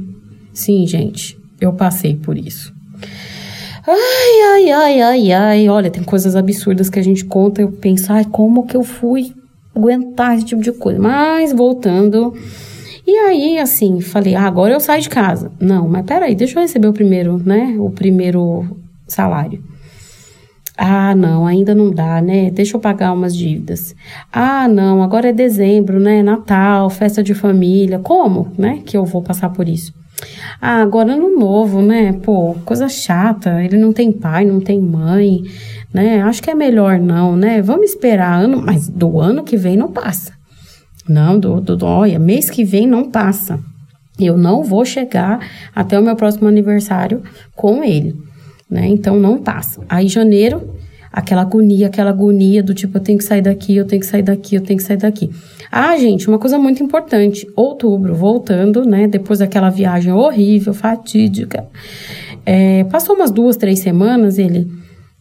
Sim, 0.53 0.87
gente, 0.87 1.39
eu 1.61 1.73
passei 1.73 2.17
por 2.17 2.37
isso. 2.37 2.73
Ai, 3.87 4.41
ai, 4.53 4.71
ai, 4.71 5.01
ai, 5.01 5.33
ai. 5.33 5.69
Olha, 5.69 5.91
tem 5.91 6.03
coisas 6.03 6.37
absurdas 6.37 6.89
que 6.89 6.99
a 6.99 7.03
gente 7.03 7.25
conta 7.25 7.61
eu 7.61 7.71
penso, 7.71 8.13
ai, 8.13 8.25
como 8.25 8.67
que 8.67 8.77
eu 8.77 8.83
fui 8.83 9.33
aguentar 9.75 10.37
esse 10.37 10.45
tipo 10.45 10.63
de 10.63 10.73
coisa. 10.73 11.01
Mas 11.01 11.53
voltando. 11.53 12.35
E 13.07 13.11
aí, 13.11 13.59
assim, 13.59 14.01
falei, 14.01 14.35
ah, 14.35 14.47
agora 14.47 14.73
eu 14.73 14.81
saio 14.81 15.03
de 15.03 15.09
casa. 15.09 15.51
Não, 15.61 15.89
mas 15.89 16.07
peraí, 16.07 16.35
deixa 16.35 16.59
eu 16.59 16.63
receber 16.63 16.87
o 16.87 16.93
primeiro, 16.93 17.39
né? 17.45 17.75
O 17.79 17.91
primeiro 17.91 18.65
salário. 19.09 19.63
Ah, 20.77 21.15
não, 21.15 21.47
ainda 21.47 21.75
não 21.75 21.91
dá, 21.91 22.21
né? 22.23 22.51
Deixa 22.51 22.77
eu 22.77 22.81
pagar 22.81 23.13
umas 23.13 23.37
dívidas. 23.37 23.95
Ah, 24.33 24.67
não, 24.67 25.03
agora 25.03 25.29
é 25.29 25.33
dezembro, 25.33 26.01
né? 26.01 26.23
Natal, 26.23 26.89
festa 26.89 27.23
de 27.23 27.35
família. 27.35 27.99
Como, 27.99 28.51
né? 28.57 28.83
Que 28.85 28.97
eu 28.97 29.05
vou 29.05 29.23
passar 29.23 29.51
por 29.51 29.69
isso. 29.69 29.93
Ah, 30.61 30.81
agora 30.81 31.13
ano 31.13 31.39
novo, 31.39 31.83
né? 31.83 32.13
Pô, 32.13 32.55
coisa 32.65 32.89
chata. 32.89 33.63
Ele 33.63 33.77
não 33.77 33.93
tem 33.93 34.11
pai, 34.11 34.45
não 34.45 34.61
tem 34.61 34.81
mãe, 34.81 35.43
né? 35.93 36.23
Acho 36.23 36.43
que 36.43 36.51
é 36.51 36.55
melhor 36.55 36.99
não, 36.99 37.37
né? 37.37 37.61
Vamos 37.61 37.91
esperar 37.91 38.43
ano, 38.43 38.63
mas 38.63 38.89
do 38.89 39.21
ano 39.21 39.45
que 39.45 39.57
vem 39.57 39.77
não 39.77 39.93
passa. 39.93 40.33
Não, 41.07 41.39
do, 41.39 41.61
do, 41.61 41.85
olha, 41.85 42.19
mês 42.19 42.49
que 42.49 42.65
vem 42.65 42.87
não 42.87 43.11
passa. 43.11 43.61
Eu 44.19 44.39
não 44.39 44.63
vou 44.63 44.85
chegar 44.85 45.41
até 45.75 45.99
o 45.99 46.03
meu 46.03 46.15
próximo 46.17 46.49
aniversário 46.49 47.23
com 47.55 47.83
ele 47.83 48.17
né? 48.73 48.89
Então 48.89 49.21
não 49.21 49.37
passa. 49.37 49.83
Aí 49.87 50.09
janeiro, 50.09 50.71
aquela 51.13 51.43
agonia, 51.43 51.89
aquela 51.89 52.09
agonia 52.09 52.63
do 52.63 52.73
tipo, 52.73 52.97
eu 52.97 53.03
tenho 53.03 53.19
que 53.19 53.25
sair 53.25 53.43
daqui, 53.43 53.77
eu 53.77 53.85
tenho 53.85 54.01
que 54.01 54.07
sair 54.07 54.23
daqui, 54.23 54.55
eu 54.55 54.63
tenho 54.63 54.79
que 54.79 54.83
sair 54.85 54.97
daqui. 54.97 55.31
Ah, 55.71 55.97
gente, 55.99 56.27
uma 56.27 56.39
coisa 56.39 56.59
muito 56.59 56.83
importante, 56.83 57.47
outubro, 57.55 58.15
voltando, 58.15 58.85
né? 58.85 59.07
Depois 59.07 59.41
daquela 59.41 59.69
viagem 59.69 60.13
horrível, 60.13 60.73
fatídica. 60.73 61.67
É, 62.47 62.85
passou 62.85 63.15
umas 63.15 63.31
duas, 63.31 63.57
três 63.57 63.81
semanas, 63.81 64.39
ele. 64.39 64.67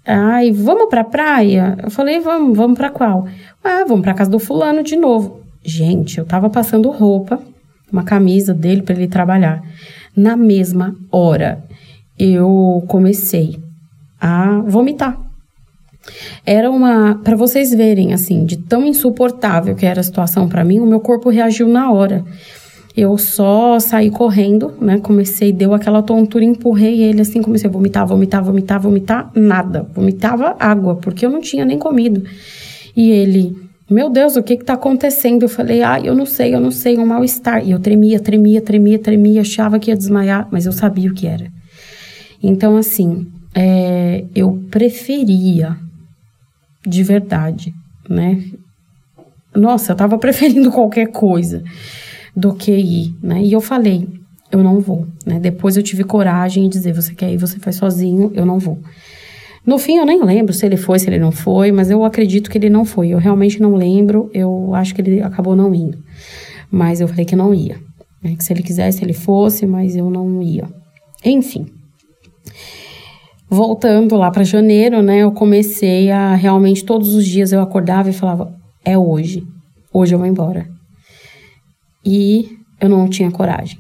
Ai, 0.06 0.52
vamos 0.52 0.90
pra 0.90 1.04
praia? 1.04 1.78
Eu 1.84 1.92
falei, 1.92 2.20
vamos, 2.22 2.58
vamos 2.58 2.78
pra 2.78 2.90
qual? 2.90 3.28
Ah, 3.64 3.84
vamos 3.86 4.02
pra 4.02 4.14
casa 4.14 4.32
do 4.32 4.40
fulano 4.40 4.82
de 4.82 4.96
novo. 4.96 5.42
Gente, 5.64 6.18
eu 6.18 6.26
tava 6.26 6.50
passando 6.50 6.90
roupa, 6.90 7.40
uma 7.92 8.04
camisa 8.04 8.54
dele 8.54 8.82
para 8.82 8.96
ele 8.96 9.08
trabalhar. 9.08 9.62
Na 10.16 10.36
mesma 10.36 10.96
hora, 11.12 11.64
eu 12.22 12.84
comecei 12.88 13.58
a 14.20 14.62
vomitar. 14.68 15.18
Era 16.46 16.70
uma, 16.70 17.16
para 17.24 17.36
vocês 17.36 17.74
verem 17.74 18.14
assim, 18.14 18.46
de 18.46 18.58
tão 18.58 18.86
insuportável 18.86 19.76
que 19.76 19.86
era 19.86 20.02
a 20.02 20.04
situação 20.04 20.48
para 20.48 20.64
mim, 20.64 20.80
o 20.80 20.86
meu 20.86 21.00
corpo 21.00 21.30
reagiu 21.30 21.68
na 21.68 21.92
hora. 21.92 22.24
Eu 22.96 23.18
só 23.18 23.80
saí 23.80 24.12
correndo, 24.12 24.74
né? 24.82 25.00
Comecei, 25.00 25.54
deu 25.54 25.74
aquela 25.74 26.04
tontura, 26.04 26.44
empurrei 26.44 27.02
ele 27.02 27.22
assim, 27.22 27.42
comecei 27.42 27.70
a 27.70 27.72
vomitar, 27.72 28.06
vomitar, 28.06 28.44
vomitar, 28.44 28.82
vomitar, 28.82 29.32
nada. 29.34 29.88
Vomitava 29.94 30.56
água, 30.60 30.96
porque 30.96 31.26
eu 31.26 31.30
não 31.30 31.40
tinha 31.40 31.64
nem 31.64 31.80
comido. 31.80 32.24
E 32.96 33.10
ele, 33.12 33.56
meu 33.90 34.10
Deus, 34.10 34.36
o 34.36 34.44
que 34.44 34.58
que 34.58 34.66
tá 34.66 34.74
acontecendo? 34.74 35.44
Eu 35.44 35.50
falei, 35.50 35.82
ah, 35.82 36.02
eu 36.04 36.14
não 36.14 36.26
sei, 36.26 36.54
eu 36.54 36.60
não 36.60 36.72
sei, 36.72 36.98
um 36.98 37.06
mal-estar. 37.06 37.66
E 37.66 37.72
eu 37.72 37.80
tremia, 37.80 38.20
tremia, 38.20 38.62
tremia, 38.62 39.00
tremia, 39.00 39.42
achava 39.42 39.80
que 39.80 39.90
ia 39.90 39.96
desmaiar, 39.96 40.50
mas 40.52 40.66
eu 40.66 40.74
sabia 40.74 41.10
o 41.10 41.14
que 41.14 41.28
era. 41.28 41.61
Então, 42.42 42.78
assim, 42.78 43.28
é, 43.54 44.26
eu 44.34 44.64
preferia, 44.70 45.78
de 46.86 47.04
verdade, 47.04 47.74
né? 48.10 48.44
Nossa, 49.56 49.92
eu 49.92 49.96
tava 49.96 50.18
preferindo 50.20 50.72
qualquer 50.72 51.08
coisa 51.08 51.64
do 52.36 52.54
que 52.54 52.72
ir, 52.72 53.16
né? 53.22 53.44
E 53.44 53.54
eu 53.54 53.62
falei, 53.62 54.08
eu 54.52 54.64
não 54.64 54.80
vou, 54.80 55.08
né? 55.26 55.40
Depois 55.40 55.78
eu 55.78 55.84
tive 55.84 56.04
coragem 56.04 56.64
de 56.64 56.70
dizer, 56.70 56.94
você 56.94 57.14
quer 57.14 57.32
ir, 57.32 57.38
você 57.38 57.60
faz 57.60 57.76
sozinho, 57.76 58.32
eu 58.34 58.46
não 58.46 58.60
vou. 58.60 58.80
No 59.66 59.78
fim, 59.78 59.98
eu 59.98 60.06
nem 60.06 60.24
lembro 60.24 60.54
se 60.54 60.66
ele 60.66 60.78
foi, 60.78 60.98
se 60.98 61.08
ele 61.08 61.20
não 61.20 61.32
foi, 61.32 61.72
mas 61.72 61.92
eu 61.92 62.04
acredito 62.04 62.50
que 62.50 62.58
ele 62.58 62.70
não 62.70 62.84
foi. 62.84 63.10
Eu 63.10 63.20
realmente 63.20 63.62
não 63.62 63.76
lembro, 63.76 64.32
eu 64.34 64.74
acho 64.74 64.96
que 64.96 65.02
ele 65.02 65.22
acabou 65.22 65.56
não 65.56 65.74
indo. 65.76 66.00
Mas 66.72 67.00
eu 67.00 67.08
falei 67.08 67.26
que 67.26 67.36
não 67.36 67.54
ia. 67.54 67.78
Né? 68.24 68.36
Que 68.36 68.44
se 68.44 68.52
ele 68.52 68.64
quisesse, 68.64 69.04
ele 69.04 69.14
fosse, 69.14 69.68
mas 69.68 69.96
eu 69.96 70.10
não 70.10 70.42
ia. 70.42 70.68
Enfim. 71.24 71.68
Voltando 73.54 74.16
lá 74.16 74.32
para 74.32 74.46
janeiro, 74.46 75.02
né? 75.02 75.18
Eu 75.18 75.34
comecei 75.34 76.10
a 76.10 76.36
realmente 76.36 76.86
todos 76.86 77.14
os 77.14 77.26
dias 77.26 77.52
eu 77.52 77.60
acordava 77.60 78.10
e 78.10 78.14
falava: 78.14 78.56
é 78.86 78.98
hoje. 78.98 79.46
Hoje 79.92 80.16
eu 80.16 80.20
vou 80.20 80.26
embora 80.26 80.70
e 82.06 82.48
eu 82.80 82.88
não 82.88 83.10
tinha 83.10 83.30
coragem. 83.30 83.78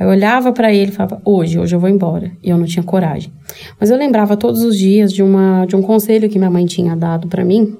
Eu 0.00 0.08
olhava 0.08 0.50
para 0.50 0.72
ele 0.72 0.92
e 0.92 0.94
falava: 0.94 1.20
"Hoje, 1.26 1.58
hoje 1.58 1.76
eu 1.76 1.78
vou 1.78 1.90
embora". 1.90 2.32
E 2.42 2.48
eu 2.48 2.56
não 2.56 2.64
tinha 2.64 2.82
coragem. 2.82 3.30
Mas 3.78 3.90
eu 3.90 3.98
lembrava 3.98 4.34
todos 4.34 4.62
os 4.62 4.78
dias 4.78 5.12
de 5.12 5.22
uma 5.22 5.66
de 5.66 5.76
um 5.76 5.82
conselho 5.82 6.30
que 6.30 6.38
minha 6.38 6.50
mãe 6.50 6.64
tinha 6.64 6.96
dado 6.96 7.28
para 7.28 7.44
mim. 7.44 7.76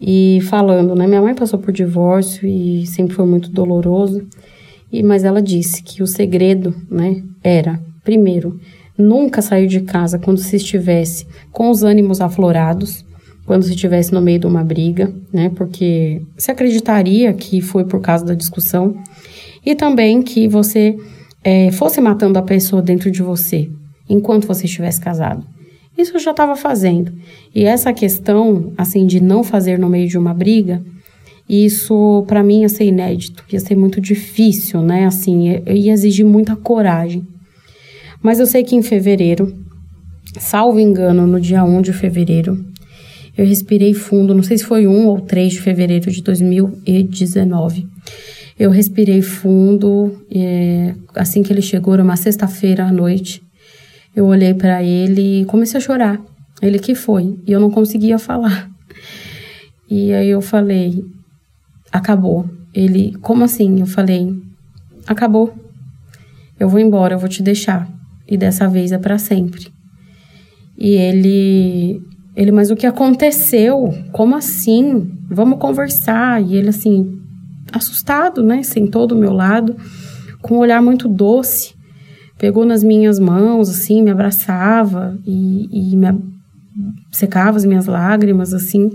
E 0.00 0.40
falando, 0.48 0.94
né, 0.94 1.06
minha 1.06 1.20
mãe 1.20 1.34
passou 1.34 1.58
por 1.58 1.72
divórcio 1.72 2.48
e 2.48 2.86
sempre 2.86 3.14
foi 3.14 3.26
muito 3.26 3.50
doloroso. 3.50 4.26
E 4.90 5.02
mas 5.02 5.24
ela 5.24 5.42
disse 5.42 5.82
que 5.82 6.02
o 6.02 6.06
segredo, 6.06 6.74
né, 6.90 7.22
era 7.44 7.78
primeiro, 8.02 8.58
nunca 8.96 9.42
sair 9.42 9.66
de 9.66 9.80
casa 9.80 10.18
quando 10.18 10.38
se 10.38 10.56
estivesse 10.56 11.26
com 11.50 11.70
os 11.70 11.82
ânimos 11.82 12.20
aflorados 12.20 13.04
quando 13.44 13.64
se 13.64 13.70
estivesse 13.70 14.12
no 14.12 14.20
meio 14.20 14.38
de 14.38 14.46
uma 14.46 14.62
briga, 14.62 15.12
né? 15.32 15.50
Porque 15.54 16.22
se 16.36 16.50
acreditaria 16.50 17.32
que 17.32 17.60
foi 17.60 17.84
por 17.84 18.00
causa 18.00 18.24
da 18.24 18.34
discussão 18.34 18.96
e 19.64 19.74
também 19.74 20.22
que 20.22 20.46
você 20.48 20.96
é, 21.42 21.70
fosse 21.72 22.00
matando 22.00 22.38
a 22.38 22.42
pessoa 22.42 22.80
dentro 22.80 23.10
de 23.10 23.22
você 23.22 23.68
enquanto 24.08 24.46
você 24.46 24.66
estivesse 24.66 25.00
casado. 25.00 25.44
Isso 25.96 26.16
eu 26.16 26.20
já 26.20 26.30
estava 26.30 26.56
fazendo. 26.56 27.12
E 27.54 27.64
essa 27.64 27.92
questão, 27.92 28.72
assim, 28.78 29.06
de 29.06 29.20
não 29.20 29.44
fazer 29.44 29.78
no 29.78 29.88
meio 29.88 30.08
de 30.08 30.16
uma 30.16 30.32
briga, 30.32 30.82
isso 31.48 32.24
para 32.26 32.42
mim 32.42 32.62
ia 32.62 32.68
ser 32.68 32.84
inédito, 32.84 33.44
ia 33.52 33.60
ser 33.60 33.76
muito 33.76 34.00
difícil, 34.00 34.80
né? 34.80 35.04
Assim, 35.04 35.60
ia 35.66 35.92
exigir 35.92 36.24
muita 36.24 36.56
coragem. 36.56 37.26
Mas 38.22 38.38
eu 38.38 38.46
sei 38.46 38.62
que 38.62 38.76
em 38.76 38.82
fevereiro, 38.82 39.52
salvo 40.38 40.78
engano, 40.78 41.26
no 41.26 41.40
dia 41.40 41.64
1 41.64 41.82
de 41.82 41.92
fevereiro, 41.92 42.64
eu 43.36 43.46
respirei 43.46 43.94
fundo, 43.94 44.34
não 44.34 44.42
sei 44.42 44.58
se 44.58 44.64
foi 44.64 44.86
1 44.86 45.06
ou 45.06 45.20
3 45.20 45.54
de 45.54 45.60
fevereiro 45.60 46.10
de 46.10 46.22
2019. 46.22 47.88
Eu 48.58 48.70
respirei 48.70 49.22
fundo, 49.22 50.24
é, 50.30 50.94
assim 51.14 51.42
que 51.42 51.52
ele 51.52 51.62
chegou, 51.62 51.94
era 51.94 52.02
uma 52.02 52.16
sexta-feira 52.16 52.84
à 52.84 52.92
noite. 52.92 53.42
Eu 54.14 54.26
olhei 54.26 54.52
para 54.52 54.82
ele 54.82 55.40
e 55.40 55.44
comecei 55.46 55.78
a 55.78 55.80
chorar. 55.80 56.20
Ele 56.60 56.78
que 56.78 56.94
foi, 56.94 57.38
e 57.46 57.50
eu 57.50 57.58
não 57.58 57.70
conseguia 57.70 58.18
falar. 58.18 58.70
E 59.90 60.12
aí 60.12 60.28
eu 60.28 60.40
falei: 60.40 61.04
acabou. 61.90 62.48
Ele, 62.74 63.14
como 63.20 63.42
assim? 63.44 63.80
Eu 63.80 63.86
falei: 63.86 64.32
acabou. 65.06 65.52
Eu 66.60 66.68
vou 66.68 66.78
embora, 66.78 67.14
eu 67.14 67.18
vou 67.18 67.28
te 67.28 67.42
deixar. 67.42 67.88
E 68.28 68.36
dessa 68.36 68.68
vez 68.68 68.92
é 68.92 68.98
para 68.98 69.18
sempre. 69.18 69.68
E 70.78 70.90
ele 70.94 72.02
ele, 72.34 72.50
mas 72.50 72.70
o 72.70 72.76
que 72.76 72.86
aconteceu? 72.86 73.94
Como 74.10 74.34
assim? 74.34 75.10
Vamos 75.28 75.58
conversar. 75.58 76.42
E 76.42 76.56
ele, 76.56 76.70
assim, 76.70 77.20
assustado, 77.72 78.42
né? 78.42 78.62
Sentou 78.62 79.06
do 79.06 79.14
meu 79.14 79.32
lado, 79.32 79.76
com 80.40 80.56
um 80.56 80.58
olhar 80.58 80.82
muito 80.82 81.08
doce. 81.08 81.74
Pegou 82.38 82.64
nas 82.64 82.82
minhas 82.82 83.18
mãos, 83.18 83.68
assim, 83.68 84.02
me 84.02 84.10
abraçava 84.10 85.18
e, 85.26 85.92
e 85.92 85.96
me 85.96 86.06
secava 87.10 87.56
as 87.56 87.64
minhas 87.64 87.86
lágrimas, 87.86 88.54
assim. 88.54 88.90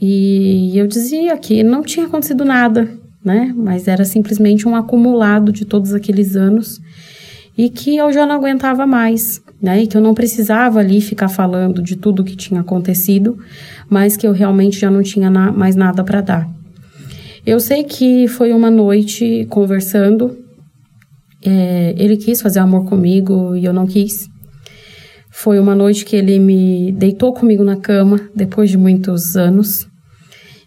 E 0.00 0.72
eu 0.78 0.86
dizia 0.86 1.36
que 1.36 1.64
não 1.64 1.82
tinha 1.82 2.06
acontecido 2.06 2.44
nada, 2.44 2.88
né? 3.24 3.52
Mas 3.56 3.88
era 3.88 4.04
simplesmente 4.04 4.68
um 4.68 4.76
acumulado 4.76 5.52
de 5.52 5.64
todos 5.64 5.92
aqueles 5.92 6.36
anos 6.36 6.80
e 7.56 7.70
que 7.70 7.96
eu 7.96 8.12
já 8.12 8.26
não 8.26 8.36
aguentava 8.36 8.86
mais 8.86 9.42
né? 9.60 9.82
E 9.82 9.86
que 9.86 9.96
eu 9.96 10.00
não 10.00 10.14
precisava 10.14 10.80
ali 10.80 11.00
ficar 11.00 11.28
falando 11.28 11.82
de 11.82 11.96
tudo 11.96 12.24
que 12.24 12.36
tinha 12.36 12.60
acontecido, 12.60 13.38
mas 13.88 14.16
que 14.16 14.26
eu 14.26 14.32
realmente 14.32 14.78
já 14.78 14.90
não 14.90 15.02
tinha 15.02 15.30
na, 15.30 15.50
mais 15.50 15.76
nada 15.76 16.04
para 16.04 16.20
dar. 16.20 16.48
Eu 17.44 17.60
sei 17.60 17.84
que 17.84 18.26
foi 18.28 18.52
uma 18.52 18.70
noite 18.70 19.46
conversando, 19.48 20.36
é, 21.44 21.94
ele 21.96 22.16
quis 22.16 22.42
fazer 22.42 22.58
amor 22.58 22.84
comigo 22.86 23.54
e 23.54 23.64
eu 23.64 23.72
não 23.72 23.86
quis. 23.86 24.28
Foi 25.30 25.58
uma 25.58 25.74
noite 25.74 26.04
que 26.04 26.16
ele 26.16 26.38
me 26.38 26.92
deitou 26.92 27.32
comigo 27.32 27.62
na 27.62 27.76
cama 27.76 28.20
depois 28.34 28.70
de 28.70 28.78
muitos 28.78 29.36
anos. 29.36 29.86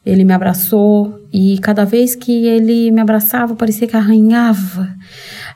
Ele 0.10 0.24
me 0.24 0.34
abraçou 0.34 1.20
e 1.32 1.58
cada 1.60 1.86
vez 1.86 2.16
que 2.16 2.46
ele 2.48 2.92
me 2.92 3.00
abraçava 3.02 3.56
parecia 3.56 3.88
que 3.88 3.96
arranhava 3.96 4.90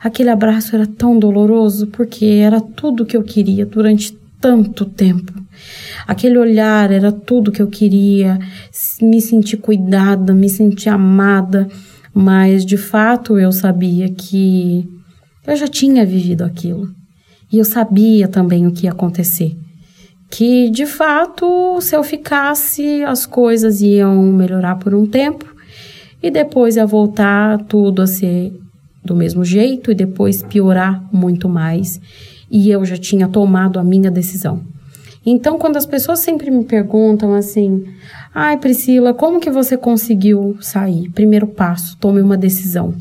Aquele 0.04 0.28
abraço 0.28 0.76
era 0.76 0.86
tão 0.86 1.18
doloroso 1.18 1.86
porque 1.86 2.26
era 2.26 2.60
tudo 2.60 3.06
que 3.06 3.16
eu 3.16 3.22
queria 3.22 3.64
durante 3.64 4.14
tanto 4.38 4.84
tempo. 4.84 5.32
Aquele 6.06 6.36
olhar 6.36 6.92
era 6.92 7.10
tudo 7.10 7.50
que 7.50 7.62
eu 7.62 7.68
queria, 7.68 8.38
me 9.00 9.18
sentir 9.18 9.56
cuidada, 9.56 10.34
me 10.34 10.50
sentir 10.50 10.90
amada, 10.90 11.66
mas 12.12 12.66
de 12.66 12.76
fato 12.76 13.38
eu 13.38 13.50
sabia 13.50 14.10
que 14.10 14.86
eu 15.46 15.56
já 15.56 15.66
tinha 15.66 16.04
vivido 16.04 16.44
aquilo. 16.44 16.94
E 17.50 17.56
eu 17.56 17.64
sabia 17.64 18.28
também 18.28 18.66
o 18.66 18.72
que 18.72 18.84
ia 18.84 18.92
acontecer. 18.92 19.56
Que 20.30 20.68
de 20.70 20.86
fato, 20.86 21.80
se 21.80 21.94
eu 21.94 22.02
ficasse, 22.02 23.04
as 23.04 23.24
coisas 23.26 23.80
iam 23.80 24.22
melhorar 24.32 24.76
por 24.76 24.94
um 24.94 25.06
tempo 25.06 25.44
e 26.22 26.30
depois 26.30 26.76
ia 26.76 26.86
voltar 26.86 27.62
tudo 27.64 28.02
a 28.02 28.06
ser 28.06 28.52
do 29.04 29.14
mesmo 29.14 29.44
jeito 29.44 29.90
e 29.90 29.94
depois 29.94 30.42
piorar 30.42 31.04
muito 31.12 31.48
mais. 31.48 32.00
E 32.50 32.70
eu 32.70 32.84
já 32.84 32.96
tinha 32.96 33.28
tomado 33.28 33.78
a 33.78 33.84
minha 33.84 34.10
decisão. 34.10 34.62
Então, 35.26 35.58
quando 35.58 35.76
as 35.76 35.86
pessoas 35.86 36.20
sempre 36.20 36.50
me 36.50 36.64
perguntam 36.64 37.34
assim: 37.34 37.84
"Ai, 38.34 38.58
Priscila, 38.58 39.14
como 39.14 39.40
que 39.40 39.50
você 39.50 39.76
conseguiu 39.76 40.56
sair?" 40.60 41.10
Primeiro 41.10 41.46
passo, 41.46 41.96
tome 41.98 42.20
uma 42.20 42.36
decisão. 42.36 42.94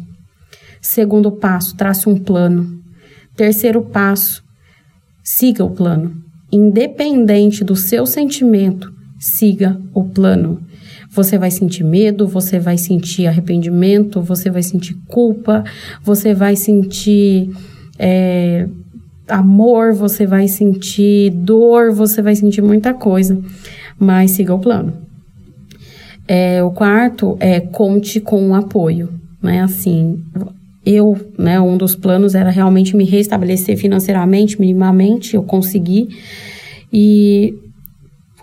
Segundo 0.82 1.32
passo, 1.32 1.76
trace 1.76 2.08
um 2.08 2.18
plano. 2.18 2.82
Terceiro 3.36 3.82
passo, 3.82 4.44
siga 5.24 5.64
o 5.64 5.72
plano. 5.72 6.23
Independente 6.54 7.64
do 7.64 7.76
seu 7.76 8.06
sentimento, 8.06 8.94
siga 9.18 9.76
o 9.92 10.04
plano. 10.04 10.62
Você 11.10 11.36
vai 11.36 11.50
sentir 11.50 11.84
medo, 11.84 12.28
você 12.28 12.60
vai 12.60 12.78
sentir 12.78 13.26
arrependimento, 13.26 14.22
você 14.22 14.52
vai 14.52 14.62
sentir 14.62 14.96
culpa, 15.08 15.64
você 16.04 16.32
vai 16.32 16.56
sentir 16.56 17.50
é, 17.98 18.68
amor, 19.28 19.94
você 19.94 20.28
vai 20.28 20.48
sentir 20.48 21.32
dor, 21.32 21.92
você 21.92 22.22
vai 22.22 22.36
sentir 22.36 22.62
muita 22.62 22.94
coisa, 22.94 23.36
mas 23.98 24.30
siga 24.32 24.54
o 24.54 24.60
plano. 24.60 24.94
É, 26.28 26.64
o 26.64 26.70
quarto 26.70 27.36
é 27.40 27.62
conte 27.62 28.20
com 28.20 28.40
um 28.40 28.54
apoio, 28.54 29.10
né? 29.42 29.62
Assim, 29.62 30.24
eu, 30.86 31.18
né, 31.38 31.60
um 31.60 31.78
dos 31.78 31.96
planos 31.96 32.36
era 32.36 32.50
realmente 32.50 32.96
me 32.96 33.06
restabelecer 33.06 33.78
financeiramente, 33.78 34.60
minimamente, 34.60 35.36
eu 35.36 35.44
consegui. 35.44 36.10
E 36.92 37.56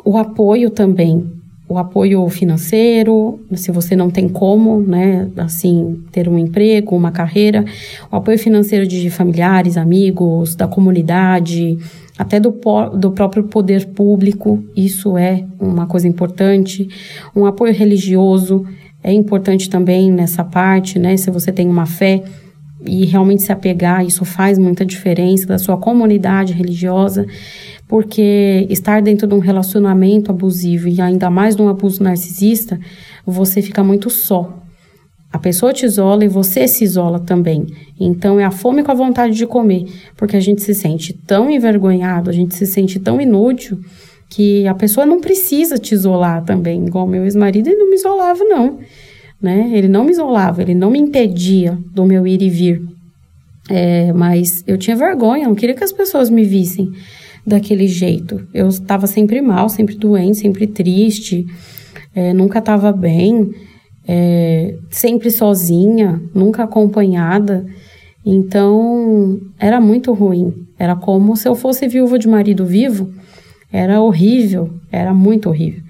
o 0.05 0.17
apoio 0.17 0.71
também, 0.71 1.27
o 1.69 1.79
apoio 1.79 2.29
financeiro, 2.29 3.39
se 3.55 3.71
você 3.71 3.95
não 3.95 4.11
tem 4.11 4.29
como, 4.29 4.81
né, 4.81 5.29
assim, 5.37 6.03
ter 6.11 6.29
um 6.29 6.39
emprego, 6.39 6.97
uma 6.97 7.13
carreira, 7.13 7.65
o 8.11 8.17
apoio 8.17 8.39
financeiro 8.39 8.87
de 8.87 9.09
familiares, 9.11 9.77
amigos, 9.77 10.57
da 10.57 10.67
comunidade, 10.67 11.79
até 12.19 12.41
do, 12.41 12.59
do 12.99 13.13
próprio 13.13 13.45
poder 13.45 13.87
público, 13.89 14.65
isso 14.77 15.17
é 15.17 15.45
uma 15.61 15.87
coisa 15.87 16.09
importante. 16.09 16.89
Um 17.37 17.47
apoio 17.47 17.73
religioso 17.73 18.67
é 19.03 19.13
importante 19.13 19.71
também 19.71 20.11
nessa 20.11 20.45
parte, 20.45 20.99
né? 20.99 21.17
Se 21.17 21.31
você 21.31 21.51
tem 21.51 21.69
uma 21.69 21.87
fé 21.87 22.23
e 22.87 23.05
realmente 23.05 23.43
se 23.43 23.53
apegar, 23.53 24.05
isso 24.05 24.25
faz 24.25 24.59
muita 24.59 24.85
diferença 24.85 25.47
da 25.47 25.59
sua 25.59 25.77
comunidade 25.77 26.53
religiosa, 26.53 27.27
porque 27.89 28.67
estar 28.71 29.03
dentro 29.03 29.27
de 29.27 29.35
um 29.35 29.39
relacionamento 29.39 30.31
abusivo 30.31 30.89
e 30.89 31.01
ainda 31.01 31.31
mais 31.31 31.57
de 31.57 31.63
um 31.63 31.69
abuso 31.69 32.03
narcisista, 32.03 32.79
você 33.27 33.61
fica 33.61 33.83
muito 33.83 34.09
só. 34.09 34.59
A 35.33 35.39
pessoa 35.39 35.73
te 35.73 35.87
isola 35.87 36.25
e 36.25 36.29
você 36.29 36.67
se 36.67 36.83
isola 36.83 37.21
também. 37.21 37.67
Então 37.99 38.41
é 38.41 38.45
a 38.45 38.51
fome 38.51 38.83
com 38.83 38.91
a 38.91 38.95
vontade 38.95 39.35
de 39.35 39.47
comer, 39.47 39.87
porque 40.17 40.37
a 40.37 40.41
gente 40.41 40.63
se 40.63 40.75
sente 40.75 41.13
tão 41.13 41.49
envergonhado, 41.49 42.31
a 42.31 42.33
gente 42.33 42.55
se 42.55 42.67
sente 42.67 42.99
tão 42.99 43.21
inútil 43.21 43.79
que 44.31 44.67
a 44.67 44.75
pessoa 44.75 45.05
não 45.05 45.21
precisa 45.21 45.77
te 45.77 45.93
isolar 45.93 46.45
também, 46.45 46.87
igual 46.87 47.07
meu 47.07 47.25
ex-marido, 47.25 47.69
ele 47.69 47.77
não 47.77 47.91
me 47.91 47.97
isolava 47.97 48.45
não, 48.45 48.79
né? 49.43 49.71
Ele 49.73 49.89
não 49.89 50.05
me 50.05 50.13
isolava, 50.13 50.63
ele 50.63 50.75
não 50.75 50.91
me 50.91 50.99
impedia 50.99 51.77
do 51.93 52.05
meu 52.07 52.27
ir 52.27 52.41
e 52.41 52.49
vir. 52.49 52.83
É, 53.69 54.13
mas 54.13 54.65
eu 54.67 54.79
tinha 54.79 54.97
vergonha, 54.97 55.47
não 55.47 55.55
queria 55.55 55.75
que 55.75 55.85
as 55.85 55.93
pessoas 55.93 56.31
me 56.31 56.45
vissem 56.45 56.91
daquele 57.47 57.87
jeito. 57.89 58.47
Eu 58.55 58.69
estava 58.69 59.07
sempre 59.07 59.41
mal, 59.41 59.69
sempre 59.69 59.97
doente, 59.97 60.39
sempre 60.39 60.67
triste, 60.67 61.45
é, 62.15 62.33
nunca 62.33 62.61
estava 62.61 62.93
bem 62.93 63.51
é, 64.13 64.77
sempre 64.91 65.31
sozinha, 65.31 66.21
nunca 66.35 66.65
acompanhada. 66.65 67.65
Então, 68.27 69.41
era 69.57 69.81
muito 69.81 70.13
ruim. 70.13 70.53
Era 70.77 70.97
como 70.97 71.37
se 71.37 71.49
eu 71.49 71.55
fosse 71.55 71.87
viúva 71.87 72.19
de 72.19 72.27
marido 72.27 72.67
vivo. 72.67 73.13
Era 73.73 74.01
horrível, 74.01 74.71
era 74.91 75.15
muito 75.15 75.49
horrível. 75.49 75.83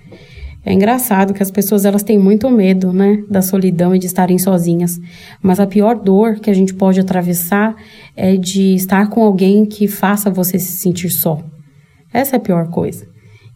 É 0.64 0.72
engraçado 0.72 1.32
que 1.32 1.42
as 1.42 1.50
pessoas 1.50 1.86
elas 1.86 2.02
têm 2.02 2.18
muito 2.18 2.50
medo, 2.50 2.92
né, 2.92 3.24
da 3.30 3.40
solidão 3.40 3.94
e 3.94 3.98
de 3.98 4.06
estarem 4.06 4.38
sozinhas. 4.38 5.00
Mas 5.42 5.58
a 5.58 5.66
pior 5.66 5.98
dor 5.98 6.38
que 6.38 6.50
a 6.50 6.54
gente 6.54 6.74
pode 6.74 7.00
atravessar 7.00 7.74
é 8.14 8.36
de 8.36 8.74
estar 8.74 9.08
com 9.08 9.24
alguém 9.24 9.64
que 9.64 9.88
faça 9.88 10.30
você 10.30 10.58
se 10.58 10.72
sentir 10.72 11.08
só. 11.08 11.42
Essa 12.12 12.36
é 12.36 12.38
a 12.38 12.40
pior 12.40 12.68
coisa. 12.68 13.06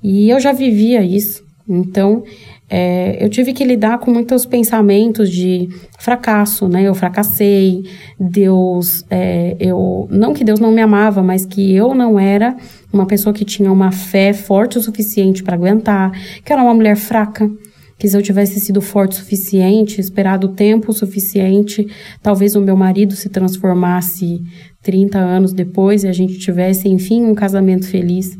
E 0.03 0.31
eu 0.31 0.41
já 0.41 0.53
vivia 0.53 1.03
isso. 1.03 1.45
Então, 1.69 2.23
é, 2.69 3.23
eu 3.23 3.29
tive 3.29 3.53
que 3.53 3.63
lidar 3.63 3.99
com 3.99 4.11
muitos 4.11 4.47
pensamentos 4.47 5.31
de 5.31 5.69
fracasso, 5.99 6.67
né? 6.67 6.83
Eu 6.83 6.95
fracassei, 6.95 7.85
Deus, 8.19 9.05
é, 9.11 9.55
eu 9.61 10.09
não 10.11 10.33
que 10.33 10.43
Deus 10.43 10.59
não 10.59 10.73
me 10.73 10.81
amava, 10.81 11.23
mas 11.23 11.45
que 11.45 11.75
eu 11.75 11.95
não 11.95 12.19
era 12.19 12.57
uma 12.93 13.07
pessoa 13.07 13.35
que 13.35 13.45
tinha 13.45 13.71
uma 13.71 13.93
fé 13.93 14.33
forte 14.33 14.79
o 14.79 14.81
suficiente 14.81 15.43
para 15.43 15.55
aguentar, 15.55 16.13
que 16.43 16.53
era 16.53 16.63
uma 16.63 16.73
mulher 16.73 16.97
fraca, 16.97 17.51
que 17.99 18.09
se 18.09 18.17
eu 18.17 18.23
tivesse 18.23 18.59
sido 18.59 18.81
forte 18.81 19.13
o 19.13 19.17
suficiente, 19.17 20.01
esperado 20.01 20.49
tempo 20.49 20.93
suficiente, 20.93 21.87
talvez 22.23 22.57
o 22.57 22.61
meu 22.61 22.77
marido 22.77 23.15
se 23.15 23.29
transformasse 23.29 24.43
30 24.83 25.19
anos 25.19 25.53
depois 25.53 26.03
e 26.03 26.09
a 26.09 26.13
gente 26.13 26.39
tivesse, 26.39 26.89
enfim, 26.89 27.25
um 27.25 27.35
casamento 27.35 27.87
feliz. 27.87 28.37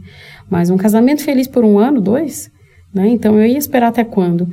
Mas 0.49 0.71
um 0.71 0.77
casamento 0.77 1.23
feliz 1.23 1.47
por 1.47 1.65
um 1.65 1.79
ano, 1.79 2.01
dois? 2.01 2.54
Né? 2.95 3.09
Então 3.09 3.39
eu 3.39 3.47
ia 3.47 3.59
esperar 3.59 3.89
até 3.89 4.05
quando? 4.05 4.49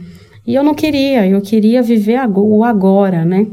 E 0.45 0.55
eu 0.55 0.63
não 0.63 0.73
queria, 0.73 1.27
eu 1.27 1.39
queria 1.39 1.83
viver 1.83 2.19
o 2.35 2.63
agora, 2.63 3.23
né? 3.23 3.45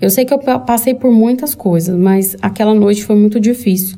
Eu 0.00 0.10
sei 0.10 0.24
que 0.24 0.34
eu 0.34 0.38
passei 0.38 0.94
por 0.94 1.10
muitas 1.10 1.54
coisas, 1.54 1.96
mas 1.96 2.36
aquela 2.42 2.74
noite 2.74 3.04
foi 3.04 3.16
muito 3.16 3.38
difícil. 3.40 3.96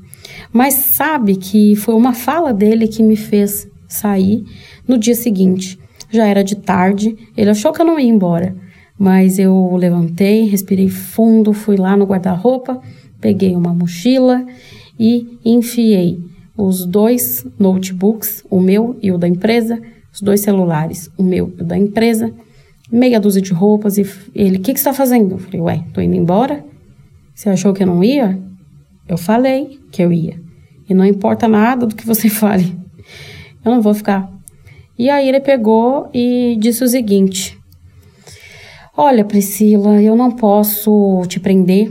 Mas 0.53 0.75
sabe 0.75 1.37
que 1.37 1.75
foi 1.77 1.95
uma 1.95 2.13
fala 2.13 2.53
dele 2.53 2.89
que 2.89 3.03
me 3.03 3.17
fez 3.17 3.69
sair 3.89 4.45
no 4.87 4.99
dia 4.99 5.15
seguinte. 5.15 5.79
Já 6.11 6.27
era 6.27 6.43
de 6.43 6.57
tarde, 6.57 7.17
ele 7.37 7.51
achou 7.51 7.73
que 7.73 7.81
eu 7.81 7.87
não 7.87 7.99
ia 7.99 8.09
embora, 8.09 8.55
mas 8.99 9.39
eu 9.39 9.77
levantei, 9.77 10.45
respirei 10.45 10.89
fundo, 10.89 11.53
fui 11.53 11.77
lá 11.77 11.97
no 11.97 12.05
guarda-roupa, 12.05 12.81
peguei 13.21 13.55
uma 13.55 13.73
mochila 13.73 14.45
e 14.99 15.39
enfiei 15.45 16.19
os 16.61 16.85
dois 16.85 17.47
notebooks, 17.59 18.45
o 18.51 18.61
meu 18.61 18.99
e 19.03 19.11
o 19.11 19.19
da 19.19 19.27
empresa, 19.27 19.81
os 20.13 20.21
dois 20.21 20.41
celulares, 20.41 21.11
o 21.17 21.23
meu 21.23 21.53
e 21.59 21.63
o 21.63 21.65
da 21.65 21.77
empresa, 21.77 22.33
meia 22.91 23.21
dúzia 23.21 23.41
de 23.41 23.53
roupas 23.53 23.97
e 23.99 24.07
ele, 24.35 24.59
o 24.59 24.61
que, 24.61 24.75
que 24.75 24.81
você 24.81 24.89
está 24.89 24.93
fazendo? 24.93 25.37
Eu 25.37 25.39
falei, 25.39 25.61
ué, 25.61 25.85
tô 25.93 26.01
indo 26.01 26.15
embora? 26.15 26.65
Você 27.35 27.49
achou 27.49 27.73
que 27.73 27.83
eu 27.83 27.87
não 27.87 28.03
ia? 28.05 28.39
Eu 29.09 29.17
falei 29.17 29.79
que 29.91 30.03
eu 30.03 30.13
ia. 30.13 30.41
E 30.89 30.95
não 30.95 31.05
importa 31.05 31.49
nada 31.49 31.87
do 31.87 31.95
que 31.95 32.07
você 32.07 32.29
fale. 32.31 32.77
Eu 33.65 33.73
não 33.73 33.81
vou 33.81 33.95
ficar. 33.95 34.31
E 34.99 35.09
aí 35.09 35.29
ele 35.29 35.41
pegou 35.41 36.11
e 36.13 36.57
disse 36.61 36.85
o 36.85 36.89
seguinte: 36.89 37.59
Olha, 38.97 39.25
Priscila, 39.25 40.03
eu 40.03 40.15
não 40.15 40.31
posso 40.31 41.23
te 41.27 41.41
prender, 41.41 41.91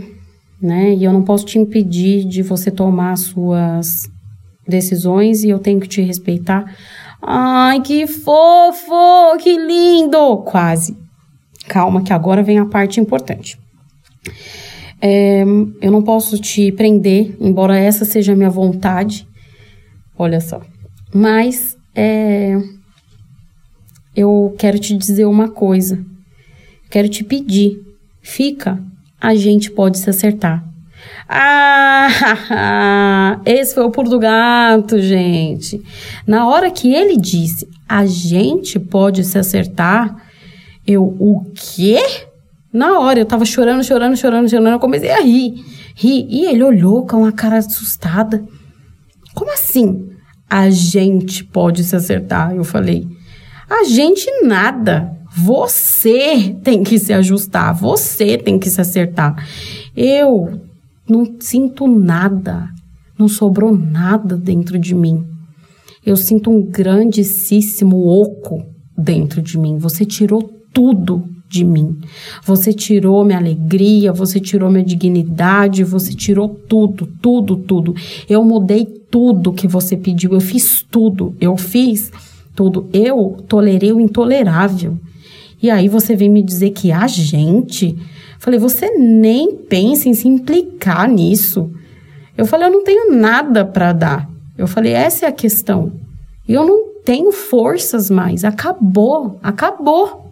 né? 0.62 0.94
E 0.94 1.04
eu 1.04 1.12
não 1.12 1.24
posso 1.24 1.46
te 1.46 1.58
impedir 1.58 2.24
de 2.26 2.44
você 2.44 2.70
tomar 2.70 3.18
suas 3.18 4.08
decisões 4.70 5.44
e 5.44 5.50
eu 5.50 5.60
tenho 5.60 5.80
que 5.80 5.88
te 5.88 6.02
respeitar. 6.02 6.74
Ai, 7.22 7.82
que 7.82 8.08
fofo, 8.08 9.38
que 9.42 9.58
lindo! 9.58 10.38
Quase. 10.44 10.96
Calma, 11.68 12.02
que 12.02 12.14
agora 12.14 12.42
vem 12.42 12.60
a 12.60 12.66
parte 12.66 13.00
importante. 13.00 13.60
É, 15.02 15.44
eu 15.82 15.92
não 15.92 16.02
posso 16.02 16.38
te 16.40 16.72
prender, 16.72 17.36
embora 17.40 17.78
essa 17.78 18.06
seja 18.06 18.34
a 18.34 18.36
minha 18.36 18.50
vontade. 18.50 19.28
Olha 20.18 20.40
só. 20.40 20.62
Mas 21.14 21.78
é, 21.96 22.58
eu 24.16 24.56
quero 24.58 24.80
te 24.80 24.96
dizer 24.96 25.26
uma 25.26 25.50
coisa. 25.50 26.04
Quero 26.90 27.08
te 27.08 27.24
pedir. 27.24 27.80
Fica, 28.22 28.82
a 29.20 29.36
gente 29.36 29.72
pode 29.72 29.98
se 29.98 30.10
acertar. 30.10 30.69
Ah, 31.32 33.40
esse 33.46 33.76
foi 33.76 33.84
o 33.84 33.92
pulo 33.92 34.10
do 34.10 34.18
gato, 34.18 35.00
gente. 35.00 35.80
Na 36.26 36.48
hora 36.48 36.72
que 36.72 36.92
ele 36.92 37.18
disse, 37.18 37.70
a 37.88 38.04
gente 38.08 38.80
pode 38.80 39.24
se 39.24 39.38
acertar, 39.38 40.24
eu, 40.88 41.04
o 41.04 41.46
quê? 41.54 42.00
Na 42.74 43.00
hora, 43.00 43.20
eu 43.20 43.26
tava 43.26 43.46
chorando, 43.46 43.84
chorando, 43.84 44.18
chorando, 44.18 44.50
chorando, 44.50 44.70
eu 44.70 44.80
comecei 44.80 45.12
a 45.12 45.22
rir, 45.22 45.64
rir. 45.96 46.26
E 46.28 46.46
ele 46.46 46.64
olhou 46.64 47.06
com 47.06 47.18
uma 47.18 47.32
cara 47.32 47.58
assustada. 47.58 48.44
Como 49.36 49.54
assim? 49.54 50.10
A 50.50 50.72
gente 50.72 51.44
pode 51.44 51.84
se 51.84 51.96
acertar, 51.96 52.56
eu 52.56 52.64
falei. 52.64 53.08
A 53.70 53.84
gente 53.84 54.26
nada. 54.42 55.16
Você 55.32 56.56
tem 56.64 56.84
que 56.84 56.98
se 56.98 57.14
ajustar, 57.14 57.72
você 57.76 58.36
tem 58.36 58.58
que 58.58 58.68
se 58.68 58.82
acertar. 58.82 59.36
Eu 59.96 60.69
não 61.10 61.36
sinto 61.40 61.88
nada, 61.88 62.70
não 63.18 63.28
sobrou 63.28 63.76
nada 63.76 64.38
dentro 64.38 64.78
de 64.78 64.94
mim. 64.94 65.26
Eu 66.06 66.16
sinto 66.16 66.50
um 66.50 66.62
grandíssimo 66.62 67.98
oco 68.08 68.64
dentro 68.98 69.42
de 69.42 69.58
mim. 69.58 69.78
Você 69.78 70.06
tirou 70.06 70.42
tudo 70.74 71.24
de 71.50 71.66
mim. 71.66 71.98
Você 72.46 72.72
tirou 72.72 73.26
minha 73.26 73.40
alegria, 73.40 74.14
você 74.14 74.40
tirou 74.40 74.70
minha 74.70 74.86
dignidade, 74.86 75.84
você 75.84 76.14
tirou 76.14 76.48
tudo, 76.48 77.08
tudo, 77.22 77.58
tudo. 77.58 77.96
Eu 78.30 78.44
mudei 78.44 78.86
tudo 78.86 79.52
que 79.52 79.68
você 79.68 79.98
pediu, 79.98 80.34
eu 80.34 80.40
fiz 80.40 80.86
tudo, 80.90 81.36
eu 81.42 81.58
fiz 81.58 82.12
tudo. 82.56 82.88
Eu 82.94 83.38
tolerei 83.48 83.92
o 83.92 84.00
intolerável. 84.00 84.98
E 85.62 85.70
aí 85.70 85.90
você 85.90 86.16
vem 86.16 86.30
me 86.30 86.44
dizer 86.44 86.70
que 86.70 86.92
a 86.92 87.08
gente 87.08 87.98
Falei, 88.40 88.58
você 88.58 88.90
nem 88.92 89.56
pensa 89.56 90.08
em 90.08 90.14
se 90.14 90.28
implicar 90.28 91.10
nisso. 91.10 91.72
Eu 92.38 92.46
falei, 92.46 92.68
eu 92.68 92.72
não 92.72 92.84
tenho 92.84 93.14
nada 93.14 93.66
para 93.66 93.92
dar. 93.92 94.30
Eu 94.58 94.66
falei, 94.66 94.94
essa 94.94 95.26
é 95.26 95.30
a 95.30 95.34
questão. 95.34 95.92
Eu 96.48 96.66
não 96.66 97.02
tenho 97.04 97.32
forças 97.34 98.10
mais. 98.10 98.46
Acabou, 98.46 99.38
acabou. 99.44 100.32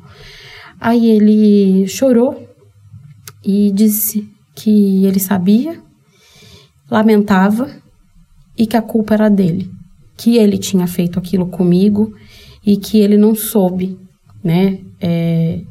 Aí 0.80 1.10
ele 1.10 1.88
chorou 1.88 2.48
e 3.44 3.72
disse 3.72 4.28
que 4.56 5.06
ele 5.06 5.20
sabia, 5.20 5.80
lamentava 6.90 7.70
e 8.58 8.66
que 8.66 8.78
a 8.78 8.82
culpa 8.82 9.16
era 9.16 9.30
dele, 9.30 9.70
que 10.16 10.38
ele 10.38 10.58
tinha 10.58 10.88
feito 10.88 11.20
aquilo 11.20 11.48
comigo 11.48 12.14
e 12.66 12.78
que 12.78 13.00
ele 13.00 13.18
não 13.18 13.36
soube, 13.36 13.98
né, 14.44 14.80
é, 15.00 15.62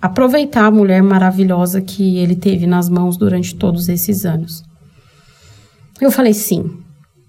aproveitar 0.00 0.64
a 0.64 0.70
mulher 0.70 1.02
maravilhosa 1.02 1.80
que 1.80 2.18
ele 2.18 2.36
teve 2.36 2.66
nas 2.66 2.88
mãos 2.88 3.16
durante 3.16 3.54
todos 3.54 3.88
esses 3.88 4.24
anos. 4.24 4.62
Eu 6.00 6.10
falei 6.10 6.32
sim, 6.32 6.82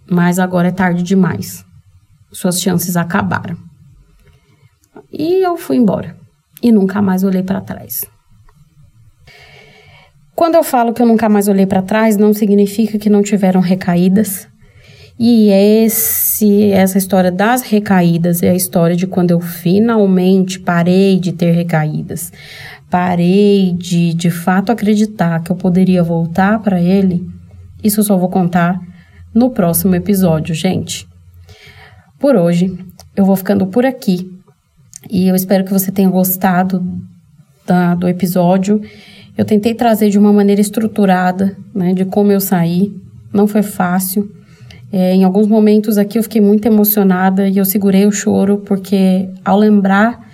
mas 0.09 0.37
agora 0.39 0.67
é 0.67 0.71
tarde 0.71 1.01
demais. 1.01 1.65
Suas 2.31 2.61
chances 2.61 2.95
acabaram. 2.95 3.57
E 5.11 5.43
eu 5.43 5.57
fui 5.57 5.77
embora 5.77 6.15
e 6.61 6.71
nunca 6.71 7.01
mais 7.01 7.23
olhei 7.23 7.41
para 7.41 7.61
trás. 7.61 8.05
Quando 10.35 10.55
eu 10.55 10.63
falo 10.63 10.93
que 10.93 11.01
eu 11.01 11.07
nunca 11.07 11.27
mais 11.27 11.47
olhei 11.47 11.65
para 11.65 11.81
trás, 11.81 12.15
não 12.15 12.33
significa 12.33 12.97
que 12.97 13.09
não 13.09 13.21
tiveram 13.21 13.59
recaídas 13.59 14.47
E 15.21 15.49
esse, 15.49 16.71
essa 16.71 16.97
história 16.97 17.29
das 17.29 17.61
recaídas 17.61 18.41
é 18.41 18.51
a 18.51 18.55
história 18.55 18.95
de 18.95 19.05
quando 19.05 19.31
eu 19.31 19.41
finalmente 19.41 20.57
parei 20.57 21.19
de 21.19 21.33
ter 21.33 21.51
recaídas. 21.51 22.31
Parei 22.89 23.73
de 23.73 24.13
de 24.13 24.29
fato 24.29 24.71
acreditar 24.71 25.43
que 25.43 25.51
eu 25.51 25.57
poderia 25.57 26.01
voltar 26.01 26.59
para 26.59 26.81
ele. 26.81 27.27
Isso 27.83 27.99
eu 27.99 28.03
só 28.05 28.15
vou 28.15 28.29
contar 28.29 28.79
no 29.33 29.49
próximo 29.49 29.93
episódio, 29.93 30.55
gente. 30.55 31.05
Por 32.17 32.37
hoje, 32.37 32.73
eu 33.13 33.25
vou 33.25 33.35
ficando 33.35 33.67
por 33.67 33.85
aqui. 33.85 34.31
E 35.09 35.27
eu 35.27 35.35
espero 35.35 35.65
que 35.65 35.73
você 35.73 35.91
tenha 35.91 36.09
gostado 36.09 36.81
da, 37.67 37.93
do 37.93 38.07
episódio. 38.07 38.81
Eu 39.37 39.43
tentei 39.43 39.73
trazer 39.73 40.09
de 40.09 40.17
uma 40.17 40.31
maneira 40.31 40.61
estruturada, 40.61 41.57
né, 41.75 41.93
de 41.93 42.05
como 42.05 42.31
eu 42.31 42.39
saí. 42.39 42.93
Não 43.33 43.47
foi 43.47 43.63
fácil. 43.63 44.38
É, 44.91 45.13
em 45.13 45.23
alguns 45.23 45.47
momentos 45.47 45.97
aqui 45.97 46.17
eu 46.17 46.23
fiquei 46.23 46.41
muito 46.41 46.65
emocionada 46.65 47.47
e 47.47 47.57
eu 47.57 47.65
segurei 47.65 48.07
o 48.07 48.11
choro 48.11 48.57
porque 48.65 49.29
ao 49.45 49.57
lembrar 49.57 50.27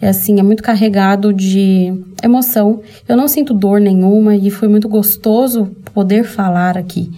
é 0.00 0.08
assim, 0.08 0.38
é 0.38 0.42
muito 0.42 0.62
carregado 0.62 1.32
de 1.32 1.92
emoção. 2.22 2.82
Eu 3.08 3.16
não 3.16 3.26
sinto 3.26 3.54
dor 3.54 3.80
nenhuma 3.80 4.36
e 4.36 4.50
foi 4.50 4.68
muito 4.68 4.88
gostoso 4.88 5.74
poder 5.94 6.24
falar 6.24 6.76
aqui, 6.76 7.10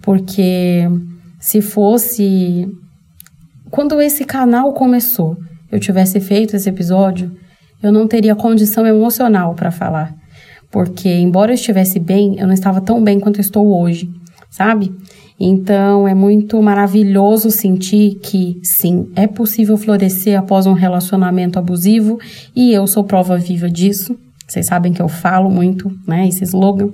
porque 0.00 0.88
se 1.40 1.60
fosse 1.60 2.68
quando 3.70 4.00
esse 4.00 4.24
canal 4.24 4.72
começou, 4.72 5.36
eu 5.72 5.80
tivesse 5.80 6.20
feito 6.20 6.54
esse 6.54 6.68
episódio, 6.68 7.32
eu 7.82 7.90
não 7.90 8.06
teria 8.06 8.34
condição 8.36 8.86
emocional 8.86 9.54
para 9.54 9.70
falar, 9.70 10.14
porque 10.70 11.08
embora 11.08 11.50
eu 11.50 11.54
estivesse 11.54 11.98
bem, 11.98 12.38
eu 12.38 12.46
não 12.46 12.54
estava 12.54 12.80
tão 12.80 13.02
bem 13.02 13.18
quanto 13.18 13.40
estou 13.40 13.80
hoje, 13.80 14.08
sabe? 14.50 14.92
Então 15.42 16.06
é 16.06 16.12
muito 16.12 16.62
maravilhoso 16.62 17.50
sentir 17.50 18.16
que 18.16 18.60
sim, 18.62 19.10
é 19.16 19.26
possível 19.26 19.78
florescer 19.78 20.38
após 20.38 20.66
um 20.66 20.74
relacionamento 20.74 21.58
abusivo 21.58 22.18
e 22.54 22.72
eu 22.72 22.86
sou 22.86 23.02
prova 23.02 23.38
viva 23.38 23.70
disso. 23.70 24.14
Vocês 24.46 24.66
sabem 24.66 24.92
que 24.92 25.00
eu 25.00 25.08
falo 25.08 25.48
muito, 25.48 25.90
né, 26.06 26.28
esse 26.28 26.44
slogan. 26.44 26.90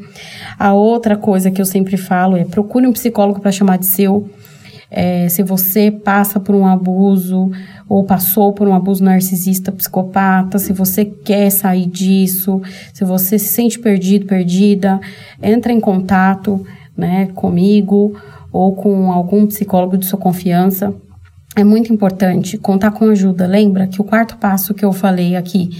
A 0.56 0.74
outra 0.74 1.16
coisa 1.16 1.50
que 1.50 1.60
eu 1.60 1.64
sempre 1.64 1.96
falo 1.96 2.36
é 2.36 2.44
procure 2.44 2.86
um 2.86 2.92
psicólogo 2.92 3.40
para 3.40 3.50
chamar 3.50 3.78
de 3.78 3.86
seu. 3.86 4.30
É, 4.88 5.28
se 5.28 5.42
você 5.42 5.90
passa 5.90 6.38
por 6.38 6.54
um 6.54 6.64
abuso 6.64 7.50
ou 7.88 8.04
passou 8.04 8.52
por 8.52 8.68
um 8.68 8.74
abuso 8.74 9.02
narcisista, 9.02 9.72
psicopata, 9.72 10.58
se 10.60 10.72
você 10.72 11.04
quer 11.04 11.50
sair 11.50 11.86
disso, 11.86 12.62
se 12.92 13.04
você 13.04 13.38
se 13.38 13.48
sente 13.48 13.80
perdido, 13.80 14.26
perdida, 14.26 15.00
entra 15.42 15.72
em 15.72 15.80
contato, 15.80 16.64
né, 16.96 17.26
comigo 17.34 18.14
ou 18.56 18.74
com 18.74 19.12
algum 19.12 19.46
psicólogo 19.46 19.98
de 19.98 20.06
sua 20.06 20.18
confiança. 20.18 20.94
É 21.54 21.64
muito 21.64 21.92
importante 21.92 22.58
contar 22.58 22.90
com 22.90 23.10
ajuda. 23.10 23.46
Lembra 23.46 23.86
que 23.86 24.00
o 24.00 24.04
quarto 24.04 24.36
passo 24.36 24.74
que 24.74 24.84
eu 24.84 24.92
falei 24.92 25.36
aqui, 25.36 25.70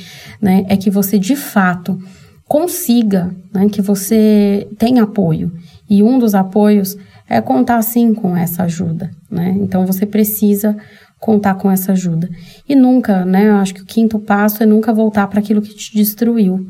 né, 0.40 0.64
é 0.68 0.76
que 0.76 0.90
você 0.90 1.18
de 1.18 1.36
fato 1.36 1.98
consiga, 2.46 3.34
né, 3.52 3.68
que 3.68 3.82
você 3.82 4.68
tenha 4.78 5.02
apoio. 5.02 5.52
E 5.88 6.02
um 6.02 6.18
dos 6.18 6.34
apoios 6.34 6.96
é 7.28 7.40
contar 7.40 7.82
sim 7.82 8.14
com 8.14 8.36
essa 8.36 8.64
ajuda, 8.64 9.10
né? 9.30 9.54
Então 9.58 9.84
você 9.84 10.06
precisa 10.06 10.76
contar 11.18 11.54
com 11.54 11.70
essa 11.70 11.92
ajuda. 11.92 12.28
E 12.68 12.74
nunca, 12.74 13.24
né? 13.24 13.48
Eu 13.48 13.56
acho 13.56 13.74
que 13.74 13.82
o 13.82 13.86
quinto 13.86 14.18
passo 14.18 14.62
é 14.62 14.66
nunca 14.66 14.92
voltar 14.92 15.26
para 15.26 15.40
aquilo 15.40 15.62
que 15.62 15.74
te 15.74 15.94
destruiu. 15.94 16.66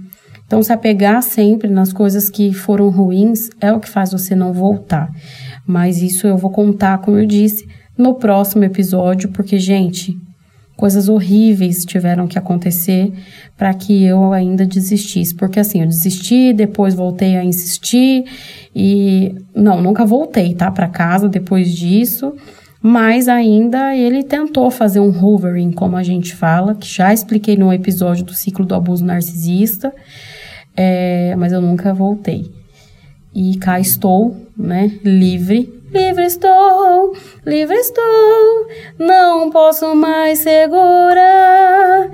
Então, 0.46 0.62
se 0.62 0.72
apegar 0.72 1.22
sempre 1.22 1.68
nas 1.68 1.92
coisas 1.92 2.30
que 2.30 2.52
foram 2.52 2.88
ruins 2.88 3.50
é 3.60 3.72
o 3.72 3.80
que 3.80 3.88
faz 3.88 4.12
você 4.12 4.34
não 4.34 4.52
voltar. 4.52 5.10
Mas 5.66 6.00
isso 6.00 6.26
eu 6.26 6.36
vou 6.36 6.50
contar, 6.50 6.98
como 6.98 7.18
eu 7.18 7.26
disse, 7.26 7.66
no 7.98 8.14
próximo 8.14 8.64
episódio, 8.64 9.30
porque, 9.30 9.58
gente, 9.58 10.16
coisas 10.76 11.08
horríveis 11.08 11.84
tiveram 11.84 12.28
que 12.28 12.38
acontecer 12.38 13.12
para 13.56 13.72
que 13.72 14.04
eu 14.04 14.32
ainda 14.32 14.66
desistisse. 14.66 15.34
Porque 15.34 15.58
assim, 15.58 15.80
eu 15.80 15.86
desisti, 15.86 16.52
depois 16.52 16.94
voltei 16.94 17.36
a 17.36 17.44
insistir 17.44 18.24
e 18.74 19.34
não, 19.54 19.80
nunca 19.80 20.04
voltei, 20.04 20.54
tá, 20.54 20.70
para 20.70 20.88
casa 20.88 21.28
depois 21.28 21.72
disso. 21.72 22.34
Mas 22.82 23.26
ainda 23.26 23.96
ele 23.96 24.22
tentou 24.22 24.70
fazer 24.70 25.00
um 25.00 25.10
hovering, 25.10 25.72
como 25.72 25.96
a 25.96 26.02
gente 26.02 26.36
fala, 26.36 26.74
que 26.74 26.86
já 26.86 27.12
expliquei 27.12 27.56
no 27.56 27.72
episódio 27.72 28.24
do 28.24 28.34
ciclo 28.34 28.64
do 28.64 28.74
abuso 28.74 29.04
narcisista, 29.04 29.92
é, 30.76 31.34
mas 31.36 31.52
eu 31.52 31.60
nunca 31.60 31.92
voltei. 31.92 32.55
E 33.38 33.58
cá 33.58 33.78
estou, 33.78 34.34
né, 34.56 34.90
livre. 35.04 35.70
Livre 35.92 36.24
estou, 36.24 37.12
livre 37.44 37.74
estou, 37.74 38.66
não 38.98 39.50
posso 39.50 39.94
mais 39.94 40.38
segurar. 40.38 42.10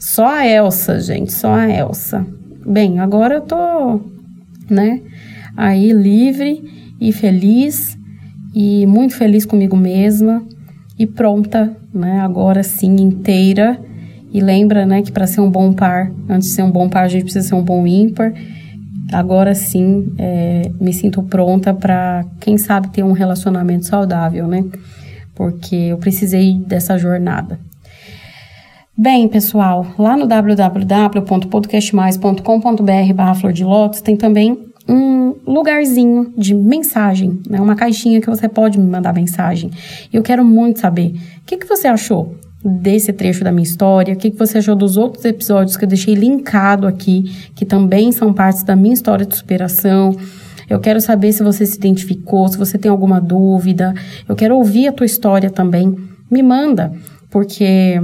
Só 0.00 0.26
a 0.26 0.44
Elsa, 0.44 0.98
gente, 0.98 1.32
só 1.32 1.54
a 1.54 1.70
Elsa. 1.70 2.26
Bem, 2.66 2.98
agora 2.98 3.36
eu 3.36 3.40
tô, 3.42 4.00
né, 4.68 5.00
aí 5.56 5.92
livre 5.92 6.60
e 7.00 7.12
feliz 7.12 7.96
e 8.52 8.84
muito 8.84 9.14
feliz 9.14 9.46
comigo 9.46 9.76
mesma 9.76 10.42
e 10.98 11.06
pronta, 11.06 11.72
né, 11.94 12.18
agora 12.18 12.64
sim 12.64 12.96
inteira. 12.96 13.80
E 14.32 14.40
lembra, 14.40 14.84
né, 14.84 15.02
que 15.02 15.12
para 15.12 15.28
ser 15.28 15.40
um 15.40 15.50
bom 15.52 15.72
par, 15.72 16.10
antes 16.28 16.48
de 16.48 16.54
ser 16.56 16.62
um 16.64 16.70
bom 16.72 16.88
par, 16.88 17.04
a 17.04 17.08
gente 17.08 17.22
precisa 17.22 17.46
ser 17.46 17.54
um 17.54 17.62
bom 17.62 17.86
ímpar 17.86 18.34
agora 19.12 19.54
sim 19.54 20.12
é, 20.18 20.70
me 20.80 20.92
sinto 20.92 21.22
pronta 21.22 21.72
para, 21.74 22.24
quem 22.40 22.58
sabe, 22.58 22.88
ter 22.88 23.02
um 23.02 23.12
relacionamento 23.12 23.86
saudável, 23.86 24.46
né? 24.46 24.64
Porque 25.34 25.74
eu 25.74 25.96
precisei 25.98 26.54
dessa 26.54 26.96
jornada. 26.98 27.58
Bem, 28.96 29.28
pessoal, 29.28 29.86
lá 29.96 30.16
no 30.16 30.26
www.podcastmais.com.br 30.26 33.14
barra 33.14 33.34
Flor 33.34 33.52
de 33.52 33.62
Lótus 33.62 34.00
tem 34.00 34.16
também 34.16 34.66
um 34.88 35.36
lugarzinho 35.46 36.32
de 36.36 36.52
mensagem, 36.54 37.40
né? 37.48 37.60
Uma 37.60 37.76
caixinha 37.76 38.20
que 38.20 38.28
você 38.28 38.48
pode 38.48 38.76
me 38.78 38.88
mandar 38.88 39.12
mensagem. 39.12 39.70
Eu 40.12 40.22
quero 40.22 40.44
muito 40.44 40.80
saber 40.80 41.14
o 41.42 41.44
que, 41.46 41.58
que 41.58 41.66
você 41.66 41.86
achou 41.86 42.34
desse 42.64 43.12
trecho 43.12 43.44
da 43.44 43.52
minha 43.52 43.62
história, 43.62 44.14
o 44.14 44.16
que, 44.16 44.30
você 44.30 44.58
achou 44.58 44.74
dos 44.74 44.96
outros 44.96 45.24
episódios 45.24 45.76
que 45.76 45.84
eu 45.84 45.88
deixei 45.88 46.14
linkado 46.14 46.86
aqui, 46.86 47.24
que 47.54 47.64
também 47.64 48.10
são 48.10 48.32
partes 48.32 48.62
da 48.62 48.74
minha 48.74 48.94
história 48.94 49.24
de 49.24 49.36
superação. 49.36 50.16
Eu 50.68 50.80
quero 50.80 51.00
saber 51.00 51.32
se 51.32 51.42
você 51.42 51.64
se 51.64 51.76
identificou, 51.76 52.48
se 52.48 52.58
você 52.58 52.76
tem 52.76 52.90
alguma 52.90 53.20
dúvida. 53.20 53.94
Eu 54.28 54.34
quero 54.34 54.56
ouvir 54.56 54.88
a 54.88 54.92
tua 54.92 55.06
história 55.06 55.50
também. 55.50 55.96
Me 56.30 56.42
manda, 56.42 56.92
porque 57.30 58.00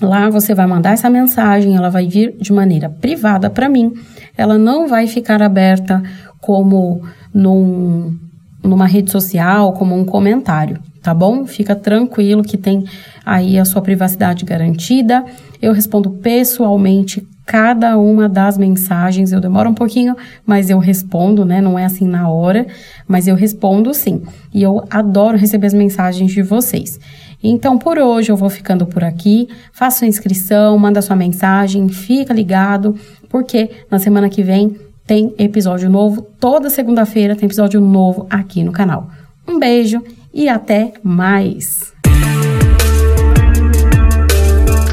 lá 0.00 0.30
você 0.30 0.54
vai 0.54 0.66
mandar 0.66 0.92
essa 0.92 1.10
mensagem, 1.10 1.74
ela 1.74 1.88
vai 1.88 2.06
vir 2.06 2.36
de 2.38 2.52
maneira 2.52 2.88
privada 2.88 3.50
para 3.50 3.68
mim. 3.68 3.92
Ela 4.36 4.56
não 4.56 4.86
vai 4.86 5.08
ficar 5.08 5.42
aberta 5.42 6.00
como 6.40 7.02
num, 7.34 8.16
numa 8.62 8.86
rede 8.86 9.10
social, 9.10 9.72
como 9.72 9.96
um 9.96 10.04
comentário 10.04 10.78
tá 11.02 11.14
bom? 11.14 11.46
Fica 11.46 11.74
tranquilo 11.74 12.42
que 12.42 12.56
tem 12.56 12.84
aí 13.24 13.58
a 13.58 13.64
sua 13.64 13.82
privacidade 13.82 14.44
garantida. 14.44 15.24
Eu 15.60 15.72
respondo 15.72 16.10
pessoalmente 16.10 17.26
cada 17.44 17.96
uma 17.96 18.28
das 18.28 18.58
mensagens. 18.58 19.32
Eu 19.32 19.40
demoro 19.40 19.70
um 19.70 19.74
pouquinho, 19.74 20.14
mas 20.44 20.68
eu 20.68 20.78
respondo, 20.78 21.44
né? 21.44 21.60
Não 21.60 21.78
é 21.78 21.84
assim 21.84 22.06
na 22.06 22.28
hora, 22.28 22.66
mas 23.06 23.26
eu 23.26 23.34
respondo 23.34 23.92
sim. 23.94 24.22
E 24.52 24.62
eu 24.62 24.84
adoro 24.90 25.38
receber 25.38 25.66
as 25.66 25.74
mensagens 25.74 26.30
de 26.30 26.42
vocês. 26.42 27.00
Então, 27.42 27.78
por 27.78 27.98
hoje 27.98 28.30
eu 28.30 28.36
vou 28.36 28.50
ficando 28.50 28.84
por 28.84 29.02
aqui. 29.02 29.48
Faça 29.72 30.00
sua 30.00 30.08
inscrição, 30.08 30.78
manda 30.78 31.00
sua 31.00 31.16
mensagem, 31.16 31.88
fica 31.88 32.34
ligado, 32.34 32.96
porque 33.28 33.70
na 33.90 33.98
semana 33.98 34.28
que 34.28 34.42
vem 34.42 34.76
tem 35.06 35.34
episódio 35.38 35.88
novo. 35.88 36.20
Toda 36.20 36.68
segunda-feira 36.68 37.34
tem 37.34 37.46
episódio 37.46 37.80
novo 37.80 38.26
aqui 38.28 38.62
no 38.62 38.72
canal. 38.72 39.08
Um 39.48 39.58
beijo 39.58 40.02
e 40.32 40.48
até 40.48 40.94
mais. 41.02 41.92